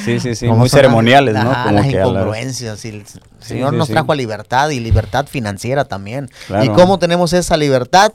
Sí, 0.04 0.18
sí, 0.18 0.34
sí, 0.34 0.46
Como 0.46 0.58
muy 0.58 0.64
las- 0.66 0.72
ceremoniales, 0.72 1.34
¿no? 1.34 1.52
Como 1.62 1.70
las 1.70 1.86
que 1.86 1.92
incongruencias. 2.00 2.84
y 2.84 2.88
el 2.88 3.04
Señor 3.38 3.70
sí, 3.70 3.76
nos 3.76 3.86
sí. 3.86 3.92
trajo 3.92 4.10
a 4.10 4.16
libertad 4.16 4.70
y 4.70 4.80
libertad 4.80 5.26
financiera 5.28 5.84
también. 5.84 6.28
Claro. 6.48 6.64
¿Y 6.64 6.68
cómo 6.70 6.98
tenemos 6.98 7.32
esa 7.34 7.56
libertad? 7.56 8.12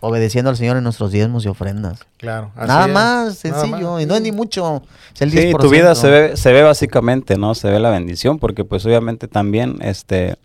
Obedeciendo 0.00 0.50
al 0.50 0.56
Señor 0.56 0.76
en 0.76 0.84
nuestros 0.84 1.10
diezmos 1.12 1.44
y 1.44 1.48
ofrendas. 1.48 2.00
Claro. 2.18 2.52
así 2.56 2.68
Nada 2.68 2.86
es. 2.86 2.92
más, 2.92 3.44
Nada 3.44 3.60
sencillo. 3.60 3.92
más. 3.92 4.02
Y 4.02 4.06
no 4.06 4.14
es 4.14 4.22
ni 4.22 4.32
mucho. 4.32 4.82
Es 5.14 5.22
el 5.22 5.30
Sí, 5.30 5.36
10%. 5.38 5.58
tu 5.60 5.70
vida 5.70 5.94
se 5.94 6.08
ve, 6.10 6.36
se 6.36 6.52
ve 6.52 6.62
básicamente, 6.62 7.36
¿no? 7.36 7.54
Se 7.54 7.68
ve 7.70 7.78
la 7.80 7.90
bendición, 7.90 8.38
porque 8.38 8.64
pues 8.64 8.84
obviamente 8.86 9.28
también, 9.28 9.78
este, 9.80 10.36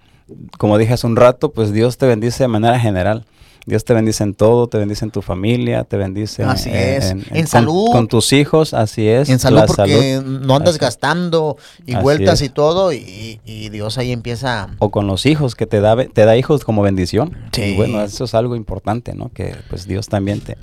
como 0.57 0.77
dije 0.77 0.93
hace 0.93 1.05
un 1.07 1.15
rato, 1.15 1.51
pues 1.51 1.71
Dios 1.73 1.97
te 1.97 2.05
bendice 2.07 2.43
de 2.43 2.47
manera 2.47 2.79
general. 2.79 3.25
Dios 3.65 3.86
te 3.86 3.93
bendice 3.93 4.23
en 4.23 4.34
todo, 4.34 4.67
te 4.67 4.78
bendice 4.78 5.06
en 5.06 5.12
tu 5.12 5.21
familia, 5.21 5.86
te 5.86 5.95
bendice 5.95 6.43
Así 6.43 6.69
es. 6.73 7.12
en, 7.12 7.47
salud. 7.47 7.91
Con, 7.91 8.08
tus 8.08 8.34
hijos, 8.34 8.73
así 8.73 9.08
es. 9.08 9.30
En 9.30 9.39
salud 9.39 9.62
porque 9.65 10.15
salud. 10.15 10.41
no 10.41 10.56
andas 10.56 10.71
Así- 10.76 10.80
gastando 10.80 11.58
y 11.86 11.93
Así 11.93 12.04
vueltas 12.04 12.41
es. 12.41 12.47
y 12.47 12.49
todo. 12.49 12.91
Y, 12.91 13.39
y 13.45 13.69
Dios 13.69 13.97
ahí 13.97 14.12
empieza. 14.12 14.69
O 14.80 14.91
con 14.91 15.08
los 15.08 15.26
hijos, 15.26 15.56
que 15.56 15.65
te 15.65 15.80
da, 15.80 15.95
te 16.06 16.26
da 16.26 16.36
hijos 16.36 16.65
como 16.65 16.82
bendición. 16.82 17.38
Sí. 17.54 17.62
Y 17.62 17.76
bueno, 17.78 18.02
eso 18.02 18.26
es 18.26 18.34
algo 18.34 18.56
importante, 18.56 19.13
¿no? 19.13 19.30
Que 19.30 19.56
pues 19.69 19.88
Dios 19.88 20.08
también 20.08 20.41
te... 20.41 20.58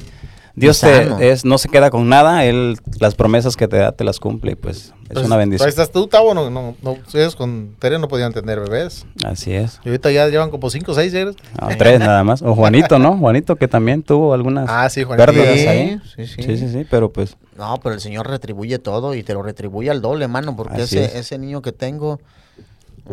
Dios 0.55 0.81
te, 0.81 1.31
es, 1.31 1.45
no 1.45 1.59
se 1.59 1.69
queda 1.69 1.91
con 1.91 2.09
nada, 2.09 2.45
Él 2.45 2.77
las 2.99 3.15
promesas 3.15 3.57
que 3.57 3.69
te 3.69 3.77
da 3.79 3.93
te 3.93 4.05
las 4.05 4.19
cumple 4.21 4.53
y 4.53 4.55
pues 4.57 4.93
es 5.09 5.15
Pues, 5.15 5.25
una 5.27 5.37
Ahí 5.37 5.41
bendición. 5.41 5.69
estás 5.69 5.91
tú, 5.91 6.07
Tavo. 6.07 6.35
No, 6.35 6.51
no, 6.51 6.75
no, 6.83 6.91
ustedes 6.93 7.35
con 7.37 7.75
Tere 7.79 7.99
no 7.99 8.09
podían 8.09 8.33
tener 8.33 8.61
bebés. 8.61 9.07
Así 9.25 9.53
es. 9.53 9.81
Y 9.85 9.89
ahorita 9.89 10.11
ya 10.11 10.29
llevan 10.29 10.51
como 10.51 10.69
5 10.71 10.91
o 10.91 10.95
6 10.95 11.13
ya. 11.13 11.25
No, 11.25 11.33
tres 11.79 11.99
nada 12.01 12.23
más. 12.25 12.43
O 12.43 12.55
Juanito, 12.55 12.99
¿no? 12.99 13.17
Juanito 13.17 13.57
que 13.57 13.69
también 13.69 14.03
tuvo 14.03 14.35
algunas 14.35 14.67
Ah, 14.69 14.89
sí, 14.91 15.03
Juanito. 15.05 15.27
pérdidas 15.33 15.59
Sí, 15.61 15.67
ahí. 15.67 16.01
sí, 16.17 16.27
sí. 16.27 16.43
sí, 16.43 16.57
sí, 16.59 16.69
sí, 16.69 16.87
pero 16.91 17.11
pues 17.13 17.37
No, 17.57 17.79
pero 17.83 17.95
el 17.95 18.01
Señor 18.01 18.29
retribuye 18.29 18.79
todo 18.79 19.15
y 19.15 19.23
te 19.23 19.35
lo 19.35 19.43
retribuye 19.43 19.91
al 19.91 20.01
doble, 20.03 20.29
mano. 20.29 20.57
Porque 20.57 20.83
ese, 20.83 21.05
es. 21.05 21.15
ese 21.15 21.39
niño 21.39 21.63
que 21.63 21.73
tengo. 21.73 22.21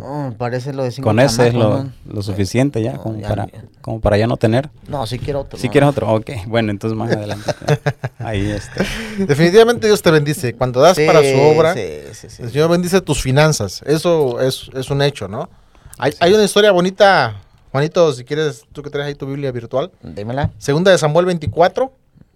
Oh, 0.02 0.34
parece 0.38 0.74
lo 0.74 0.84
de 0.84 0.92
cinco 0.92 1.08
con 1.10 1.20
ese 1.20 1.48
es 1.48 1.54
lo, 1.54 1.86
lo 2.06 2.22
suficiente 2.22 2.82
ya, 2.82 2.94
No, 2.94 3.02
como, 3.02 3.20
ya- 3.20 3.28
para, 3.28 3.48
como 3.82 4.00
para 4.02 4.18
ya 4.18 4.28
no 4.28 4.38
tener. 4.38 4.70
No, 4.88 5.06
sí 5.08 5.20
quiero 5.20 5.42
otro. 5.42 5.58
Si 5.60 5.68
no. 5.68 5.72
quieres 5.72 5.90
otro, 5.90 6.12
ok. 6.14 6.30
Bueno, 6.48 6.72
entonces 6.72 6.98
más 6.98 7.12
adelante. 7.12 7.52
Ahí 8.20 8.50
este. 8.50 8.84
Definitivamente 9.26 9.88
Dios 9.88 10.02
te 10.02 10.12
bendice. 10.12 10.54
Cuando 10.54 10.80
das 10.82 10.98
Sí, 10.98 11.06
para 11.06 11.22
su 11.22 11.38
obra, 11.40 11.74
sí, 11.74 11.82
sí, 12.14 12.28
sí. 12.30 12.44
el 12.44 12.52
Señor 12.52 12.70
bendice 12.70 13.02
tus 13.02 13.22
finanzas. 13.22 13.82
Eso 13.86 14.40
es, 14.42 14.70
es 14.74 14.90
un 14.90 15.02
hecho, 15.02 15.28
¿no? 15.28 15.50
Hay, 15.98 16.14
hay 16.20 16.34
una 16.34 16.44
historia 16.44 16.72
bonita, 16.72 17.42
Juanito, 17.72 18.14
si 18.14 18.24
quieres, 18.24 18.64
tú 18.72 18.84
que 18.84 18.90
traes 18.90 19.08
ahí 19.08 19.16
tu 19.16 19.26
Biblia 19.26 19.52
virtual. 19.52 19.92
Dímela. 20.04 20.52
Segunda 20.58 20.92
de 20.92 20.98
Samuel 20.98 21.26
24, 21.26 21.92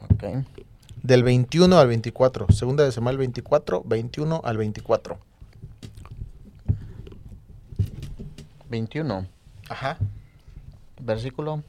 Ok. 0.10 0.24
del 1.04 1.24
21 1.24 1.80
al 1.80 1.88
24. 1.88 2.47
Segunda 2.52 2.84
de 2.84 2.91
Samuel 2.91 3.17
24, 3.17 3.84
21 3.86 4.41
al 4.43 4.58
24. 4.58 5.17
21. 8.72 9.28
Ajá. 9.70 9.98
Versículo. 11.00 11.62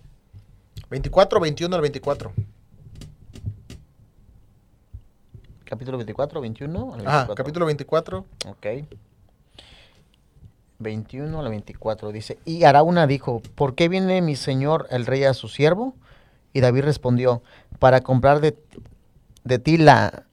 24, 0.88 1.41
21 1.41 1.75
al 1.75 1.83
24. 1.83 2.33
Capítulo 5.65 5.99
24, 5.99 6.41
21. 6.41 6.95
al 6.95 7.01
Ajá, 7.01 7.17
24. 7.19 7.35
capítulo 7.35 7.67
24. 7.67 8.27
Ok. 8.47 8.67
21 10.79 11.41
al 11.41 11.49
24 11.49 12.11
dice, 12.12 12.38
y 12.45 12.65
Arauna 12.65 13.07
dijo, 13.07 13.41
¿por 13.55 13.75
qué 13.75 13.88
viene 13.88 14.21
mi 14.21 14.35
señor 14.37 14.87
el 14.91 15.07
rey 15.07 15.25
a 15.25 15.35
su 15.35 15.49
siervo? 15.49 15.95
Y 16.53 16.61
David 16.61 16.83
respondió, 16.83 17.43
para 17.79 18.01
comprar 18.01 18.41
de, 18.41 18.59
de 19.45 19.59
ti 19.59 19.77
la... 19.77 20.27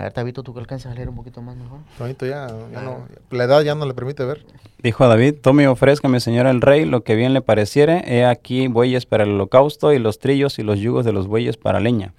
A 0.00 0.04
ver, 0.04 0.14
Tabito, 0.14 0.42
tú 0.42 0.54
que 0.54 0.60
alcanzas 0.60 0.92
a 0.92 0.94
leer 0.94 1.10
un 1.10 1.14
poquito 1.14 1.42
más 1.42 1.58
mejor. 1.58 1.80
Juanito 1.98 2.24
ya, 2.24 2.46
ya 2.72 2.80
no, 2.80 3.06
la 3.30 3.44
edad 3.44 3.60
ya 3.60 3.74
no 3.74 3.84
le 3.84 3.92
permite 3.92 4.24
ver. 4.24 4.46
Dijo 4.82 5.04
a 5.04 5.08
David, 5.08 5.34
tome 5.42 5.64
y 5.64 5.66
ofrézcame, 5.66 6.20
señor 6.20 6.46
el 6.46 6.62
rey, 6.62 6.86
lo 6.86 7.04
que 7.04 7.16
bien 7.16 7.34
le 7.34 7.42
pareciere. 7.42 8.02
He 8.06 8.24
aquí 8.24 8.66
bueyes 8.68 9.04
para 9.04 9.24
el 9.24 9.32
holocausto 9.32 9.92
y 9.92 9.98
los 9.98 10.18
trillos 10.18 10.58
y 10.58 10.62
los 10.62 10.78
yugos 10.78 11.04
de 11.04 11.12
los 11.12 11.26
bueyes 11.26 11.58
para 11.58 11.80
leña. 11.80 12.14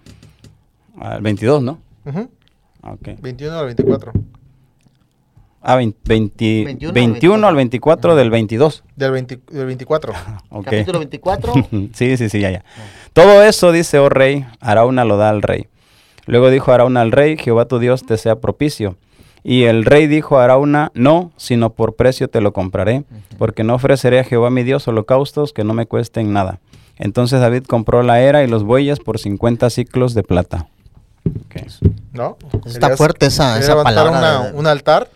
Al 0.99 1.23
22, 1.23 1.63
¿no? 1.63 1.79
Ujú, 2.05 2.29
Ok. 2.83 3.19
21 3.19 3.57
al 3.57 3.65
24. 3.65 4.11
Ah, 5.63 5.75
20, 5.75 5.99
20 6.05 6.63
21 6.65 6.93
21, 6.93 7.35
al 7.35 7.45
al 7.45 7.55
24 7.55 8.15
del 8.15 8.29
22. 8.29 8.83
Del, 8.95 9.11
20 9.11 9.39
del 9.49 9.65
24. 9.65 10.13
Ok. 10.49 10.65
Capítulo 10.65 10.99
24. 10.99 11.53
sí, 11.93 12.15
sí, 12.15 12.29
sí, 12.29 12.39
ya, 12.39 12.51
ya. 12.51 12.63
Todo 13.13 13.41
eso, 13.41 13.71
dice, 13.71 13.97
oh 13.97 14.09
rey, 14.09 14.45
Arauna 14.59 15.03
lo 15.03 15.17
da 15.17 15.31
al 15.31 15.41
rey. 15.41 15.70
Luego 16.27 16.49
dijo 16.49 16.71
Arauna 16.71 17.01
al 17.01 17.11
rey, 17.11 17.37
Jehová 17.37 17.65
tu 17.65 17.79
Dios 17.79 18.03
te 18.05 18.17
sea 18.17 18.35
propicio. 18.37 18.95
Y 19.43 19.63
el 19.63 19.85
rey 19.85 20.05
dijo 20.07 20.37
a 20.37 20.43
Arauna, 20.43 20.91
no, 20.93 21.31
sino 21.35 21.71
por 21.71 21.95
precio 21.95 22.27
te 22.27 22.41
lo 22.41 22.53
compraré, 22.53 23.05
porque 23.39 23.63
no 23.63 23.73
ofreceré 23.73 24.19
a 24.19 24.23
Jehová 24.23 24.51
mi 24.51 24.61
Dios 24.63 24.87
holocaustos 24.87 25.51
que 25.51 25.63
no 25.63 25.73
me 25.73 25.87
cuesten 25.87 26.31
nada. 26.31 26.59
Entonces 26.99 27.39
David 27.41 27.63
compró 27.63 28.03
la 28.03 28.21
era 28.21 28.43
y 28.43 28.47
los 28.47 28.63
bueyes 28.63 28.99
por 28.99 29.17
50 29.17 29.69
ciclos 29.71 30.13
de 30.13 30.21
plata. 30.21 30.67
¿No? 32.13 32.37
Está 32.65 32.95
fuerte 32.97 33.25
esa, 33.27 33.57
esa 33.59 33.69
levantar 33.71 33.95
palabra. 34.05 34.19
una- 34.39 34.49
de- 34.51 34.57
un 34.57 34.67
altar. 34.67 35.09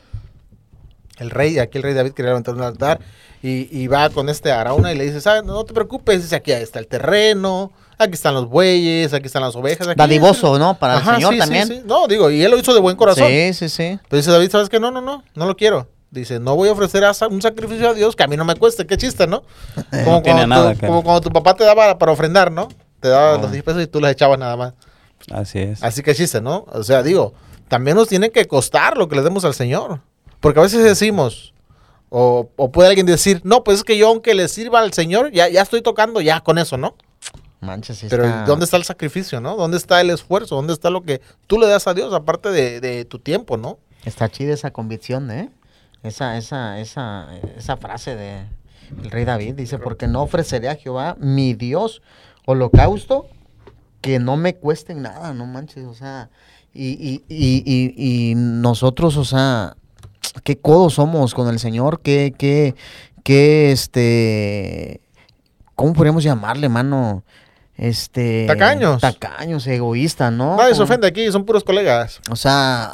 El 1.20 1.30
rey, 1.30 1.60
aquí 1.60 1.78
el 1.78 1.84
rey 1.84 1.94
David 1.94 2.12
quería 2.14 2.30
levantar 2.32 2.56
un 2.56 2.62
altar. 2.64 3.00
Y, 3.44 3.68
y 3.72 3.88
va 3.88 4.10
con 4.10 4.28
este 4.30 4.52
Arauna 4.52 4.92
y 4.92 4.98
le 4.98 5.04
dice, 5.06 5.22
¿sabes? 5.22 5.44
No 5.44 5.64
te 5.66 5.74
preocupes, 5.74 6.24
dice, 6.24 6.36
aquí 6.36 6.52
está 6.52 6.80
el 6.80 6.88
terreno, 6.88 7.72
aquí 7.98 8.14
están 8.14 8.34
los 8.34 8.48
bueyes, 8.50 9.14
aquí 9.14 9.26
están 9.28 9.42
las 9.42 9.56
ovejas. 9.56 9.88
Aquí 9.88 9.98
Dadivoso, 9.98 10.58
¿no? 10.60 10.78
Para 10.78 10.98
Ajá, 10.98 11.12
el 11.12 11.16
Señor 11.18 11.34
sí, 11.34 11.36
sí, 11.36 11.40
también. 11.40 11.68
sí. 11.68 11.82
No, 11.86 12.08
digo, 12.08 12.30
y 12.30 12.44
él 12.44 12.52
lo 12.52 12.58
hizo 12.58 12.74
de 12.74 12.80
buen 12.80 12.96
corazón. 12.96 13.28
Sí, 13.28 13.54
sí, 13.54 13.70
sí. 13.70 14.00
Pero 14.10 14.18
dice 14.18 14.32
David, 14.32 14.50
¿sabes 14.52 14.70
qué? 14.70 14.80
No, 14.80 14.92
no, 14.92 15.02
no, 15.02 15.24
no 15.36 15.46
lo 15.46 15.56
quiero. 15.56 15.88
Dice, 16.12 16.40
no 16.40 16.56
voy 16.56 16.70
a 16.70 16.72
ofrecer 16.72 17.04
un 17.30 17.42
sacrificio 17.42 17.90
a 17.90 17.94
Dios 17.94 18.16
que 18.16 18.24
a 18.24 18.28
mí 18.28 18.38
no 18.38 18.46
me 18.46 18.56
cueste. 18.56 18.86
Qué 18.86 18.96
chiste, 18.98 19.28
¿no? 19.28 19.44
Como, 19.92 20.12
No 20.18 20.22
tiene 20.22 20.40
cuando, 20.42 20.48
nada 20.48 20.74
tu, 20.76 20.86
como 20.86 21.04
cuando 21.04 21.22
tu 21.22 21.30
papá 21.30 21.56
te 21.56 21.64
daba 21.66 21.98
para 21.98 22.12
ofrendar, 22.12 22.52
¿no? 22.52 22.70
Te 23.02 23.10
daba 23.10 23.36
Ah. 23.36 23.38
los 23.42 23.52
10 23.52 23.64
pesos 23.64 23.84
y 23.84 23.88
tú 23.88 24.00
los 24.00 24.10
echabas 24.10 24.40
nada 24.40 24.56
más. 24.56 24.74
Así 25.32 25.60
es. 25.60 25.84
Así 25.84 26.02
que 26.04 26.16
chiste, 26.16 26.40
¿no? 26.42 26.66
O 26.72 26.84
sea, 26.84 27.04
digo, 27.04 27.34
también 27.68 27.98
nos 27.98 28.08
tiene 28.08 28.30
que 28.30 28.46
costar 28.48 28.98
lo 28.98 29.10
que 29.10 29.16
le 29.16 29.24
demos 29.24 29.44
al 29.44 29.54
Señor. 29.54 30.00
Porque 30.40 30.60
a 30.60 30.64
veces 30.64 30.84
decimos, 30.84 31.54
o, 32.10 32.50
o 32.56 32.72
puede 32.72 32.90
alguien 32.90 33.06
decir, 33.08 33.42
no, 33.44 33.64
pues 33.64 33.80
es 33.80 33.84
que 33.84 33.98
yo 33.98 34.08
aunque 34.08 34.36
le 34.36 34.48
sirva 34.48 34.80
al 34.80 34.94
Señor, 34.94 35.32
ya, 35.32 35.50
ya 35.50 35.64
estoy 35.64 35.82
tocando 35.82 36.22
ya 36.22 36.40
con 36.42 36.58
eso, 36.60 36.78
¿no? 36.78 36.96
Manches, 37.66 37.98
sí 37.98 38.08
Pero 38.10 38.24
está- 38.26 38.46
¿dónde 38.46 38.66
está 38.66 38.78
el 38.78 38.84
sacrificio, 38.84 39.42
no? 39.42 39.56
¿Dónde 39.56 39.78
está 39.78 40.00
el 40.02 40.10
esfuerzo? 40.10 40.56
¿Dónde 40.56 40.74
está 40.74 40.90
lo 40.90 41.02
que 41.02 41.22
tú 41.48 41.60
le 41.60 41.68
das 41.68 41.88
a 41.88 41.94
Dios 41.94 42.14
aparte 42.14 42.50
de, 42.50 42.80
de 42.80 43.06
tu 43.06 43.20
tiempo, 43.20 43.58
no? 43.58 43.78
Está 44.06 44.30
chida 44.30 44.54
esa 44.54 44.72
convicción, 44.72 45.32
¿eh? 45.32 45.50
Esa, 46.04 46.38
esa, 46.38 46.80
esa, 46.80 47.28
esa 47.58 47.78
frase 47.78 48.16
de 48.16 48.46
el 49.04 49.10
rey 49.10 49.26
David 49.26 49.56
dice, 49.56 49.80
porque 49.80 50.08
no 50.08 50.22
ofreceré 50.22 50.70
a 50.70 50.76
Jehová 50.76 51.16
mi 51.20 51.56
Dios 51.56 52.04
holocausto 52.46 53.28
que 54.02 54.20
no 54.20 54.38
me 54.38 54.54
cueste 54.56 54.94
nada, 54.94 55.34
no 55.34 55.48
manches, 55.48 55.86
o 55.86 55.96
sea, 55.96 56.30
y, 56.74 56.90
y, 56.90 57.24
y, 57.28 57.64
y, 57.66 58.32
y 58.32 58.36
nosotros, 58.36 59.18
o 59.18 59.26
sea, 59.26 59.76
qué 60.44 60.60
codos 60.60 60.94
somos 60.94 61.34
con 61.34 61.48
el 61.50 61.58
Señor, 61.58 62.02
qué, 62.02 62.32
qué, 62.38 62.76
qué, 63.24 63.72
este, 63.72 65.02
¿cómo 65.74 65.94
podríamos 65.94 66.24
llamarle, 66.24 66.70
mano? 66.70 67.24
Este... 67.78 68.46
Tacaños. 68.48 69.02
Tacaños, 69.02 69.68
egoístas, 69.68 70.32
¿no? 70.32 70.56
Nadie 70.58 70.76
se 70.76 70.82
ofende 70.84 71.08
aquí, 71.08 71.30
son 71.32 71.46
puros 71.46 71.64
colegas. 71.64 72.20
o 72.32 72.36
sea, 72.36 72.94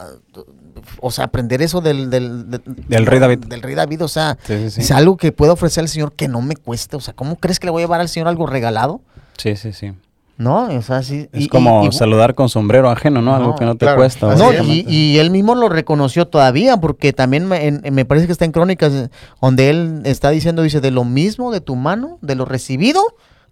o 1.00 1.12
sea, 1.12 1.26
aprender 1.26 1.62
eso 1.62 1.82
del, 1.82 2.10
del, 2.10 2.50
del, 2.50 2.62
Del 2.88 3.06
rey 3.06 3.20
David. 3.20 3.40
Del 3.46 3.62
rey 3.62 3.76
David, 3.76 4.04
o 4.04 4.08
sea, 4.08 4.38
Sí, 4.44 4.58
sí, 4.64 4.70
sí. 4.72 4.82
es 4.82 4.92
algo 4.92 5.18
que 5.18 5.32
pueda 5.32 5.54
ofrecer 5.54 5.82
al 5.84 5.88
Señor 5.90 6.14
que 6.14 6.28
no 6.28 6.42
me 6.42 6.56
cueste. 6.56 6.96
O 6.96 7.00
sea, 7.00 7.14
¿cómo 7.14 7.36
crees 7.36 7.60
que 7.60 7.68
le 7.68 7.72
voy 7.72 7.84
a 7.84 7.86
llevar 7.86 8.02
al 8.02 8.10
Señor 8.10 8.28
algo 8.28 8.48
regalado? 8.48 9.02
Sí, 9.38 9.56
sí, 9.56 9.72
sí. 9.74 9.94
¿No? 10.38 10.64
O 10.76 10.82
sea, 10.82 11.04
sí. 11.04 11.30
Es 11.34 11.44
y- 11.44 11.48
como 11.48 11.84
y- 11.84 11.90
y- 11.90 11.92
saludar 11.92 12.34
con 12.34 12.50
sombrero 12.50 12.90
ajeno, 12.90 13.22
¿no? 13.22 13.36
Algo 13.36 13.56
que 13.56 13.66
no 13.66 13.74
te 13.76 13.86
claro. 13.86 13.98
cuesta. 14.00 14.34
No, 14.36 14.52
y, 14.52 15.18
él 15.20 15.30
mismo 15.30 15.54
lo 15.54 15.70
reconoció 15.70 16.26
todavía, 16.28 16.78
porque 16.78 17.14
también 17.14 17.46
me, 17.46 17.68
en- 17.68 17.84
me 17.92 18.06
parece 18.06 18.26
que 18.26 18.32
está 18.32 18.46
en 18.46 18.52
Crónicas, 18.52 19.10
donde 19.40 19.70
él 19.70 20.02
está 20.06 20.32
diciendo, 20.32 20.64
dice, 20.64 20.82
de 20.82 20.90
lo 20.90 21.04
mismo 21.04 21.52
de 21.52 21.62
tu 21.62 21.76
mano, 21.76 22.18
de 22.24 22.34
lo 22.34 22.46
recibido, 22.46 23.04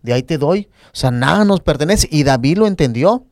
de 0.02 0.14
ahí 0.14 0.24
te 0.24 0.38
doy. 0.38 0.70
O 0.88 0.96
sea, 0.96 1.12
nada 1.12 1.46
nos 1.46 1.60
pertenece. 1.62 2.08
Y 2.12 2.24
David 2.24 2.58
lo 2.60 2.68
entendió. 2.68 3.12
O 3.14 3.26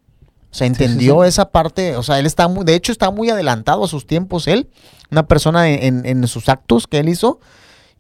sea, 0.57 0.67
entendió 0.67 1.23
esa 1.23 1.49
parte. 1.51 1.95
O 1.97 2.03
sea, 2.03 2.19
él 2.19 2.25
está 2.25 2.47
muy, 2.47 2.65
de 2.65 2.75
hecho, 2.75 2.91
está 2.91 3.11
muy 3.11 3.29
adelantado 3.29 3.83
a 3.83 3.87
sus 3.87 4.07
tiempos, 4.07 4.47
él. 4.47 4.69
Una 5.11 5.27
persona 5.27 5.69
en, 5.69 6.05
en- 6.05 6.05
en 6.23 6.27
sus 6.27 6.49
actos 6.49 6.87
que 6.87 6.99
él 6.99 7.09
hizo. 7.09 7.39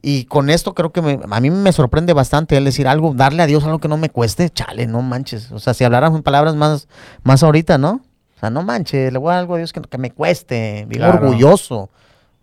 Y 0.01 0.25
con 0.25 0.49
esto 0.49 0.73
creo 0.73 0.91
que 0.91 1.01
me- 1.01 1.19
a 1.29 1.39
mí 1.39 1.49
me 1.49 1.71
sorprende 1.71 2.13
bastante 2.13 2.55
él 2.55 2.65
decir 2.65 2.87
algo, 2.87 3.13
darle 3.15 3.43
a 3.43 3.47
Dios 3.47 3.63
algo 3.63 3.79
que 3.79 3.87
no 3.87 3.97
me 3.97 4.09
cueste, 4.09 4.49
chale, 4.49 4.85
no 4.87 5.01
manches. 5.01 5.51
O 5.51 5.59
sea, 5.59 5.73
si 5.73 5.83
hablaran 5.83 6.21
palabras 6.21 6.55
más, 6.55 6.87
más 7.23 7.41
ahorita, 7.43 7.77
¿no? 7.77 8.01
O 8.35 8.39
sea, 8.39 8.49
no 8.51 8.61
manches, 8.61 9.11
le 9.11 9.17
voy 9.17 9.31
a 9.31 9.33
dar 9.33 9.39
algo 9.41 9.55
a 9.55 9.57
Dios 9.57 9.73
que, 9.73 9.81
que 9.81 9.97
me 9.97 10.11
cueste, 10.11 10.85
bien 10.87 11.01
Claro. 11.01 11.19
orgulloso. 11.25 11.89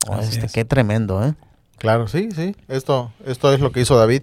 Oh, 0.09 0.19
este, 0.19 0.47
es. 0.47 0.53
qué 0.53 0.65
tremendo, 0.65 1.25
¿eh? 1.25 1.35
Claro, 1.79 2.09
sí, 2.09 2.29
sí. 2.35 2.57
Esto, 2.69 3.13
esto 3.25 3.53
es 3.53 3.61
lo 3.61 3.71
que 3.73 3.81
hizo 3.81 3.97
David. 3.97 4.23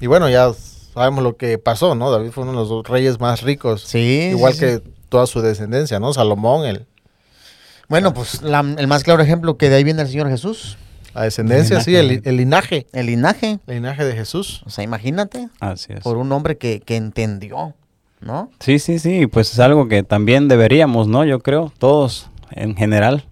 Y 0.00 0.06
bueno, 0.06 0.28
ya 0.28 0.52
sabemos 0.98 1.22
lo 1.24 1.36
que 1.36 1.58
pasó, 1.58 1.94
¿no? 1.94 2.10
David 2.10 2.30
fue 2.30 2.44
uno 2.44 2.52
de 2.62 2.68
los 2.68 2.86
reyes 2.86 3.18
más 3.20 3.42
ricos. 3.42 3.82
Sí. 3.82 4.28
Igual 4.32 4.52
sí, 4.54 4.60
que 4.60 4.76
sí. 4.76 4.82
toda 5.08 5.26
su 5.26 5.40
descendencia, 5.40 5.98
¿no? 6.00 6.12
Salomón, 6.12 6.66
el... 6.66 6.86
Bueno, 7.88 8.12
pues 8.12 8.42
la- 8.42 8.60
el 8.76 8.86
más 8.86 9.02
claro 9.04 9.22
ejemplo 9.22 9.56
que 9.56 9.70
de 9.70 9.76
ahí 9.76 9.84
viene 9.84 10.02
el 10.02 10.08
Señor 10.08 10.28
Jesús. 10.28 10.76
La 11.14 11.22
descendencia, 11.22 11.78
El 11.78 11.82
sí, 11.82 11.96
el, 11.96 12.06
linaje. 12.08 12.28
el 12.28 12.36
linaje. 12.36 12.86
El 12.92 13.06
linaje. 13.06 13.58
El 13.66 13.74
linaje 13.76 14.04
de 14.04 14.12
Jesús. 14.14 14.62
O 14.66 14.70
sea, 14.70 14.84
imagínate, 14.84 15.48
Así 15.58 15.92
es. 15.94 16.00
por 16.00 16.18
un 16.18 16.30
hombre 16.32 16.58
que, 16.58 16.80
que 16.80 16.96
entendió, 16.96 17.74
¿no? 18.20 18.50
Sí, 18.60 18.78
sí, 18.78 18.98
sí, 18.98 19.26
pues 19.26 19.52
es 19.52 19.58
algo 19.58 19.88
que 19.88 20.02
también 20.02 20.48
deberíamos, 20.48 21.08
¿no? 21.08 21.24
Yo 21.24 21.40
creo, 21.40 21.72
todos 21.78 22.28
en 22.50 22.76
general. 22.76 23.24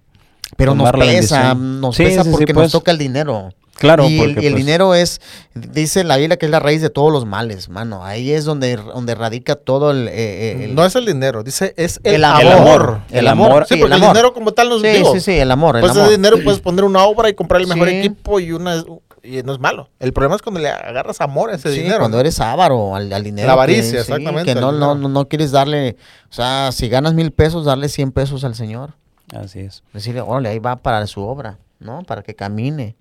Pero 0.57 0.75
nos 0.75 0.91
tomar 0.91 0.99
la 0.99 1.05
pesa, 1.05 1.55
nos 1.55 1.95
Sí, 1.97 2.05
pesa 2.05 2.23
sí, 2.23 2.31
sí, 2.31 2.37
porque 2.37 2.55
pues. 2.55 2.65
nos 2.65 2.73
toca 2.73 2.91
el 2.93 2.99
dinero. 2.99 3.53
Claro, 3.79 4.09
y 4.09 4.19
el, 4.19 4.35
porque, 4.35 4.43
y 4.43 4.47
el 4.47 4.53
pues, 4.55 4.65
dinero 4.65 4.95
es, 4.95 5.21
dice 5.55 6.03
la 6.03 6.17
Biblia 6.17 6.39
que 6.39 6.47
es 6.47 6.51
la 6.51 6.61
raíz 6.61 6.81
de 6.81 6.89
todos 6.91 7.13
los 7.13 7.27
males, 7.27 7.69
mano. 7.69 8.05
Ahí 8.05 8.33
es 8.33 8.45
donde, 8.47 8.77
donde 8.77 9.15
radica 9.15 9.55
todo 9.55 9.91
el... 9.91 10.09
eh, 10.09 10.65
el- 10.65 10.75
no 10.75 10.85
es 10.87 10.97
el 10.97 11.05
dinero, 11.05 11.43
dice, 11.43 11.75
es 11.77 12.01
el, 12.03 12.15
el 12.17 12.25
amor. 12.25 12.43
amor. 12.47 13.01
El 13.11 13.27
amor. 13.29 13.47
El 13.47 13.53
amor. 13.53 13.67
Sí, 13.67 13.75
sí, 13.75 13.81
porque 13.81 13.95
el 13.95 13.99
el, 13.99 14.03
amor. 14.05 14.17
dinero 14.17 14.33
como 14.35 14.53
tal 14.53 14.69
no 14.71 14.77
es 14.77 14.97
sí, 14.99 15.05
sí, 15.13 15.21
sí, 15.21 15.33
el 15.39 15.51
amor, 15.51 15.77
el 15.77 15.81
Pues 15.81 15.93
ese 15.93 16.01
amor. 16.01 16.13
dinero 16.13 16.37
puedes 16.43 16.61
poner 16.61 16.85
una 16.85 17.05
obra 17.05 17.29
y 17.29 17.35
comprar 17.35 17.61
el 17.61 17.67
mejor 17.67 17.89
Sí. 17.89 17.97
equipo 17.97 18.41
y 18.41 18.53
una 18.53 18.83
y 19.23 19.43
no 19.43 19.53
es 19.53 19.59
malo. 19.59 19.91
El 19.99 20.13
problema 20.13 20.37
es 20.37 20.43
cuando 20.43 20.61
le 20.61 20.69
agarras 20.71 21.21
amor 21.21 21.51
a 21.51 21.57
ese 21.57 21.71
Sí, 21.73 21.81
dinero. 21.81 21.99
cuando 21.99 22.19
eres 22.21 22.39
avaro 22.41 22.95
al, 22.95 23.13
al 23.13 23.25
dinero. 23.25 23.47
La 23.49 23.55
avaricia, 23.55 23.83
que- 23.83 23.91
sí, 23.91 23.97
exactamente, 23.97 24.55
Que 24.55 24.61
no, 24.61 24.73
no, 24.73 24.95
no 24.95 25.29
quieres 25.29 25.51
darle, 25.51 25.97
o 26.31 26.33
sea, 26.33 26.71
si 26.73 26.89
ganas 26.89 27.13
mil 27.13 27.31
pesos, 27.33 27.65
darle 27.65 27.89
cien 27.89 28.13
pesos 28.13 28.45
al 28.45 28.55
Señor. 28.55 28.95
Así 29.35 29.59
es. 29.61 29.83
Decirle, 29.93 30.21
órale, 30.21 30.49
ahí 30.51 30.61
va 30.61 30.77
para 30.77 31.05
su 31.09 31.21
obra, 31.23 31.59
¿no? 31.81 32.03
Para 32.05 32.23
que 32.23 32.35
camine. 32.37 32.95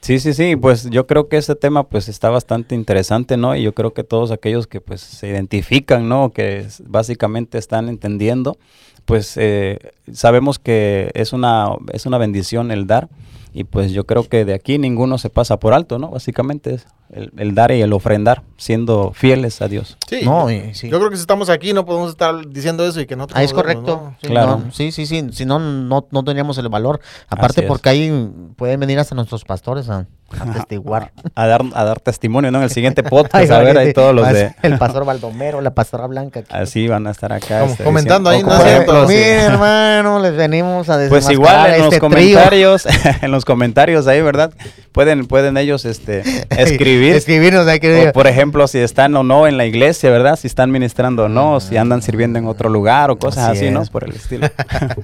Sí, 0.00 0.20
sí, 0.20 0.32
sí, 0.32 0.56
pues 0.56 0.88
yo 0.90 1.06
creo 1.06 1.28
que 1.28 1.36
ese 1.36 1.54
tema 1.54 1.88
pues 1.88 2.08
está 2.08 2.30
bastante 2.30 2.74
interesante, 2.74 3.36
¿no? 3.36 3.56
Y 3.56 3.62
yo 3.62 3.74
creo 3.74 3.92
que 3.92 4.04
todos 4.04 4.30
aquellos 4.30 4.66
que 4.66 4.80
pues 4.80 5.00
se 5.00 5.28
identifican, 5.28 6.08
¿no? 6.08 6.30
Que 6.30 6.66
básicamente 6.86 7.58
están 7.58 7.88
entendiendo, 7.88 8.58
pues 9.04 9.36
eh, 9.36 9.78
sabemos 10.12 10.58
que 10.58 11.10
es 11.14 11.32
una, 11.32 11.70
es 11.92 12.06
una 12.06 12.18
bendición 12.18 12.70
el 12.70 12.86
dar 12.86 13.08
y 13.52 13.64
pues 13.64 13.92
yo 13.92 14.04
creo 14.06 14.28
que 14.28 14.44
de 14.44 14.54
aquí 14.54 14.78
ninguno 14.78 15.18
se 15.18 15.30
pasa 15.30 15.58
por 15.58 15.72
alto, 15.74 15.98
¿no? 15.98 16.10
Básicamente 16.10 16.74
es 16.74 16.86
el, 17.10 17.32
el 17.38 17.54
dar 17.54 17.72
y 17.72 17.80
el 17.80 17.92
ofrendar, 17.92 18.42
siendo 18.58 19.12
fieles 19.14 19.62
a 19.62 19.68
Dios. 19.68 19.96
Sí. 20.08 20.20
No, 20.24 20.50
y- 20.50 20.74
sí. 20.74 20.88
Yo 20.90 20.98
creo 20.98 21.10
que 21.10 21.16
si 21.16 21.22
estamos 21.22 21.48
aquí 21.48 21.72
no 21.72 21.86
podemos 21.86 22.10
estar 22.10 22.46
diciendo 22.48 22.86
eso 22.86 23.00
y 23.00 23.06
que 23.06 23.16
no 23.16 23.26
Ah, 23.32 23.42
es 23.42 23.52
correcto. 23.52 24.12
Sí, 24.20 24.28
Claro. 24.28 24.58
no, 24.66 24.72
sí, 24.72 24.92
sí, 24.92 25.06
sí. 25.06 25.26
Si 25.32 25.46
no, 25.46 25.58
no, 25.58 26.06
no 26.10 26.24
teníamos 26.24 26.58
el 26.58 26.68
valor. 26.68 27.00
Aparte, 27.28 27.60
Así 27.60 27.60
es. 27.62 27.66
porque 27.66 27.88
ahí 27.88 28.30
pueden 28.56 28.78
venir 28.80 28.98
hasta 28.98 29.14
nuestros 29.14 29.44
pastores 29.44 29.88
a, 29.88 30.06
a 30.38 30.52
testiguar. 30.52 31.12
A 31.34 31.46
dar, 31.46 31.62
a 31.72 31.84
dar 31.84 32.00
testimonio, 32.00 32.50
¿no? 32.50 32.58
En 32.58 32.64
el 32.64 32.70
siguiente 32.70 33.02
podcast, 33.02 33.50
a 33.50 33.58
ver 33.60 33.78
ahí 33.78 33.94
todos 33.94 34.14
los 34.14 34.28
de... 34.30 34.54
El 34.62 34.76
pastor 34.76 35.06
Baldomero, 35.06 35.62
la 35.62 35.72
pastora 35.72 36.06
Blanca. 36.06 36.40
aquí. 36.40 36.48
Así 36.52 36.88
van 36.88 37.06
a 37.06 37.10
estar 37.12 37.32
acá. 37.32 37.60
Como 37.60 37.72
este, 37.72 37.84
comentando 37.84 38.30
diciendo- 38.30 38.52
ahí, 38.52 38.60
¿no 38.86 39.02
es 39.04 39.08
cierto? 39.08 39.52
hermano, 39.54 40.18
les 40.20 40.36
venimos 40.36 40.88
a 40.90 40.98
Pues 41.08 41.30
igual 41.30 41.72
en 41.74 41.78
los 41.84 41.94
este 41.94 42.06
trío. 42.06 42.10
comentarios, 42.10 42.86
en 43.22 43.30
los 43.30 43.37
comentarios 43.44 44.06
ahí, 44.06 44.20
¿verdad? 44.22 44.52
Pueden, 44.92 45.26
pueden 45.26 45.56
ellos 45.56 45.84
este, 45.84 46.22
escribir. 46.50 47.14
Escribirnos, 47.14 47.66
hay 47.66 47.80
que 47.80 48.08
o, 48.08 48.12
por 48.12 48.26
ejemplo, 48.26 48.66
si 48.68 48.78
están 48.78 49.14
o 49.16 49.22
no 49.22 49.46
en 49.46 49.56
la 49.56 49.66
iglesia, 49.66 50.10
¿verdad? 50.10 50.36
Si 50.38 50.46
están 50.46 50.70
ministrando 50.70 51.24
o 51.24 51.28
no, 51.28 51.60
si 51.60 51.76
andan 51.76 52.02
sirviendo 52.02 52.38
en 52.38 52.46
otro 52.46 52.68
lugar 52.68 53.10
o 53.10 53.18
cosas 53.18 53.48
Así 53.50 53.66
así, 53.66 53.70
¿no? 53.70 53.84
Por 53.86 54.04
el 54.04 54.14
estilo. 54.14 54.48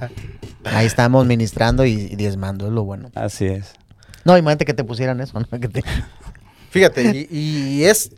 Ahí 0.65 0.85
estamos 0.87 1.25
ministrando 1.25 1.85
y, 1.85 1.91
y 1.91 2.15
diezmando, 2.15 2.65
es 2.67 2.73
lo 2.73 2.83
bueno. 2.83 3.11
así 3.15 3.45
es. 3.45 3.73
No, 4.23 4.35
imagínate 4.37 4.65
que 4.65 4.73
te 4.73 4.83
pusieran 4.83 5.21
eso, 5.21 5.39
¿no? 5.39 5.47
Que 5.59 5.67
te- 5.67 5.83
Fíjate, 6.71 7.27
y, 7.29 7.37
y 7.79 7.83
es 7.85 8.11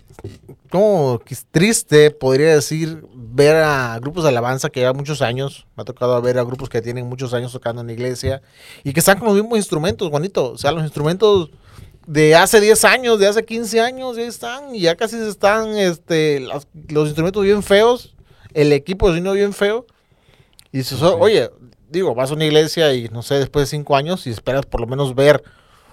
como 0.70 1.22
triste, 1.52 2.12
podría 2.12 2.56
decir, 2.56 3.06
ver 3.14 3.56
a 3.58 4.00
grupos 4.00 4.24
de 4.24 4.30
alabanza 4.30 4.70
que 4.70 4.80
llevan 4.82 4.98
muchos 4.98 5.22
años. 5.22 5.66
Me 5.76 5.82
ha 5.82 5.86
tocado 5.86 6.22
ver 6.22 6.40
a 6.40 6.44
grupos 6.44 6.70
que 6.70 6.82
tienen 6.82 7.08
muchos 7.08 7.34
años 7.34 7.52
tocando 7.52 7.82
en 7.82 7.88
la 7.88 7.94
iglesia 7.94 8.42
y 8.84 8.94
que 8.94 9.00
están 9.00 9.20
con 9.20 9.28
los 9.28 9.36
mismos 9.36 9.58
instrumentos, 9.58 10.10
Juanito. 10.10 10.52
O 10.52 10.58
sea, 10.58 10.72
los 10.72 10.84
instrumentos 10.84 11.52
de 12.06 12.36
hace 12.36 12.60
10 12.60 12.86
años, 12.86 13.20
de 13.20 13.28
hace 13.28 13.46
15 13.46 13.82
años, 13.82 14.18
ya 14.18 14.24
están 14.24 14.74
y 14.74 14.82
ya 14.82 14.96
casi 14.96 15.18
se 15.18 15.30
están 15.30 15.78
este, 15.78 16.46
los 16.90 17.08
instrumentos 17.08 17.44
bien 17.44 17.64
feos, 17.64 18.16
el 18.54 18.72
equipo 18.74 19.10
de 19.10 19.18
sonido 19.18 19.34
bien 19.34 19.54
feo. 19.54 19.86
Y 20.72 20.80
dices, 20.80 21.02
oye, 21.02 21.50
digo, 21.90 22.14
vas 22.16 22.32
a 22.32 22.34
una 22.34 22.46
iglesia 22.46 22.94
y 22.94 23.08
no 23.10 23.22
sé, 23.22 23.36
después 23.36 23.70
de 23.70 23.78
5 23.78 23.96
años 23.96 24.28
y 24.28 24.32
esperas 24.32 24.66
por 24.66 24.82
lo 24.82 24.88
menos 24.88 25.16
ver 25.16 25.44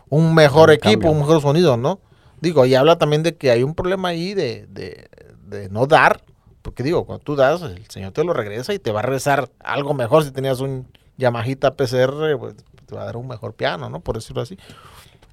un 0.09 0.35
mejor 0.35 0.71
Un 0.71 0.75
equipo, 0.75 0.93
cambio. 0.93 1.11
un 1.11 1.19
mejor 1.21 1.43
sonido, 1.43 1.77
¿no? 1.77 2.01
Digo, 2.45 2.67
y 2.67 2.75
habla 2.75 2.99
también 2.99 3.23
de 3.23 3.37
que 3.37 3.51
hay 3.51 3.63
un 3.63 3.75
problema 3.75 4.09
ahí 4.09 4.35
de, 4.35 4.67
de, 4.69 5.09
de 5.47 5.69
no 5.71 5.87
dar, 5.87 6.21
porque 6.61 6.83
digo, 6.83 7.05
cuando 7.07 7.25
tú 7.25 7.37
das, 7.37 7.63
el 7.63 7.87
Señor 7.89 8.13
te 8.13 8.23
lo 8.23 8.33
regresa 8.33 8.75
y 8.75 8.79
te 8.79 8.93
va 8.93 9.01
a 9.01 9.03
regresar 9.03 9.51
algo 9.61 9.95
mejor. 9.95 10.25
Si 10.25 10.31
tenías 10.31 10.61
un 10.61 10.87
Yamahita 11.17 11.75
PCR, 11.75 12.39
pues 12.39 12.55
te 12.87 12.95
va 12.95 13.03
a 13.03 13.07
dar 13.07 13.17
un 13.17 13.27
mejor 13.27 13.55
piano, 13.55 13.89
¿no? 13.89 14.01
Por 14.01 14.17
decirlo 14.17 14.43
así. 14.43 14.59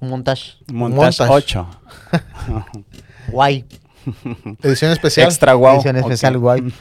Un 0.00 0.08
montaje. 0.08 0.52
Montage 0.72 1.22
Montage. 1.22 1.32
8. 1.32 1.66
Guay. 3.28 3.64
Edición 4.62 4.90
especial. 4.92 5.26
Extra 5.28 5.54
wow. 5.54 5.74
Edición 5.76 5.96
especial, 5.96 6.38
guay. 6.38 6.72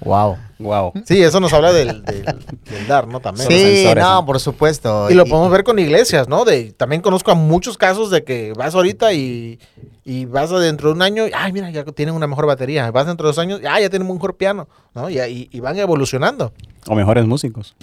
Wow. 0.00 0.36
Wow. 0.58 0.92
Sí, 1.04 1.22
eso 1.22 1.40
nos 1.40 1.52
habla 1.52 1.72
del, 1.72 2.02
del- 2.04 2.24
del 2.24 2.86
dar, 2.86 3.06
¿no? 3.08 3.20
También. 3.20 3.48
Sí, 3.48 3.58
sensores, 3.76 4.04
no, 4.04 4.14
¿no? 4.20 4.26
por 4.26 4.40
supuesto. 4.40 5.10
Y 5.10 5.14
lo 5.14 5.24
podemos 5.26 5.50
ver 5.50 5.64
con 5.64 5.78
iglesias, 5.78 6.28
¿no? 6.28 6.44
De, 6.44 6.72
también 6.72 7.00
conozco 7.02 7.30
a 7.30 7.34
muchos 7.34 7.78
casos 7.78 8.10
de 8.10 8.24
que 8.24 8.52
vas 8.56 8.74
ahorita 8.74 9.12
y, 9.12 9.58
y 10.04 10.24
vas 10.26 10.52
a 10.52 10.58
dentro 10.58 10.88
de 10.90 10.94
un 10.96 11.02
año, 11.02 11.26
y, 11.26 11.30
ay, 11.34 11.52
mira, 11.52 11.70
ya 11.70 11.84
tienen 11.84 12.14
una 12.14 12.26
mejor 12.26 12.46
batería. 12.46 12.90
Vas 12.90 13.06
dentro 13.06 13.26
de 13.26 13.30
dos 13.30 13.38
años, 13.38 13.60
ah, 13.68 13.80
ya 13.80 13.88
tienen 13.90 14.08
un 14.08 14.14
mejor 14.16 14.36
piano, 14.36 14.68
¿no? 14.94 15.08
Y, 15.08 15.18
y- 15.20 15.48
y 15.50 15.60
van 15.60 15.78
evolucionando. 15.78 16.52
O 16.86 16.94
mejores 16.94 17.24
músicos. 17.26 17.74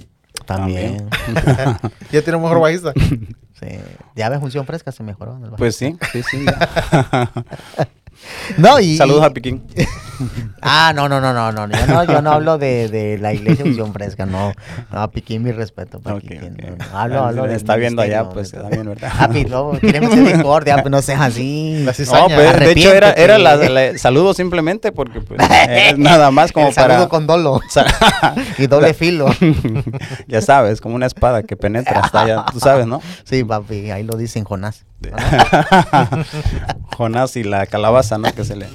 También. 0.46 1.10
Ya 2.12 2.22
tienen 2.22 2.36
un 2.36 2.44
mejor 2.44 2.60
bajista. 2.62 2.94
Sí. 3.60 3.68
Ya 4.16 4.30
ves, 4.30 4.40
función 4.40 4.66
fresca 4.66 4.92
se 4.92 5.02
mejoró. 5.04 5.36
en 5.36 5.46
el. 5.46 5.52
Pues 5.52 5.76
sí, 5.76 5.98
sí, 6.14 6.22
sí. 6.24 6.46
no, 8.58 8.80
y. 8.80 8.98
Saludos 8.98 9.24
a 9.24 9.30
Piquín. 9.32 9.64
Ah, 10.64 10.94
no, 10.96 11.08
no, 11.08 11.22
no, 11.22 11.32
no, 11.32 11.52
no. 11.52 11.68
Yo 11.68 11.86
no, 11.86 12.04
yo 12.04 12.24
no 12.24 12.32
hablo 12.32 12.58
de, 12.58 12.90
de 12.90 13.20
la 13.20 13.34
iglesia 13.36 13.64
Unción 13.64 13.94
Fresca, 13.94 14.26
no. 14.26 14.52
No, 14.92 15.12
Piquín, 15.12 15.44
mi 15.44 15.52
respeto 15.52 16.00
para 16.00 16.16
Ok, 16.16 16.24
Piquín. 16.24 16.58
no. 16.58 16.84
Hablo, 16.98 17.24
hablo 17.24 17.44
Ah, 17.44 17.52
está 17.54 17.76
viendo 17.76 18.02
allá, 18.02 18.28
pues, 18.28 18.52
está 18.52 18.68
bien, 18.68 18.88
¿verdad? 18.88 19.12
Ah, 19.14 19.30
pues, 19.32 19.48
no, 19.48 19.74
misericordia, 19.74 20.82
pues 20.82 20.90
no 20.90 21.04
seas 21.04 21.22
así. 21.22 21.84
La 21.86 21.94
No, 22.12 22.28
pues, 22.30 22.60
de 22.60 22.72
hecho 22.72 22.92
era, 22.92 23.12
era 23.14 23.38
la, 23.38 23.58
la- 23.58 23.96
saludo 24.00 24.34
simplemente 24.34 24.92
porque 24.92 25.22
pues, 25.22 25.40
es 25.70 26.00
nada 26.00 26.32
más 26.32 26.52
como 26.52 26.70
El 26.70 26.74
saludo 26.74 26.98
para... 26.98 27.10
con 27.10 27.28
dolo 27.28 27.62
y 28.58 28.66
doble 28.66 28.96
filo. 28.96 29.28
ya 30.28 30.42
sabes, 30.42 30.82
como 30.82 30.96
una 30.96 31.06
espada 31.06 31.44
que 31.44 31.56
penetra 31.56 32.00
hasta 32.00 32.22
allá, 32.24 32.46
tú 32.52 32.60
sabes, 32.60 32.88
¿no? 32.88 33.04
Sí, 33.24 33.44
papi, 33.44 33.92
ahí 33.92 34.02
lo 34.02 34.18
dicen 34.18 34.46
Jonás. 34.46 34.84
Jonás 36.98 37.36
y 37.36 37.44
la 37.44 37.68
calabaza, 37.68 38.07
Que 38.36 38.44
se 38.44 38.56
le 38.56 38.68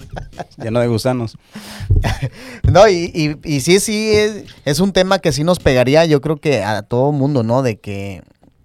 llenó 0.63 0.81
de 0.81 0.89
gusanos. 0.89 1.37
No, 2.71 2.89
y, 2.89 3.11
y, 3.15 3.37
y 3.45 3.61
sí, 3.61 3.81
sí, 3.81 4.13
es, 4.13 4.45
es 4.65 4.81
un 4.81 4.93
tema 4.93 5.19
que 5.19 5.33
sí 5.33 5.45
nos 5.45 5.59
pegaría, 5.59 6.07
yo 6.07 6.21
creo 6.21 6.37
que 6.37 6.63
a 6.63 6.83
todo 6.83 7.13
mundo, 7.13 7.43
¿no? 7.43 7.63
De 7.63 7.79
que, 7.79 8.23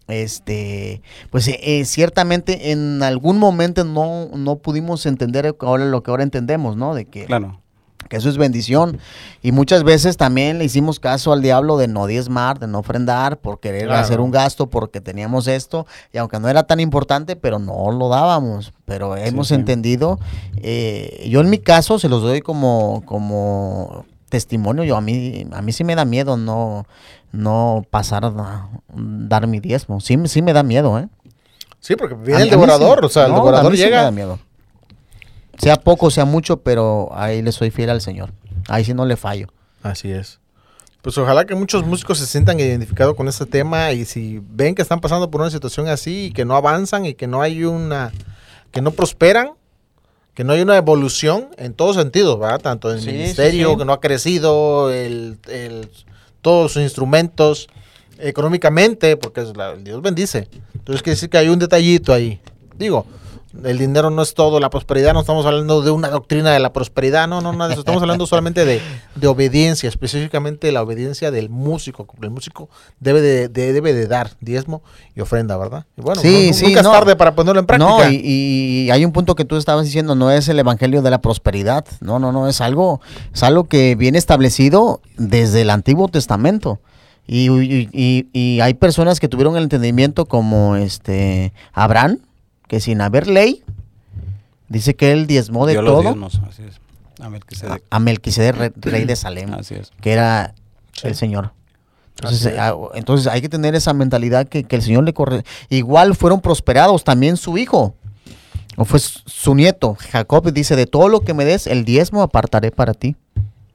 este, 0.07 1.01
pues 1.29 1.47
eh, 1.47 1.59
eh, 1.61 1.85
ciertamente 1.85 2.71
en 2.71 3.03
algún 3.03 3.37
momento 3.37 3.83
no, 3.83 4.29
no 4.33 4.57
pudimos 4.59 5.05
entender 5.05 5.53
ahora 5.59 5.85
lo 5.85 6.03
que 6.03 6.11
ahora 6.11 6.23
entendemos, 6.23 6.77
¿no? 6.77 6.95
De 6.95 7.05
que, 7.05 7.25
Claro. 7.25 7.61
Que 8.09 8.17
eso 8.17 8.29
es 8.29 8.37
bendición. 8.37 8.99
Y 9.41 9.51
muchas 9.51 9.83
veces 9.83 10.17
también 10.17 10.57
le 10.59 10.65
hicimos 10.65 10.99
caso 10.99 11.33
al 11.33 11.41
diablo 11.41 11.77
de 11.77 11.87
no 11.87 12.07
diezmar, 12.07 12.59
de 12.59 12.67
no 12.67 12.79
ofrendar, 12.79 13.37
por 13.37 13.59
querer 13.59 13.85
Claro. 13.87 14.01
hacer 14.01 14.19
un 14.19 14.31
gasto, 14.31 14.67
porque 14.69 15.01
teníamos 15.01 15.47
esto, 15.47 15.85
y 16.13 16.17
aunque 16.17 16.39
no 16.39 16.49
era 16.49 16.63
tan 16.63 16.79
importante, 16.79 17.35
pero 17.35 17.59
no 17.59 17.91
lo 17.91 18.09
dábamos. 18.09 18.73
Pero 18.85 19.15
hemos 19.17 19.49
sí. 19.49 19.55
entendido. 19.55 20.19
eh, 20.57 21.27
yo 21.29 21.41
en 21.41 21.49
mi 21.49 21.57
caso 21.59 21.99
se 21.99 22.09
los 22.09 22.21
doy 22.21 22.41
como, 22.41 23.03
como 23.05 24.05
testimonio. 24.29 24.83
Yo 24.83 24.97
a 24.97 25.01
mí, 25.01 25.45
a 25.51 25.61
mí 25.61 25.71
sí 25.71 25.83
me 25.83 25.95
da 25.95 26.03
miedo 26.05 26.35
no, 26.37 26.85
no 27.31 27.83
pasar 27.89 28.25
a 28.25 28.67
dar 28.93 29.47
mi 29.47 29.59
diezmo. 29.59 29.99
Sí, 30.01 30.17
sí 30.25 30.41
me 30.41 30.53
da 30.53 30.63
miedo, 30.63 30.97
¿eh? 30.99 31.07
Sí, 31.79 31.95
porque 31.95 32.15
viene 32.15 32.41
el 32.41 32.45
sí. 32.45 32.49
devorador, 32.49 33.05
o 33.05 33.09
sea, 33.09 33.25
el 33.25 33.29
No, 33.31 33.35
devorador 33.37 33.71
sí 33.75 33.79
me 33.79 33.85
llega. 33.85 34.03
da 34.03 34.11
miedo. 34.11 34.39
Sea 35.57 35.75
poco, 35.77 36.11
sea 36.11 36.25
mucho, 36.25 36.57
pero 36.57 37.09
ahí 37.13 37.41
le 37.41 37.51
soy 37.51 37.71
fiel 37.71 37.89
al 37.89 38.01
Señor. 38.01 38.31
Ahí 38.67 38.83
sí 38.83 38.93
no 38.93 39.05
le 39.05 39.15
fallo. 39.17 39.47
Así 39.83 40.11
es. 40.11 40.39
Pues 41.01 41.17
ojalá 41.17 41.45
que 41.45 41.55
muchos 41.55 41.85
músicos 41.85 42.17
se 42.19 42.25
sientan 42.25 42.59
identificados 42.59 43.15
con 43.15 43.27
este 43.27 43.45
tema 43.45 43.91
y 43.93 44.03
si 44.05 44.41
ven 44.49 44.75
que 44.75 44.81
están 44.81 44.99
pasando 44.99 45.31
por 45.31 45.41
una 45.41 45.49
situación 45.49 45.87
así 45.87 46.25
y 46.25 46.31
que 46.31 46.43
no 46.43 46.55
avanzan 46.55 47.05
y 47.05 47.13
que 47.13 47.27
no 47.27 47.41
hay 47.41 47.63
una, 47.63 48.11
que 48.71 48.81
no 48.81 48.91
prosperan, 48.91 49.51
que 50.33 50.43
no 50.43 50.53
hay 50.53 50.61
una 50.61 50.75
evolución 50.77 51.47
en 51.57 51.73
todos 51.73 51.95
sentidos, 51.95 52.39
¿verdad? 52.39 52.59
Tanto 52.59 52.91
en 52.91 52.97
el 52.97 53.03
sí, 53.03 53.11
ministerio, 53.11 53.71
sí. 53.71 53.77
que 53.77 53.85
no 53.85 53.93
ha 53.93 54.01
crecido, 54.01 54.91
el, 54.91 55.37
el- 55.49 55.89
todos 56.41 56.73
sus 56.73 56.83
instrumentos, 56.83 57.67
económicamente, 58.19 59.17
porque 59.17 59.41
es 59.41 59.55
la- 59.55 59.75
Dios 59.75 60.01
bendice. 60.01 60.47
Entonces 60.73 61.01
quiere 61.01 61.15
decir 61.15 61.29
que 61.29 61.37
hay 61.37 61.47
un 61.49 61.59
detallito 61.59 62.13
ahí. 62.13 62.39
Digo, 62.77 63.05
el 63.63 63.77
dinero 63.77 64.09
no 64.09 64.21
es 64.21 64.33
todo, 64.33 64.59
la 64.59 64.69
prosperidad, 64.69 65.13
no 65.13 65.21
estamos 65.21 65.45
hablando 65.45 65.81
de 65.81 65.91
una 65.91 66.09
doctrina 66.09 66.51
de 66.51 66.59
la 66.59 66.73
prosperidad, 66.73 67.27
no, 67.27 67.41
no, 67.41 67.51
nada 67.53 67.67
de 67.67 67.73
eso. 67.73 67.81
Estamos 67.81 68.01
hablando 68.01 68.25
solamente 68.27 68.65
de, 68.65 68.81
de 69.15 69.27
obediencia, 69.27 69.89
específicamente 69.89 70.71
la 70.71 70.81
obediencia 70.83 71.31
del 71.31 71.49
músico. 71.49 72.07
El 72.21 72.29
músico 72.29 72.69
debe 72.99 73.21
de, 73.21 73.47
de- 73.49 73.73
debe 73.73 73.93
de 73.93 74.07
dar 74.07 74.31
diezmo 74.41 74.81
y 75.15 75.21
ofrenda, 75.21 75.57
¿verdad? 75.57 75.85
Y 75.97 76.01
bueno, 76.01 76.21
Sí, 76.21 76.47
no- 76.49 76.53
sí, 76.53 76.65
nunca 76.67 76.81
no. 76.83 76.91
es 76.93 76.99
tarde 76.99 77.15
para 77.15 77.35
ponerlo 77.35 77.59
en 77.59 77.65
práctica. 77.65 77.89
No, 78.05 78.09
y, 78.11 78.21
y 78.23 78.91
hay 78.91 79.05
un 79.05 79.11
punto 79.11 79.35
que 79.35 79.45
tú 79.45 79.55
estabas 79.57 79.85
diciendo, 79.85 80.15
no 80.15 80.31
es 80.31 80.47
el 80.49 80.59
evangelio 80.59 81.01
de 81.01 81.09
la 81.09 81.21
prosperidad. 81.21 81.85
No, 82.01 82.19
no, 82.19 82.31
no, 82.31 82.47
es 82.47 82.61
algo, 82.61 83.01
es 83.33 83.43
algo 83.43 83.65
que 83.65 83.95
viene 83.95 84.17
establecido 84.17 85.01
desde 85.17 85.61
el 85.61 85.69
Antiguo 85.69 86.07
Testamento. 86.07 86.79
Y, 87.29 87.49
y- 87.49 87.89
y- 87.91 88.27
y 88.31 88.59
hay 88.61 88.73
personas 88.75 89.19
que 89.19 89.27
tuvieron 89.27 89.57
el 89.57 89.63
entendimiento 89.63 90.27
como 90.27 90.77
este 90.77 91.51
Abraham, 91.73 92.19
que 92.67 92.79
sin 92.79 93.01
haber 93.01 93.27
ley, 93.27 93.63
dice 94.69 94.95
que 94.95 95.11
él 95.11 95.27
diezmó 95.27 95.65
de 95.65 95.73
Dio 95.73 95.81
los 95.81 95.91
todo 95.93 96.01
diezmos, 96.03 96.41
así 96.47 96.63
es. 96.63 96.79
A 97.19 97.29
Melquisedec. 97.29 97.83
a 97.89 97.99
Melquisedec, 97.99 98.55
re- 98.55 98.73
rey 98.77 99.05
de 99.05 99.15
Salem, 99.15 99.53
Así 99.53 99.73
es. 99.75 99.91
que 100.01 100.11
era 100.11 100.53
Sí. 100.93 101.07
el 101.07 101.15
Señor. 101.15 101.51
Entonces, 102.17 102.45
es. 102.53 102.59
ah, 102.59 102.73
entonces 102.95 103.27
hay 103.27 103.41
que 103.41 103.49
tener 103.49 103.75
esa 103.75 103.93
mentalidad 103.93 104.47
que, 104.47 104.63
que 104.63 104.75
el 104.75 104.81
Señor 104.81 105.03
le 105.03 105.13
corre. 105.13 105.43
Igual 105.69 106.15
fueron 106.15 106.41
prosperados 106.41 107.03
también 107.03 107.37
su 107.37 107.57
hijo. 107.57 107.95
O 108.75 108.85
fue 108.85 108.99
su 108.99 109.19
su 109.25 109.55
nieto. 109.55 109.95
Jacob 110.11 110.51
dice, 110.51 110.75
de 110.75 110.85
todo 110.85 111.09
lo 111.09 111.21
que 111.21 111.33
me 111.33 111.45
des, 111.45 111.65
el 111.67 111.83
diezmo 111.85 112.21
apartaré 112.21 112.69
para 112.71 112.93
ti. 112.93 113.15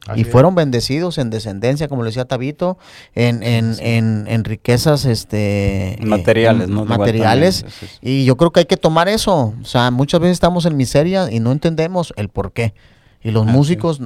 Así 0.07 0.19
y 0.19 0.23
es. 0.23 0.29
fueron 0.29 0.53
bendecidos 0.55 1.17
en 1.17 1.29
descendencia, 1.29 1.87
como 1.87 2.03
le 2.03 2.09
decía 2.09 2.25
Tabito, 2.25 2.77
en, 3.15 3.41
en, 3.41 3.75
en, 3.79 4.25
en 4.27 4.43
riquezas 4.43 5.05
este, 5.05 5.93
eh, 6.01 6.05
Materiales, 6.05 6.67
¿no? 6.67 6.85
Materiales. 6.85 7.65
Y 8.01 8.25
yo 8.25 8.35
creo 8.35 8.51
que 8.51 8.61
hay 8.61 8.65
que 8.65 8.77
tomar 8.77 9.07
eso. 9.07 9.53
O 9.61 9.65
sea, 9.65 9.91
muchas 9.91 10.19
veces 10.19 10.33
estamos 10.33 10.65
en 10.65 10.75
miseria 10.75 11.31
y 11.31 11.39
no 11.39 11.51
entendemos 11.51 12.13
el 12.17 12.29
por 12.29 12.51
qué. 12.51 12.73
Y 13.23 13.31
los 13.31 13.47
Así 13.47 13.55
músicos, 13.55 14.01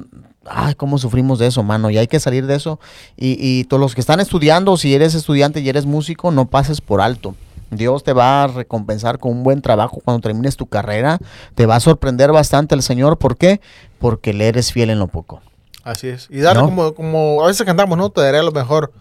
ay, 0.45 0.75
cómo 0.75 0.99
sufrimos 0.99 1.39
de 1.39 1.47
eso, 1.47 1.63
mano. 1.63 1.89
Y 1.89 1.97
hay 1.97 2.07
que 2.07 2.19
salir 2.19 2.45
de 2.45 2.55
eso. 2.55 2.79
Y, 3.15 3.37
y 3.39 3.63
todos 3.63 3.81
los 3.81 3.95
que 3.95 4.01
están 4.01 4.19
estudiando, 4.19 4.77
si 4.77 4.93
eres 4.93 5.15
estudiante 5.15 5.61
y 5.61 5.69
eres 5.69 5.87
músico, 5.87 6.29
no 6.31 6.45
pases 6.47 6.81
por 6.81 7.01
alto. 7.01 7.35
Dios 7.71 8.03
te 8.03 8.13
va 8.13 8.43
a 8.43 8.47
recompensar 8.47 9.17
con 9.17 9.31
un 9.31 9.43
buen 9.43 9.61
trabajo 9.61 9.99
cuando 10.05 10.21
termines 10.21 10.55
tu 10.55 10.67
carrera. 10.67 11.17
Te 11.55 11.65
va 11.65 11.77
a 11.77 11.79
sorprender 11.79 12.31
bastante 12.31 12.75
el 12.75 12.83
Señor. 12.83 13.17
¿Por 13.17 13.35
qué? 13.35 13.59
Porque 13.99 14.33
le 14.33 14.47
eres 14.47 14.71
fiel 14.71 14.91
en 14.91 14.99
lo 14.99 15.07
poco. 15.07 15.41
Así 15.87 16.07
es. 16.09 16.27
Y 16.29 16.39
darle 16.39 16.61
¿No? 16.63 16.67
como, 16.69 16.93
como 16.93 17.43
a 17.43 17.47
veces 17.47 17.65
cantamos, 17.65 17.97
¿no? 17.97 18.09
Te 18.09 18.21
daré 18.21 18.43
lo 18.43 18.51
mejor. 18.51 18.91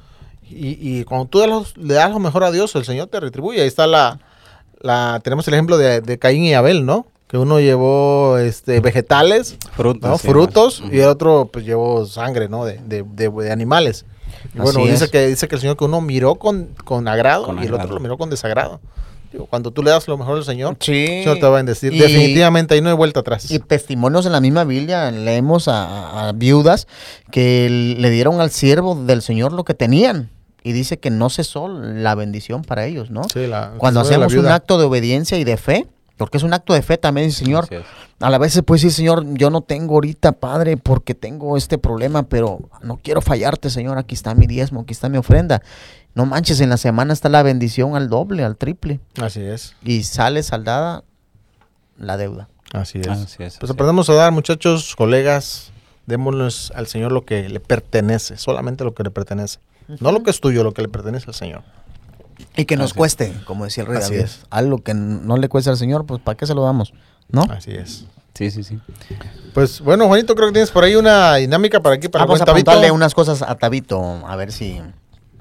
Y, 0.48 0.78
y 0.80 1.04
cuando 1.04 1.26
tú 1.26 1.44
los- 1.46 1.76
le 1.76 1.94
das 1.94 2.10
lo 2.12 2.20
mejor 2.20 2.44
a 2.44 2.52
Dios, 2.52 2.74
el 2.76 2.84
Señor 2.84 3.08
te 3.08 3.18
retribuye. 3.18 3.60
Ahí 3.60 3.66
está 3.66 3.86
la, 3.88 4.20
la 4.80 5.20
tenemos 5.24 5.48
el 5.48 5.54
ejemplo 5.54 5.76
de, 5.78 6.00
de 6.00 6.18
Caín 6.18 6.44
y 6.44 6.54
Abel, 6.54 6.86
¿no? 6.86 7.06
Que 7.26 7.38
uno 7.38 7.58
llevó 7.58 8.38
este 8.38 8.78
vegetales, 8.78 9.56
Frutos. 9.72 10.08
¿no? 10.10 10.16
sí, 10.18 10.28
frutos, 10.28 10.82
y 10.92 11.00
el 11.00 11.08
otro 11.08 11.50
pues 11.52 11.64
llevó 11.64 12.06
sangre, 12.06 12.48
¿no? 12.48 12.64
De, 12.64 12.78
de, 12.86 13.02
de- 13.02 13.28
de 13.30 13.50
animales. 13.50 14.04
Y 14.54 14.58
bueno, 14.60 14.78
Así 14.78 14.88
dice 14.92 15.04
es. 15.06 15.10
que, 15.10 15.26
dice 15.26 15.48
que 15.48 15.56
el 15.56 15.60
Señor 15.60 15.76
que 15.76 15.84
uno 15.84 16.00
miró 16.00 16.36
con, 16.36 16.68
con 16.84 17.08
agrado 17.08 17.44
Con 17.44 17.56
y 17.56 17.62
el 17.62 17.64
agrado. 17.68 17.82
otro 17.86 17.94
lo 17.96 18.00
miró 18.00 18.16
con 18.16 18.30
desagrado. 18.30 18.80
Cuando 19.50 19.70
tú 19.70 19.82
le 19.82 19.90
das 19.90 20.06
lo 20.08 20.16
mejor 20.18 20.38
al 20.38 20.44
Señor, 20.44 20.76
Sí. 20.80 20.92
el 21.04 21.22
Señor 21.24 21.36
te 21.36 21.42
va 21.42 21.48
a 21.48 21.56
bendecir. 21.56 21.92
Y- 21.92 21.98
Definitivamente 21.98 22.74
ahí 22.74 22.80
no 22.80 22.88
hay 22.90 22.94
vuelta 22.96 23.20
atrás. 23.20 23.50
Y 23.50 23.58
testimonios 23.58 24.26
en 24.26 24.32
la 24.32 24.40
misma 24.40 24.64
Biblia, 24.64 25.10
leemos 25.10 25.68
a, 25.68 26.28
a 26.28 26.32
viudas 26.32 26.86
que 27.30 27.96
le 27.98 28.10
dieron 28.10 28.40
al 28.40 28.50
siervo 28.50 28.94
del 28.94 29.22
Señor 29.22 29.52
lo 29.52 29.64
que 29.64 29.74
tenían. 29.74 30.30
Y 30.62 30.72
dice 30.72 30.98
que 30.98 31.10
no 31.10 31.30
cesó 31.30 31.68
la 31.68 32.14
bendición 32.16 32.62
para 32.62 32.86
ellos, 32.86 33.10
¿no? 33.10 33.22
Sí, 33.32 33.46
la- 33.46 33.74
Cuando 33.78 34.00
hacemos 34.00 34.34
un 34.34 34.46
acto 34.48 34.78
de 34.78 34.84
obediencia 34.84 35.38
y 35.38 35.44
de 35.44 35.56
fe, 35.56 35.86
porque 36.16 36.38
es 36.38 36.42
un 36.42 36.54
acto 36.54 36.72
de 36.72 36.82
fe 36.82 36.96
también, 36.96 37.30
Señor. 37.32 37.68
A 38.20 38.30
la 38.30 38.38
vez 38.38 38.52
se 38.52 38.62
puede 38.62 38.78
decir, 38.78 38.92
Señor, 38.92 39.24
yo 39.34 39.50
no 39.50 39.60
tengo 39.60 39.94
ahorita, 39.94 40.32
Padre, 40.32 40.76
porque 40.76 41.14
tengo 41.14 41.56
este 41.56 41.76
problema, 41.76 42.22
pero 42.22 42.60
no 42.82 42.96
quiero 42.96 43.20
fallarte, 43.20 43.68
Señor. 43.68 43.98
Aquí 43.98 44.14
está 44.14 44.34
mi 44.34 44.46
diezmo, 44.46 44.80
aquí 44.80 44.92
está 44.92 45.08
mi 45.08 45.18
ofrenda. 45.18 45.62
No 46.14 46.24
manches, 46.24 46.60
en 46.60 46.70
la 46.70 46.78
semana 46.78 47.12
está 47.12 47.28
la 47.28 47.42
bendición 47.42 47.94
al 47.94 48.08
doble, 48.08 48.42
al 48.44 48.56
triple. 48.56 49.00
Así 49.20 49.42
es. 49.42 49.76
Y 49.82 50.04
sale 50.04 50.42
saldada 50.42 51.04
la 51.98 52.16
deuda. 52.16 52.48
Así 52.72 52.98
es. 53.00 53.08
Así 53.08 53.42
es, 53.42 53.58
Pues 53.58 53.70
así 53.70 53.72
aprendemos 53.72 54.08
a 54.08 54.14
dar, 54.14 54.32
muchachos, 54.32 54.96
colegas, 54.96 55.72
démosles 56.06 56.72
al 56.74 56.86
Señor 56.86 57.12
lo 57.12 57.26
que 57.26 57.48
le 57.50 57.60
pertenece, 57.60 58.38
solamente 58.38 58.84
lo 58.84 58.94
que 58.94 59.02
le 59.02 59.10
pertenece. 59.10 59.58
No 60.00 60.10
lo 60.10 60.22
que 60.22 60.30
es 60.30 60.40
tuyo, 60.40 60.64
lo 60.64 60.72
que 60.72 60.82
le 60.82 60.88
pertenece 60.88 61.26
al 61.28 61.34
Señor. 61.34 61.62
Y 62.56 62.64
que 62.64 62.76
nos 62.76 62.86
Así 62.86 62.92
es. 62.92 62.96
cueste, 62.96 63.32
como 63.44 63.64
decía 63.64 63.82
el 63.84 63.88
rey 63.88 63.98
Así 63.98 64.12
David. 64.14 64.24
es. 64.24 64.40
Algo 64.50 64.78
que 64.78 64.94
no 64.94 65.36
le 65.36 65.48
cueste 65.48 65.70
al 65.70 65.76
Señor, 65.76 66.06
pues 66.06 66.20
¿para 66.20 66.36
qué 66.36 66.46
se 66.46 66.54
lo 66.54 66.62
damos? 66.64 66.92
¿No? 67.28 67.42
Así 67.50 67.72
es. 67.72 68.06
Sí, 68.34 68.50
sí, 68.50 68.62
sí. 68.64 68.78
Pues 69.54 69.80
bueno, 69.80 70.06
Juanito, 70.08 70.34
creo 70.34 70.48
que 70.48 70.52
tienes 70.52 70.70
por 70.70 70.84
ahí 70.84 70.94
una 70.96 71.36
dinámica 71.36 71.80
para 71.80 71.94
aquí, 71.94 72.08
para 72.08 72.24
Vamos 72.26 72.40
a 72.40 72.44
preguntarle 72.44 72.90
unas 72.90 73.14
cosas 73.14 73.40
a 73.42 73.54
Tabito, 73.54 74.00
a 74.26 74.36
ver 74.36 74.52
si... 74.52 74.80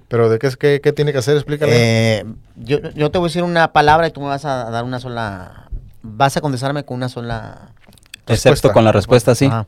Pero 0.07 0.29
de 0.29 0.39
qué, 0.39 0.47
es, 0.47 0.55
qué, 0.55 0.79
qué 0.81 0.93
tiene 0.93 1.11
que 1.11 1.17
hacer, 1.17 1.35
explícale. 1.35 1.71
Eh, 2.19 2.25
yo, 2.55 2.79
yo 2.91 3.11
te 3.11 3.17
voy 3.17 3.25
a 3.25 3.29
decir 3.29 3.43
una 3.43 3.73
palabra 3.73 4.07
y 4.07 4.11
tú 4.11 4.21
me 4.21 4.27
vas 4.27 4.45
a 4.45 4.69
dar 4.69 4.83
una 4.85 4.99
sola... 4.99 5.69
Vas 6.03 6.37
a 6.37 6.41
contestarme 6.41 6.85
con 6.85 6.95
una 6.97 7.09
sola... 7.09 7.71
Respuesta. 8.27 8.49
Excepto 8.49 8.71
con 8.71 8.83
la 8.85 8.91
respuesta 8.91 9.35
sí. 9.35 9.45
Ajá. 9.45 9.67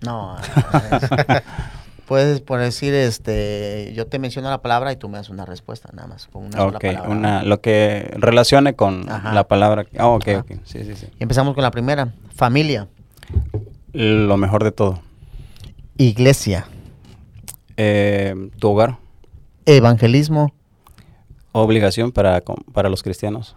No, 0.00 0.36
es- 0.42 1.42
puedes 2.06 2.40
por 2.40 2.60
decir, 2.60 2.92
este, 2.94 3.92
yo 3.94 4.06
te 4.06 4.18
menciono 4.18 4.50
la 4.50 4.60
palabra 4.62 4.92
y 4.92 4.96
tú 4.96 5.08
me 5.08 5.18
das 5.18 5.30
una 5.30 5.44
respuesta, 5.44 5.90
nada 5.92 6.08
más, 6.08 6.26
con 6.28 6.44
una 6.44 6.58
sola 6.58 6.76
Ok, 6.78 6.82
palabra. 6.84 7.08
una, 7.10 7.42
lo 7.42 7.60
que 7.60 8.10
relacione 8.16 8.74
con 8.74 9.08
Ajá. 9.10 9.32
la 9.32 9.48
palabra. 9.48 9.86
Ah, 9.98 10.08
ok, 10.08 10.28
Ajá. 10.28 10.38
ok. 10.40 10.52
Sí, 10.64 10.84
sí, 10.84 10.94
sí. 10.96 11.06
Y 11.18 11.22
empezamos 11.22 11.54
con 11.54 11.62
la 11.62 11.70
primera, 11.70 12.12
familia, 12.34 12.88
Lo 13.92 14.36
mejor 14.36 14.64
de 14.64 14.72
todo. 14.72 15.00
iglesia, 15.96 16.66
Eh, 17.76 18.34
tu 18.58 18.70
hogar, 18.70 18.98
evangelismo, 19.66 20.52
obligación 21.52 22.12
para, 22.12 22.40
para 22.72 22.88
los 22.88 23.02
cristianos. 23.02 23.56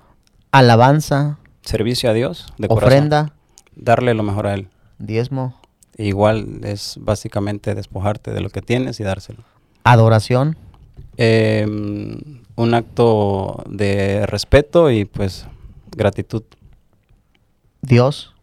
alabanza, 0.51 1.37
Servicio 1.61 2.09
a 2.09 2.13
Dios 2.13 2.53
de 2.57 2.67
corazón. 2.67 2.87
ofrenda, 2.87 3.33
Darle 3.75 4.13
lo 4.15 4.23
mejor 4.23 4.47
a 4.47 4.53
Él. 4.55 4.69
diezmo, 4.97 5.53
Igual 5.97 6.59
es 6.63 6.97
básicamente 7.01 7.73
despojarte 7.75 8.31
de 8.31 8.41
lo 8.41 8.49
que 8.49 8.61
tienes 8.61 8.99
y 8.99 9.03
dárselo. 9.03 9.43
adoración, 9.83 10.57
Eh, 11.19 11.65
un 12.55 12.73
acto 12.73 13.63
de 13.69 14.25
respeto 14.27 14.91
y 14.91 15.05
pues 15.05 15.45
gratitud. 15.95 16.43
Dios, 17.81 18.33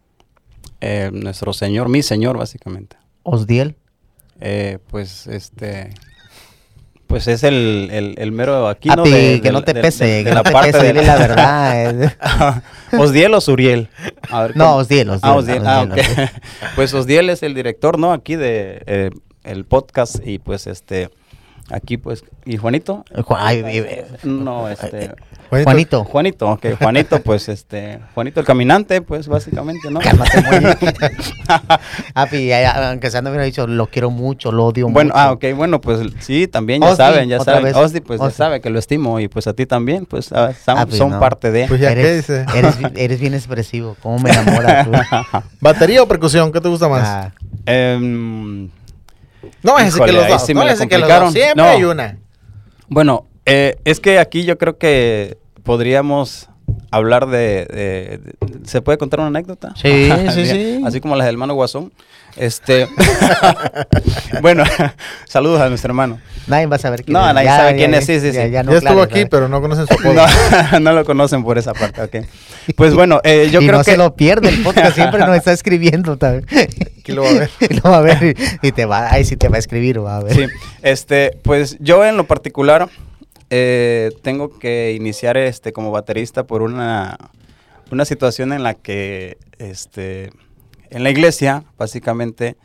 Eh, 0.80 1.10
nuestro 1.12 1.52
Señor, 1.52 1.88
mi 1.88 2.02
Señor 2.02 2.36
básicamente. 2.36 2.96
Osdiel, 3.22 3.76
Eh, 4.40 4.78
pues 4.90 5.26
este 5.28 5.94
pues 7.06 7.28
es 7.28 7.42
el, 7.44 7.88
el, 7.92 8.14
el 8.18 8.32
mero 8.32 8.68
aquí. 8.68 8.88
De- 8.88 9.40
que 9.42 9.52
no 9.52 9.62
te 9.62 9.74
pese, 9.74 10.04
de- 10.04 10.12
de 10.12 10.24
que 10.24 10.34
no 10.34 10.42
te 10.42 10.52
pese, 10.52 10.86
dile 10.86 11.04
la 11.04 11.16
verdad. 11.16 12.12
Osdiel 12.98 13.34
o 13.34 13.40
Suriel. 13.40 13.88
A 14.30 14.42
ver, 14.42 14.56
No. 14.56 14.76
Osdiel, 14.76 15.10
Osdiel, 15.10 15.20
Ah, 15.22 15.34
Osdiel, 15.36 15.66
ah, 15.66 15.80
Osdiel, 15.82 15.92
ok. 15.92 16.08
Osdiel. 16.10 16.30
pues 16.76 16.94
Osdiel 16.94 17.30
es 17.30 17.42
el 17.42 17.54
director, 17.54 17.98
¿no? 17.98 18.12
Aquí 18.12 18.36
de 18.36 18.82
eh, 18.86 19.10
el 19.44 19.64
podcast 19.64 20.16
y 20.26 20.38
pues 20.38 20.66
este 20.66 21.10
aquí 21.70 21.96
pues 21.96 22.24
y 22.44 22.56
Juanito 22.58 23.04
Ju- 23.14 23.36
ay, 23.38 23.62
eh, 23.64 24.06
no 24.24 24.68
este 24.68 25.12
Juanito, 25.50 26.04
Juanito, 26.04 26.50
ok, 26.50 26.66
Juanito, 26.80 27.20
pues 27.22 27.48
este, 27.48 28.00
Juanito 28.14 28.40
el 28.40 28.46
caminante, 28.46 29.00
pues 29.02 29.28
básicamente, 29.28 29.88
¿no? 29.88 30.00
cálmate, 30.00 30.42
ya, 32.48 32.90
aunque 32.90 33.10
sea 33.10 33.22
no 33.22 33.30
hubiera 33.30 33.44
dicho, 33.44 33.66
lo 33.68 33.86
quiero 33.86 34.10
mucho, 34.10 34.50
lo 34.50 34.66
odio 34.66 34.88
Bueno, 34.88 35.08
mucho. 35.14 35.18
ah, 35.18 35.32
ok, 35.32 35.44
bueno, 35.54 35.80
pues 35.80 36.00
sí, 36.18 36.48
también 36.48 36.80
ya 36.82 36.88
Osdi, 36.88 36.96
saben, 36.96 37.28
ya 37.28 37.38
saben. 37.40 37.62
vez. 37.64 37.76
Osdi, 37.76 38.00
pues 38.00 38.20
ya 38.20 38.30
sabe 38.30 38.60
que 38.60 38.68
lo 38.70 38.78
estimo 38.80 39.20
y 39.20 39.28
pues 39.28 39.46
a 39.46 39.52
ti 39.52 39.64
también, 39.66 40.06
pues 40.06 40.32
ah, 40.32 40.52
son, 40.52 40.78
Ah, 40.78 40.86
pues, 40.86 40.98
son 40.98 41.10
no. 41.10 41.20
parte 41.20 41.52
de. 41.52 41.66
Pues 41.68 41.80
ya, 41.80 41.94
¿qué 41.94 42.00
eres, 42.00 42.16
dice? 42.26 42.46
eres, 42.56 42.76
bi- 42.78 42.92
eres 43.00 43.20
bien 43.20 43.34
expresivo, 43.34 43.96
¿cómo 44.02 44.18
me 44.18 44.30
enamoras 44.30 44.86
tú? 44.86 44.92
¿Batería 45.60 46.02
o 46.02 46.08
percusión? 46.08 46.50
¿Qué 46.50 46.60
te 46.60 46.68
gusta 46.68 46.88
más? 46.88 47.02
Ah, 47.06 47.32
Em, 47.66 48.68
no 49.64 49.78
es 49.78 49.94
que 49.94 49.96
híjole, 49.96 50.12
los 50.12 50.24
ahí 50.24 50.32
dos. 50.32 50.46
sí 50.46 50.54
no 50.54 50.60
me 50.60 50.66
la 50.66 50.72
es 50.72 50.78
que 50.86 50.98
los 50.98 51.08
dos. 51.08 51.32
Siempre 51.32 51.64
No. 51.64 51.68
hay 51.70 51.82
una. 51.84 52.18
bueno, 52.88 53.26
eh, 53.46 53.76
es 53.84 53.98
que 53.98 54.18
aquí 54.20 54.44
yo 54.44 54.56
creo 54.58 54.78
que 54.78 55.38
podríamos 55.64 56.48
hablar 56.96 57.26
de, 57.26 57.66
de- 57.66 58.20
de- 58.22 58.68
¿Se 58.68 58.80
puede 58.82 58.98
contar 58.98 59.20
una 59.20 59.28
anécdota? 59.28 59.74
Sí, 59.80 60.10
sí, 60.34 60.46
sí. 60.46 60.82
Así 60.84 61.00
como 61.00 61.16
las 61.16 61.26
del 61.26 61.34
hermano 61.34 61.54
Guasón. 61.54 61.92
Este. 62.36 62.88
bueno, 64.42 64.64
saludos 65.28 65.60
a 65.60 65.68
nuestro 65.68 65.90
hermano. 65.90 66.18
nadie 66.46 66.66
va 66.66 66.76
a 66.76 66.78
saber 66.78 67.04
quién 67.04 67.12
No, 67.12 67.28
es. 67.28 67.34
nadie 67.34 67.48
sabe 67.48 67.76
quién 67.76 67.94
es, 67.94 68.04
sí, 68.06 68.18
sí, 68.20 68.32
sí. 68.32 68.50
Ya, 68.50 68.62
no 68.62 68.72
estuvo 68.74 69.02
aquí, 69.02 69.24
pero 69.26 69.48
no 69.48 69.60
conocen 69.60 69.86
su 69.86 69.94
apodo. 69.94 70.14
No, 70.72 70.80
no 70.80 70.92
lo 70.92 71.04
conocen 71.04 71.44
por 71.44 71.58
esa 71.58 71.72
parte, 71.74 72.02
ok. 72.02 72.26
Pues 72.76 72.94
bueno, 72.94 73.20
eh, 73.24 73.50
yo 73.52 73.60
y 73.60 73.66
creo 73.66 73.78
no 73.78 73.84
que... 73.84 73.90
se 73.92 73.96
lo 73.96 74.14
pierde 74.16 74.48
el 74.48 74.62
podcast, 74.62 74.94
siempre 74.94 75.20
nos 75.20 75.36
está 75.36 75.52
escribiendo. 75.52 76.16
¿sabes? 76.20 76.44
Aquí 76.98 77.12
lo 77.12 77.22
va 77.22 77.30
a 77.30 77.34
ver. 77.34 77.50
lo 77.82 77.90
va 77.90 77.98
a 77.98 78.00
ver 78.00 78.36
y, 78.62 78.66
y 78.68 78.72
te 78.72 78.84
va, 78.86 79.12
ahí 79.12 79.24
sí 79.24 79.36
te 79.36 79.48
va 79.48 79.56
a 79.56 79.58
escribir, 79.58 80.02
va 80.04 80.16
a 80.18 80.22
ver. 80.22 80.34
Sí, 80.34 80.46
este, 80.82 81.38
pues 81.42 81.76
yo 81.80 82.04
en 82.04 82.16
lo 82.16 82.24
particular 82.26 82.88
eh, 83.56 84.10
tengo 84.22 84.58
que 84.58 84.94
iniciar 84.96 85.36
este 85.36 85.72
como 85.72 85.92
baterista 85.92 86.44
por 86.44 86.62
una 86.62 87.16
una 87.90 88.04
situación 88.04 88.52
en 88.52 88.62
la 88.62 88.74
que, 88.74 89.38
este, 89.58 90.30
en 90.90 91.02
la 91.02 91.10
iglesia, 91.10 91.64
básicamente, 91.78 92.56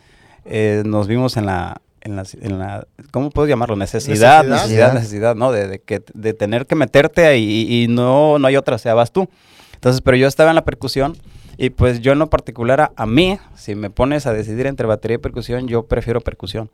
eh, 0.45 0.83
nos 0.85 1.07
vimos 1.07 1.37
en 1.37 1.45
la, 1.45 1.81
en 2.01 2.15
la, 2.15 2.23
en 2.41 2.59
la, 2.59 2.87
¿cómo 3.11 3.29
puedo 3.29 3.47
llamarlo? 3.47 3.75
Necesidad, 3.75 4.43
Necesidad. 4.43 4.49
necesidad, 4.49 4.93
necesidad, 4.93 5.35
¿no? 5.35 5.51
De, 5.51 5.67
de 5.67 5.79
que, 5.79 6.01
de 6.13 6.33
tener 6.33 6.65
que 6.65 6.75
meterte 6.75 7.25
ahí 7.25 7.67
y, 7.69 7.83
y 7.83 7.87
no, 7.87 8.39
no 8.39 8.47
hay 8.47 8.55
otra, 8.55 8.75
o 8.75 8.79
sea, 8.79 8.93
vas 8.93 9.11
tú. 9.11 9.29
Entonces, 9.75 10.01
pero 10.01 10.17
yo 10.17 10.27
estaba 10.27 10.49
en 10.49 10.55
la 10.55 10.65
percusión 10.65 11.15
y 11.57 11.69
pues 11.69 11.99
yo 11.99 12.13
en 12.13 12.19
lo 12.19 12.29
particular 12.29 12.81
a, 12.81 12.91
a 12.95 13.05
mí, 13.05 13.37
si 13.55 13.75
me 13.75 13.89
pones 13.89 14.25
a 14.25 14.33
decidir 14.33 14.65
entre 14.67 14.87
batería 14.87 15.15
y 15.15 15.19
percusión, 15.19 15.67
yo 15.67 15.83
prefiero 15.83 16.21
percusión. 16.21 16.69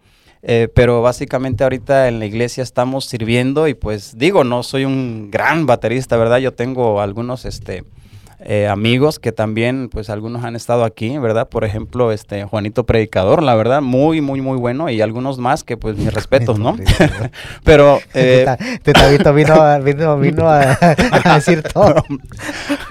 Eh, 0.47 0.67
pero 0.71 1.01
básicamente 1.01 1.63
ahorita 1.63 2.07
en 2.07 2.19
la 2.19 2.27
iglesia 2.27 2.61
estamos 2.61 3.05
sirviendo 3.05 3.67
y 3.67 3.73
pues 3.73 4.15
digo, 4.15 4.43
no 4.43 4.61
soy 4.61 4.85
un 4.85 5.31
gran 5.31 5.65
baterista, 5.65 6.17
¿verdad? 6.17 6.37
Yo 6.37 6.53
tengo 6.53 7.01
algunos, 7.01 7.45
este, 7.45 7.83
eh, 8.45 8.67
amigos 8.67 9.19
que 9.19 9.31
también, 9.31 9.89
pues 9.89 10.09
algunos 10.09 10.43
han 10.43 10.55
estado 10.55 10.83
aquí, 10.83 11.17
¿verdad? 11.17 11.49
Por 11.49 11.65
ejemplo, 11.65 12.11
este 12.11 12.43
Juanito 12.45 12.85
Predicador, 12.85 13.41
la 13.43 13.55
verdad, 13.55 13.81
muy, 13.81 14.21
muy, 14.21 14.39
muy 14.41 14.57
bueno 14.57 14.89
y 14.89 15.01
algunos 15.01 15.37
más 15.39 15.63
que 15.63 15.77
pues 15.77 15.97
mis 15.97 16.13
respetos, 16.13 16.59
¿no? 16.59 16.77
Pero 17.63 17.99
eh, 18.13 18.45
Te 18.83 18.93
Tabito 18.93 19.33
vino, 19.33 19.53
a- 19.55 19.79
vino, 19.79 20.17
vino 20.17 20.49
a, 20.49 20.77
a 20.81 21.35
decir 21.35 21.63
todo. 21.63 22.03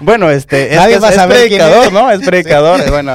bueno, 0.01 0.31
este 0.31 0.71
es, 0.73 0.77
Nadie 0.77 0.97
es- 0.97 1.03
va 1.03 1.09
a 1.09 1.11
es 1.11 1.17
saber 1.17 1.37
quién 1.49 1.61
predicador, 1.61 1.87
es. 1.87 1.93
¿no? 1.93 2.11
Es 2.11 2.21
predicador, 2.21 2.81
eh, 2.81 2.91
bueno, 2.91 3.13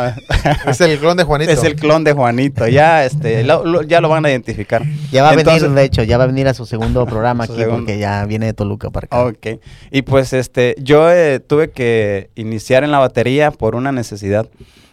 Es 0.68 0.82
el 0.82 0.98
clon 1.00 1.18
de 1.18 1.24
Juanito. 1.24 1.52
es 1.52 1.64
el 1.64 1.76
clon 1.76 2.04
de 2.04 2.14
Juanito, 2.14 2.68
ya 2.68 3.06
este 3.06 3.44
lo- 3.44 3.66
lo- 3.66 3.82
ya 3.84 4.02
lo 4.02 4.10
van 4.10 4.26
a 4.26 4.30
identificar. 4.30 4.82
Ya 5.12 5.24
va 5.24 5.32
a 5.32 5.34
Entonces- 5.34 5.64
venir, 5.64 5.76
de 5.78 5.84
hecho, 5.84 6.04
ya 6.04 6.18
va 6.18 6.24
a 6.24 6.28
venir 6.28 6.48
a 6.48 6.54
su 6.54 6.66
segundo 6.66 7.06
programa 7.06 7.46
Su 7.46 7.54
aquí 7.54 7.62
segundo. 7.62 7.82
porque 7.86 8.00
ya 8.00 8.26
viene 8.26 8.46
de 8.48 8.54
Toluca 8.54 8.90
para 8.90 9.06
acá. 9.06 9.26
Ok. 9.26 9.60
Y 9.92 10.02
pues 10.04 10.34
este, 10.34 10.76
yo 10.80 11.12
eh, 11.12 11.40
tuve 11.40 11.72
que 11.72 12.29
iniciar 12.36 12.84
en 12.84 12.92
la 12.92 13.00
batería 13.00 13.52
por 13.52 13.76
una 13.76 13.92
necesidad. 13.92 14.48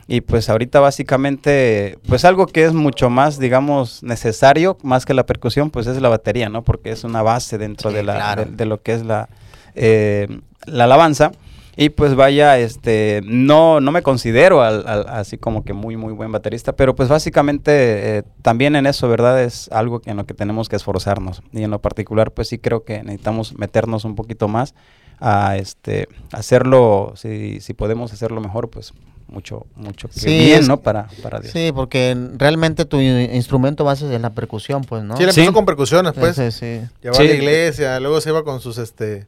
Y 0.08 0.20
pues 0.20 0.48
ahorita 0.48 0.78
básicamente, 0.78 1.98
pues 2.08 2.24
algo 2.24 2.46
que 2.46 2.64
es 2.64 2.72
mucho 2.72 3.10
más, 3.10 3.38
digamos, 3.40 4.02
necesario, 4.04 4.78
más 4.82 5.04
que 5.04 5.14
la 5.14 5.26
percusión, 5.26 5.70
pues 5.70 5.86
es 5.88 6.00
la 6.00 6.08
batería, 6.08 6.48
¿no? 6.48 6.62
Porque 6.62 6.90
es 6.90 7.02
una 7.04 7.22
base 7.22 7.58
dentro 7.58 7.90
Sí, 7.90 7.96
de, 7.96 8.02
la, 8.04 8.14
claro. 8.14 8.44
de, 8.44 8.52
de 8.52 8.66
lo 8.66 8.80
que 8.82 8.94
es 8.94 9.04
la, 9.04 9.28
eh, 9.74 10.28
la 10.66 10.84
alabanza. 10.84 11.32
Y 11.78 11.90
pues 11.90 12.14
vaya, 12.14 12.56
este, 12.58 13.20
no, 13.26 13.80
no 13.80 13.90
me 13.92 14.00
considero 14.02 14.62
al- 14.62 14.86
al- 14.88 15.08
así 15.08 15.36
como 15.36 15.62
que 15.62 15.74
muy, 15.74 15.96
muy 15.98 16.14
buen 16.14 16.32
baterista, 16.32 16.74
pero 16.74 16.94
pues 16.94 17.10
básicamente 17.10 18.18
eh, 18.18 18.22
también 18.40 18.76
en 18.76 18.86
eso, 18.86 19.08
¿verdad? 19.10 19.42
Es 19.42 19.68
algo 19.72 20.00
en 20.06 20.16
lo 20.16 20.24
que 20.24 20.32
tenemos 20.32 20.70
que 20.70 20.76
esforzarnos. 20.76 21.42
Y 21.52 21.64
en 21.64 21.70
lo 21.70 21.80
particular, 21.82 22.30
pues 22.30 22.48
sí 22.48 22.58
creo 22.58 22.84
que 22.84 23.02
necesitamos 23.02 23.58
meternos 23.58 24.06
un 24.06 24.14
poquito 24.14 24.48
más 24.48 24.74
a 25.20 25.56
este, 25.56 26.08
hacerlo, 26.32 27.12
si, 27.16 27.60
si 27.60 27.72
podemos 27.74 28.12
hacerlo 28.12 28.40
mejor, 28.40 28.68
pues 28.70 28.92
mucho, 29.28 29.66
mucho 29.74 30.08
que 30.08 30.20
Sí, 30.20 30.28
bien, 30.38 30.60
es- 30.60 30.68
¿no? 30.68 30.76
Para, 30.78 31.08
para 31.22 31.40
Dios. 31.40 31.52
Sí, 31.52 31.72
porque 31.74 32.16
realmente 32.36 32.84
tu 32.84 33.00
in- 33.00 33.34
instrumento 33.34 33.82
base 33.84 34.12
es 34.14 34.20
la 34.20 34.30
percusión, 34.30 34.84
pues, 34.84 35.02
¿no? 35.02 35.16
Sí, 35.16 35.24
empezó 35.24 35.40
Sí. 35.46 35.52
con 35.52 35.64
percusiones, 35.64 36.12
pues. 36.12 36.36
Sí, 36.36 36.50
sí. 36.52 36.80
Llevaba 37.02 37.22
a 37.22 37.26
la 37.26 37.34
iglesia, 37.34 37.98
luego 38.00 38.20
se 38.20 38.30
iba 38.30 38.44
con 38.44 38.60
sus 38.60 38.78
este 38.78 39.26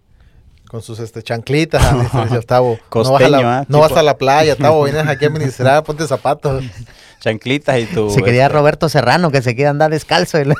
con 0.70 0.82
sus 0.82 0.98
este 0.98 1.22
chanclitas, 1.22 1.80
no 1.94 1.98
vas, 2.12 2.30
a 2.32 2.60
Costeño, 2.90 3.30
la, 3.40 3.64
no 3.70 3.80
vas 3.80 3.92
a 3.92 4.02
la 4.02 4.18
playa, 4.18 4.54
Tavo, 4.54 4.84
vienes 4.84 5.06
aquí 5.08 5.24
a 5.24 5.30
ministrar, 5.30 5.82
ponte 5.82 6.06
zapatos. 6.06 6.62
Chanclitas 7.20 7.78
y 7.80 7.86
tu... 7.86 8.10
Se 8.10 8.22
quería 8.22 8.44
este, 8.46 8.54
Roberto 8.56 8.88
Serrano, 8.88 9.30
que 9.32 9.42
se 9.42 9.54
quiere 9.56 9.68
andar 9.68 9.90
descalzo. 9.90 10.38
y 10.40 10.44
le- 10.44 10.54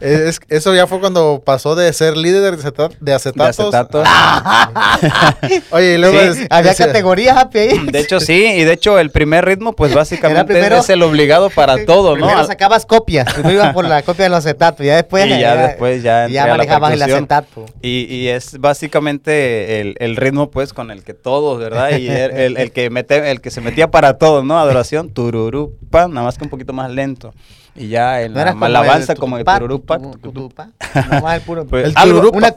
Es- 0.00 0.40
eso 0.48 0.74
ya 0.74 0.86
fue 0.86 1.00
cuando 1.00 1.42
pasó 1.44 1.74
de 1.74 1.92
ser 1.92 2.16
líder 2.16 2.56
de, 2.56 2.62
aceta- 2.62 2.88
de 2.88 2.96
de 3.00 3.14
acetatos. 3.14 3.74
acetatos. 3.74 4.06
Oye, 5.70 5.94
y 5.94 5.98
luego 5.98 6.18
Sí, 6.20 6.26
es- 6.42 6.46
Había 6.50 6.70
decía- 6.72 6.86
categorías, 6.86 7.36
Happy, 7.36 7.58
ahí. 7.58 7.86
De 7.90 7.98
hecho, 8.00 8.20
sí, 8.20 8.44
y 8.44 8.64
de 8.64 8.72
hecho 8.72 8.98
el 8.98 9.10
primer 9.10 9.44
ritmo, 9.44 9.72
pues 9.74 9.94
básicamente 9.94 10.52
primero- 10.52 10.78
es 10.78 10.88
el 10.90 11.02
obligado 11.02 11.50
para 11.50 11.76
todo, 11.86 12.16
¿no? 12.16 12.26
Primero 12.26 12.46
sacabas 12.46 12.86
copias. 12.86 13.32
Primero 13.32 13.54
ibas 13.54 13.72
por 13.74 13.86
la 13.86 14.02
copia 14.02 14.24
del 14.24 14.34
acetato. 14.34 14.82
Ya 14.82 14.96
después. 14.96 15.26
Y 15.26 15.40
ya 15.40 15.56
después 15.56 16.02
ya 16.02 16.22
entré 16.24 16.34
Ya 16.34 16.44
a 16.44 16.46
la 16.48 16.56
manejabas 16.58 16.92
el 16.92 17.02
acetato. 17.02 17.66
Y, 17.80 18.04
y 18.14 18.28
es 18.28 18.58
básicamente 18.58 19.80
el, 19.80 19.94
el 19.98 20.16
ritmo, 20.16 20.50
pues, 20.50 20.72
con 20.72 20.90
el 20.90 21.02
que 21.04 21.14
todos, 21.14 21.58
¿verdad? 21.58 21.90
Y 21.96 22.08
el, 22.10 22.30
el- 22.32 22.56
el 22.58 22.72
que 22.72 22.90
mete, 22.90 23.30
el 23.30 23.40
que 23.40 23.50
se 23.50 23.60
metía 23.60 23.90
para 23.90 24.18
todos, 24.18 24.44
¿no? 24.44 24.58
Adoración, 24.58 25.10
tururupa, 25.54 26.08
nada 26.08 26.26
más 26.26 26.36
que 26.38 26.44
un 26.44 26.50
poquito 26.50 26.72
más 26.72 26.90
lento. 26.90 27.32
Y 27.76 27.88
ya 27.88 28.20
No 28.28 28.38
la 28.44 28.50
alabanza, 28.66 29.12
el 29.14 29.18
como 29.18 29.36
el 29.36 29.44
tutupa, 29.44 29.58
tururupa. 29.58 29.98
tu- 29.98 30.18
tutupa. 30.18 30.68
Nomás 31.10 31.34
el 31.36 31.40
puro. 31.42 31.64
Pues, 31.68 31.86
El 31.86 31.92
algo- 31.96 32.14
tururupa. 32.16 32.38
Una 32.38 32.52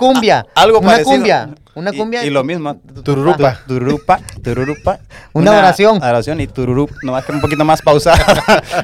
cumbia. 1.04 1.50
Una 1.78 1.92
cumbia. 1.94 2.22
Una 2.22 2.28
Y- 2.28 2.32
lo 2.32 2.44
mismo. 2.44 2.76
Tururupa. 3.04 3.60
Tururupa, 3.68 4.20
tururupa. 4.44 5.00
Una 5.34 5.52
oración. 5.52 6.02
Oración 6.02 6.42
y 6.42 6.48
tururup, 6.48 6.90
nomás 7.04 7.24
que 7.24 7.32
un 7.34 7.40
poquito 7.42 7.64
más 7.64 7.84
pausada. 7.84 8.18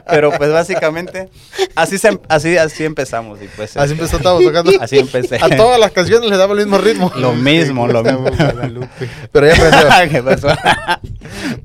Pero 0.09 0.31
pues 0.31 0.51
básicamente 0.51 1.29
así 1.75 1.97
se, 1.97 2.19
así, 2.29 2.55
así 2.55 2.85
empezamos. 2.85 3.41
Y 3.41 3.47
pues, 3.55 3.75
Así 3.75 3.93
este, 3.93 4.03
empezó 4.03 4.19
Tavo 4.23 4.41
tocando. 4.41 4.71
Así 4.79 4.99
empecé. 4.99 5.37
A 5.41 5.49
todas 5.55 5.79
las 5.79 5.91
canciones 5.91 6.29
le 6.29 6.37
daba 6.37 6.53
el 6.53 6.59
mismo 6.59 6.77
ritmo. 6.77 7.11
Lo 7.17 7.33
mismo, 7.33 7.87
lo 7.87 8.03
mismo. 8.03 8.25
Pero 9.31 9.47
ya 9.47 9.53
aprendió. 9.53 10.09
¿Qué 10.11 10.21
pasó? 10.23 10.47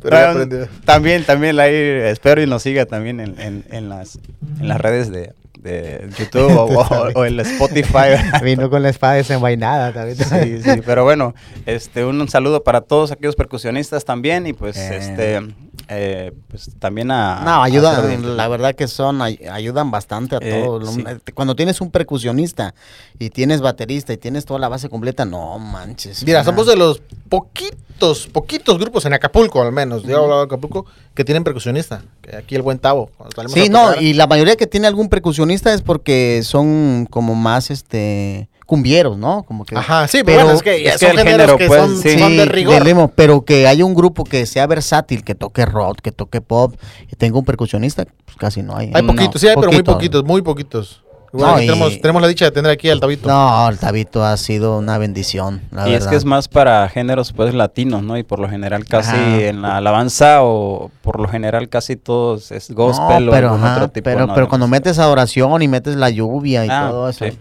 Pero 0.01 0.17
ya 0.17 0.31
aprendió. 0.31 0.69
también, 0.87 1.25
también 1.25 1.61
ahí 1.61 1.75
espero 1.75 2.43
y 2.43 2.47
nos 2.47 2.63
siga 2.63 2.87
también 2.87 3.21
en, 3.21 3.39
en, 3.39 3.65
en 3.71 3.89
las, 3.91 4.19
en 4.61 4.69
las 4.69 4.81
redes 4.81 5.11
de, 5.11 5.33
de 5.63 6.09
YouTube 6.19 6.51
o, 6.57 6.65
o- 6.65 7.11
o 7.15 7.25
en 7.25 7.41
Spotify. 7.41 8.17
Vino 8.43 8.71
con 8.71 8.83
la 8.83 8.89
espada 8.91 9.15
desenvainada 9.15 9.93
también. 9.93 10.17
Sí, 10.17 10.63
sí, 10.63 10.81
pero 10.85 11.05
bueno, 11.05 11.35
este, 11.67 12.05
un, 12.05 12.21
un 12.21 12.29
saludo 12.29 12.63
para 12.65 12.81
todos 12.83 13.13
aquellos 13.13 13.37
percusionistas 13.37 14.05
también 14.05 14.47
y 14.47 14.53
pues 14.53 14.77
Eh. 14.77 14.97
este, 14.97 15.41
eh, 15.89 16.33
pues 16.49 16.71
también 16.79 17.11
a... 17.11 17.41
No, 17.45 17.63
ayudan, 17.63 18.37
la 18.37 18.47
verdad 18.49 18.75
que 18.75 18.87
son, 18.89 19.21
ay- 19.23 19.41
ayudan 19.51 19.91
bastante 19.91 20.37
a 20.37 20.39
Eh, 20.43 20.63
todo. 20.65 20.87
Sí. 20.87 21.03
Cuando 21.35 21.57
tienes 21.57 21.81
un 21.81 21.91
percusionista 21.91 22.75
y 23.19 23.31
tienes 23.31 23.61
baterista 23.61 24.13
y 24.13 24.17
tienes 24.19 24.45
toda 24.45 24.61
la 24.61 24.69
base 24.69 24.89
completa, 24.89 25.25
no 25.25 25.59
manches. 25.59 26.23
Mira, 26.25 26.41
una- 26.41 26.45
somos 26.45 26.67
de 26.67 26.77
los 26.77 27.01
poquitos, 27.29 28.27
poquitos 28.27 28.79
grupos 28.79 29.05
en 29.07 29.15
Acapulco, 29.15 29.63
al 29.63 29.73
menos. 29.73 30.03
Yo 30.03 30.11
he 30.11 30.15
hablado 30.23 30.41
de 30.41 30.47
Acapulco, 30.47 30.87
que 31.15 31.25
tienen 31.25 31.45
percusionista. 31.45 32.03
Aquí 32.37 32.55
el 32.55 32.63
buen 32.63 32.79
Tavo. 32.79 33.11
Sí, 33.53 33.67
a 33.67 33.69
no, 33.69 34.01
y 34.01 34.15
la 34.15 34.27
mayoría 34.27 34.57
que 34.57 34.67
tiene 34.67 34.87
algún 34.87 35.09
percusionista 35.09 35.73
es 35.73 35.83
porque 35.83 36.43
son 36.45 37.07
como 37.11 37.35
más, 37.35 37.71
este, 37.71 38.49
cumbieros, 38.69 39.17
¿no? 39.17 39.45
Como 39.45 39.65
que... 39.65 39.75
Ajá, 39.75 40.07
sí, 40.09 40.21
pero, 40.23 40.43
bueno, 40.43 40.53
es 40.59 40.63
que, 40.63 40.87
es 40.87 40.99
que 40.99 41.07
son 41.07 41.19
el 41.19 41.25
géneros 41.25 41.41
género, 41.53 41.57
que 41.57 41.67
pues, 41.69 41.81
son, 41.81 41.97
sí, 42.03 42.19
son 42.19 42.37
de 42.37 42.45
rigor. 42.45 43.11
pero 43.17 43.43
que 43.43 43.67
haya 43.67 43.83
un 43.83 43.95
grupo 43.95 44.25
que 44.25 44.45
sea 44.45 44.67
versátil, 44.67 45.25
que 45.25 45.35
toque 45.35 45.65
rock, 45.65 46.01
que 46.03 46.13
toque 46.13 46.43
pop, 46.43 46.75
y 47.11 47.17
tenga 47.17 47.39
un 47.39 47.47
percusionista, 47.47 48.05
pues 48.27 48.37
casi 48.37 48.63
no 48.63 48.77
hay. 48.77 48.91
Hay 48.93 49.01
No, 49.03 49.15
poquitos, 49.15 49.41
sí 49.41 49.49
hay, 49.49 49.55
pero 49.57 49.69
muy 49.73 49.79
poquito. 49.79 49.93
poquitos, 49.95 50.25
muy 50.25 50.43
poquitos. 50.43 51.03
Igual 51.33 51.51
No, 51.57 51.63
y- 51.63 51.67
tenemos, 51.67 52.01
tenemos 52.03 52.21
la 52.23 52.29
dicha 52.29 52.45
de 52.45 52.51
tener 52.51 52.71
aquí 52.71 52.91
al 52.91 53.01
Tabito. 53.01 53.27
No, 53.27 53.69
el 53.71 53.79
Tabito 53.79 54.23
ha 54.23 54.37
sido 54.37 54.77
una 54.79 54.99
bendición, 54.99 55.63
la 55.71 55.89
y 55.89 55.95
es 55.95 56.07
que 56.07 56.17
es 56.17 56.27
más 56.27 56.47
para 56.49 56.87
géneros 56.91 57.33
pues 57.33 57.55
latinos, 57.55 58.03
¿no? 58.03 58.19
Y 58.19 58.23
por 58.23 58.39
lo 58.39 58.51
general 58.51 58.85
casi 58.85 59.11
Ajá. 59.17 59.41
en 59.41 59.63
la 59.63 59.79
alabanza 59.79 60.43
o 60.43 60.91
por 61.01 61.21
lo 61.21 61.29
general 61.29 61.71
casi 61.71 61.97
todos 61.97 62.53
es 62.53 62.71
gospel 62.71 63.25
No, 63.27 63.33
o 63.33 63.35
algún 63.35 63.65
ajá, 63.65 63.77
otro 63.77 63.89
tipo. 63.89 64.05
pero, 64.05 64.27
¿no? 64.27 64.35
pero 64.35 64.47
cuando 64.49 64.69
metes 64.69 64.99
adoración 64.99 65.63
y 65.63 65.69
metes 65.69 65.97
la 65.97 66.11
lluvia 66.11 66.67
y 66.67 66.69
Ah, 66.71 66.89
todo 66.91 67.09
eso. 67.09 67.25
sí. 67.25 67.39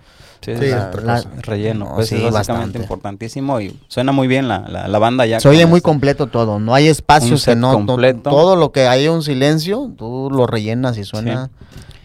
Sí, 0.56 0.62
Sí, 0.62 0.70
la- 0.70 1.24
relleno, 1.42 1.86
no, 1.90 1.96
pues 1.96 2.08
sí, 2.08 2.16
es 2.16 2.22
básicamente 2.32 2.80
bastante. 2.80 2.80
importantísimo 2.80 3.60
y 3.60 3.78
suena 3.88 4.12
muy 4.12 4.28
bien 4.28 4.48
la, 4.48 4.60
la, 4.70 4.88
la 4.88 5.00
banda 5.00 5.26
ya. 5.26 5.40
Se 5.40 5.50
oye 5.50 5.66
muy 5.66 5.78
este- 5.80 5.86
completo 5.86 6.28
todo, 6.28 6.60
no 6.60 6.74
hay 6.74 6.88
espacios 6.88 7.44
que 7.46 7.56
no, 7.56 7.74
no- 7.80 7.86
completo. 7.86 8.30
todo 8.30 8.56
lo 8.56 8.72
que 8.72 8.88
hay 8.88 9.08
un 9.10 9.24
silencio, 9.24 9.92
tú 9.98 10.30
lo 10.32 10.48
rellenas 10.48 10.98
y 10.98 11.04
suena 11.04 11.50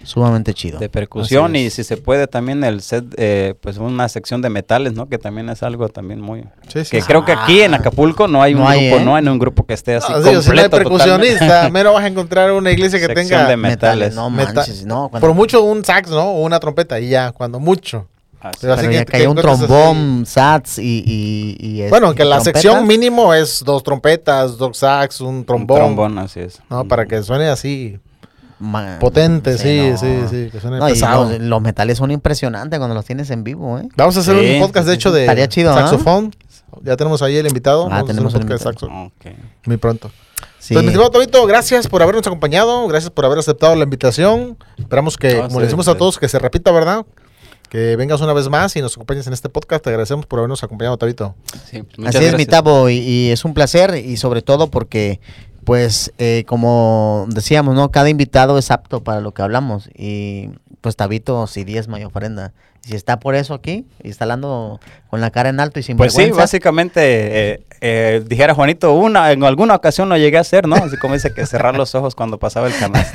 sumamente 0.04 0.52
chido. 0.52 0.80
de 0.80 0.88
percusión 0.88 1.54
y 1.54 1.70
si 1.70 1.84
se 1.84 1.96
puede 1.96 2.26
también 2.26 2.64
el 2.64 2.82
set, 2.82 3.04
eh, 3.16 3.54
pues 3.60 3.78
una 3.78 4.08
sección 4.08 4.42
de 4.42 4.50
metales, 4.50 4.94
¿no? 4.94 5.08
Que 5.08 5.16
también 5.18 5.48
es 5.48 5.62
algo 5.62 5.88
también 5.90 6.20
muy... 6.20 6.44
Que 6.90 7.00
creo 7.02 7.24
que 7.24 7.30
aquí 7.30 7.60
en 7.60 7.74
Acapulco 7.74 8.26
no 8.26 8.42
hay 8.42 8.54
un 8.54 8.60
No 8.62 8.68
hay, 8.68 8.88
grupo, 8.88 9.00
¿eh? 9.00 9.04
no 9.04 9.14
hay 9.14 9.24
un 9.28 9.38
grupo 9.38 9.64
que 9.64 9.74
esté 9.74 9.94
así 9.94 10.08
No, 10.10 10.14
completo. 10.16 10.42
si 10.42 10.50
no 10.50 10.60
hay 10.60 10.68
percusionista, 10.68 11.68
mero 11.72 11.92
vas 11.92 12.02
a 12.02 12.08
encontrar 12.08 12.50
una 12.50 12.72
iglesia 12.72 12.98
que 12.98 13.06
Sección 13.06 13.28
tenga 13.28 13.46
de 13.48 13.56
metales. 13.56 14.14
no 14.16 14.28
meta- 14.28 14.52
manches, 14.54 14.84
no. 14.84 15.08
cuando- 15.08 15.24
por 15.28 15.36
mucho 15.36 15.62
un 15.62 15.84
sax, 15.84 16.10
¿no? 16.10 16.24
O 16.32 16.42
una 16.42 16.58
trompeta 16.58 16.98
y 16.98 17.08
ya, 17.08 17.30
cuando 17.30 17.60
mucho. 17.60 18.08
Así 18.42 18.58
Pero 18.62 18.72
así 18.74 18.80
pero 18.86 18.92
que- 18.92 19.04
que 19.04 19.12
caía 19.12 19.30
un 19.30 19.36
trombón, 19.36 20.24
sats 20.26 20.78
y, 20.78 21.04
y, 21.06 21.56
y, 21.84 21.88
Bueno, 21.88 22.08
este, 22.08 22.16
que 22.18 22.24
la 22.24 22.36
trompetas. 22.36 22.62
sección 22.62 22.86
mínimo 22.88 23.32
es 23.34 23.62
dos 23.64 23.82
trompetas, 23.84 24.58
dos 24.58 24.76
sax, 24.78 25.20
un 25.20 25.28
un 25.36 25.44
trombón. 25.46 25.76
trombón, 25.78 26.18
así 26.18 26.40
es. 26.40 26.60
No, 26.68 26.84
para 26.86 27.06
que 27.06 27.22
suene 27.22 27.48
así 27.48 28.00
potente, 29.00 29.58
sí, 29.58 29.90
no. 29.90 29.98
sí, 29.98 30.06
sí, 30.30 30.48
que 30.50 30.60
suene 30.60 30.78
No, 30.78 30.86
pesado. 30.86 31.28
los, 31.30 31.40
los 31.40 31.60
metales 31.62 31.98
son 31.98 32.10
impresionantes 32.10 32.78
cuando 32.78 32.94
los 32.94 33.04
tienes 33.04 33.30
en 33.30 33.44
vivo, 33.44 33.78
¿eh? 33.78 33.88
Vamos 33.96 34.16
a 34.16 34.20
hacer 34.20 34.38
Sí, 34.38 34.54
un 34.54 34.60
podcast, 34.66 34.86
de 34.88 34.94
hecho, 34.94 35.10
de 35.12 35.22
Estaría 35.22 35.48
chido, 35.48 35.74
saxofón. 35.74 36.34
Ya 36.82 36.96
tenemos 36.96 37.20
ahí 37.22 37.36
el 37.36 37.46
invitado. 37.46 37.82
Ah, 37.86 37.88
Vamos 37.88 37.92
a 37.92 37.98
hacer 38.04 38.14
tenemos 38.14 38.34
un 38.34 38.40
el 38.42 38.48
de 38.48 38.54
invitado. 38.54 38.72
saxo 38.72 39.12
muy 39.66 39.76
pronto. 39.76 40.10
Sí. 40.58 40.74
Pues, 40.74 40.84
mi 40.84 40.90
estimado 40.90 41.10
Tobito, 41.10 41.44
gracias 41.46 41.88
por 41.88 42.02
habernos 42.02 42.24
acompañado, 42.26 42.86
gracias 42.86 43.10
por 43.10 43.24
haber 43.24 43.38
aceptado 43.38 43.74
la 43.74 43.82
invitación. 43.84 44.56
Esperamos 44.78 45.16
que, 45.16 45.34
No, 45.34 45.40
como 45.42 45.50
sí, 45.50 45.58
le 45.58 45.64
decimos 45.64 45.88
a 45.88 45.96
todos, 45.96 46.18
que 46.18 46.28
se 46.28 46.38
repita, 46.38 46.70
¿verdad? 46.70 47.04
Que 47.72 47.96
vengas 47.96 48.20
una 48.20 48.34
vez 48.34 48.50
más 48.50 48.76
y 48.76 48.82
nos 48.82 48.96
acompañes 48.96 49.26
en 49.26 49.32
este 49.32 49.48
podcast. 49.48 49.82
Te 49.82 49.88
agradecemos 49.88 50.26
por 50.26 50.40
habernos 50.40 50.62
acompañado, 50.62 50.98
Tabito. 50.98 51.34
Sí, 51.70 51.82
Así 52.04 52.22
es, 52.22 52.36
mi. 52.36 52.44
Tabo, 52.44 52.90
y, 52.90 52.98
y 52.98 53.30
es 53.30 53.46
un 53.46 53.54
placer 53.54 53.94
y 53.94 54.18
sobre 54.18 54.42
todo 54.42 54.66
porque, 54.66 55.20
pues, 55.64 56.12
eh, 56.18 56.44
como 56.46 57.24
decíamos, 57.30 57.74
¿no? 57.74 57.90
Cada 57.90 58.10
invitado 58.10 58.58
es 58.58 58.70
apto 58.70 59.02
para 59.02 59.22
lo 59.22 59.32
que 59.32 59.40
hablamos 59.40 59.88
y, 59.96 60.50
pues, 60.82 60.96
Tabito, 60.96 61.46
si 61.46 61.64
diezma 61.64 61.98
y 61.98 62.04
ofrenda. 62.04 62.52
Si 62.84 62.96
está 62.96 63.20
por 63.20 63.36
eso 63.36 63.54
aquí 63.54 63.86
y 64.02 64.10
está 64.10 64.24
hablando 64.24 64.80
con 65.08 65.20
la 65.20 65.30
cara 65.30 65.50
en 65.50 65.60
alto 65.60 65.78
y 65.78 65.84
sin 65.84 65.96
Pues 65.96 66.14
sí, 66.14 66.32
básicamente, 66.32 67.00
eh, 67.52 67.60
eh, 67.80 68.24
dijera 68.26 68.54
Juanito, 68.54 68.92
una, 68.94 69.30
en 69.30 69.44
alguna 69.44 69.76
ocasión 69.76 70.08
lo 70.08 70.16
llegué 70.16 70.36
a 70.36 70.40
hacer, 70.40 70.66
¿no? 70.66 70.74
Así 70.74 70.96
como 70.96 71.14
dice 71.14 71.32
que 71.32 71.46
cerrar 71.46 71.76
los 71.76 71.94
ojos 71.94 72.16
cuando 72.16 72.38
pasaba 72.38 72.66
el 72.66 72.74
canal. 72.74 73.06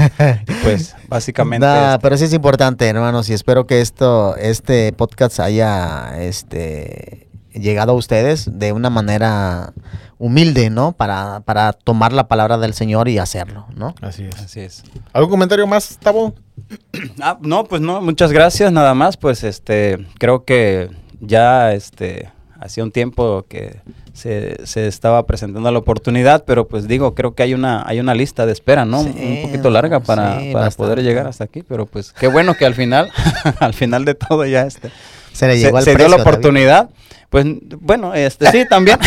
Pues, 0.64 0.96
básicamente. 1.10 1.66
Nah, 1.66 1.98
pero 1.98 2.18
sí 2.18 2.26
es 2.26 2.34
importante, 2.34 2.88
hermanos, 2.88 3.30
y 3.30 3.34
espero 3.34 3.68
que 3.68 3.82
esto, 3.82 4.38
este 4.38 4.94
podcast 4.94 5.42
haya 5.42 6.18
este, 6.18 7.27
llegado 7.60 7.92
a 7.94 7.96
ustedes 7.96 8.60
de 8.60 8.72
una 8.72 8.90
manera 8.90 9.74
humilde, 10.18 10.70
¿no? 10.70 10.94
Para, 10.94 11.42
para 11.42 11.74
tomar 11.74 12.14
la 12.14 12.28
palabra 12.28 12.58
del 12.58 12.74
Señor 12.74 13.08
y 13.08 13.20
hacerlo, 13.20 13.68
¿no? 13.76 13.94
Así 14.02 14.24
es. 14.24 14.36
Así 14.36 14.60
es. 14.62 14.84
¿Algún 15.14 15.32
comentario 15.32 15.68
más, 15.68 15.98
Tabo? 16.00 16.34
Ah, 17.22 17.38
no, 17.42 17.64
pues 17.66 17.82
no, 17.82 18.02
muchas 18.02 18.32
gracias, 18.32 18.72
nada 18.72 18.94
más, 18.94 19.18
pues 19.18 19.44
este, 19.44 20.06
creo 20.18 20.44
que 20.44 20.90
ya 21.20 21.74
este, 21.74 22.30
hacía 22.60 22.84
un 22.84 22.92
tiempo 22.92 23.46
que 23.48 23.82
se, 24.14 24.66
se 24.66 24.88
estaba 24.88 25.26
presentando 25.26 25.72
la 25.72 25.80
oportunidad, 25.80 26.44
pero 26.46 26.68
pues 26.68 26.88
digo, 26.88 27.14
creo 27.14 27.36
que 27.36 27.44
hay 27.44 27.54
una, 27.54 27.84
hay 27.88 28.00
una 28.00 28.16
lista 28.16 28.46
de 28.46 28.52
espera, 28.52 28.86
¿no? 28.86 29.04
Sí, 29.04 29.14
un 29.16 29.42
poquito 29.44 29.70
larga 29.70 30.00
para, 30.00 30.40
sí, 30.40 30.52
para 30.52 30.72
poder 30.72 31.04
llegar 31.04 31.28
hasta 31.28 31.44
aquí, 31.44 31.64
pero 31.64 31.86
pues 31.86 32.14
qué 32.14 32.28
bueno 32.28 32.56
que 32.56 32.66
al 32.66 32.74
final, 32.74 33.12
al 33.60 33.74
final 33.74 34.06
de 34.06 34.16
todo 34.16 34.46
ya 34.46 34.64
este, 34.64 34.92
Se 35.34 35.48
le 35.48 35.54
se, 35.54 35.60
llegó 35.60 35.78
al 35.78 35.84
se 35.84 35.96
dio 35.96 36.08
la 36.08 36.18
David. 36.18 36.90
Pues 37.30 37.46
bueno, 37.82 38.14
este 38.14 38.50
sí, 38.52 38.64
también. 38.70 39.00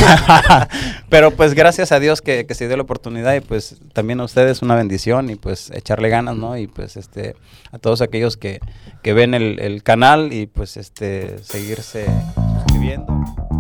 Pero 1.09 1.31
pues 1.31 1.55
gracias 1.55 1.91
a 1.91 2.01
Dios 2.01 2.21
que, 2.21 2.45
que 2.47 2.55
se 2.55 2.69
dio 2.69 2.77
la 2.77 2.83
oportunidad 2.83 3.35
y 3.35 3.41
pues 3.41 3.81
también 3.95 4.21
a 4.21 4.25
ustedes 4.25 4.61
una 4.61 4.75
bendición 4.75 5.31
y 5.31 5.37
pues 5.37 5.71
echarle 5.71 6.11
ganas, 6.11 6.37
¿no? 6.37 6.57
Y 6.59 6.67
pues 6.67 6.97
este 6.97 7.35
a 7.73 7.79
todos 7.79 8.03
aquellos 8.03 8.37
que, 8.37 8.61
que 9.03 9.15
ven 9.15 9.33
el, 9.33 9.59
el 9.61 9.83
canal 9.83 10.33
y 10.33 10.47
pues 10.47 10.77
este 10.77 11.39
seguirse 11.43 12.07
suscribiendo. 12.59 13.60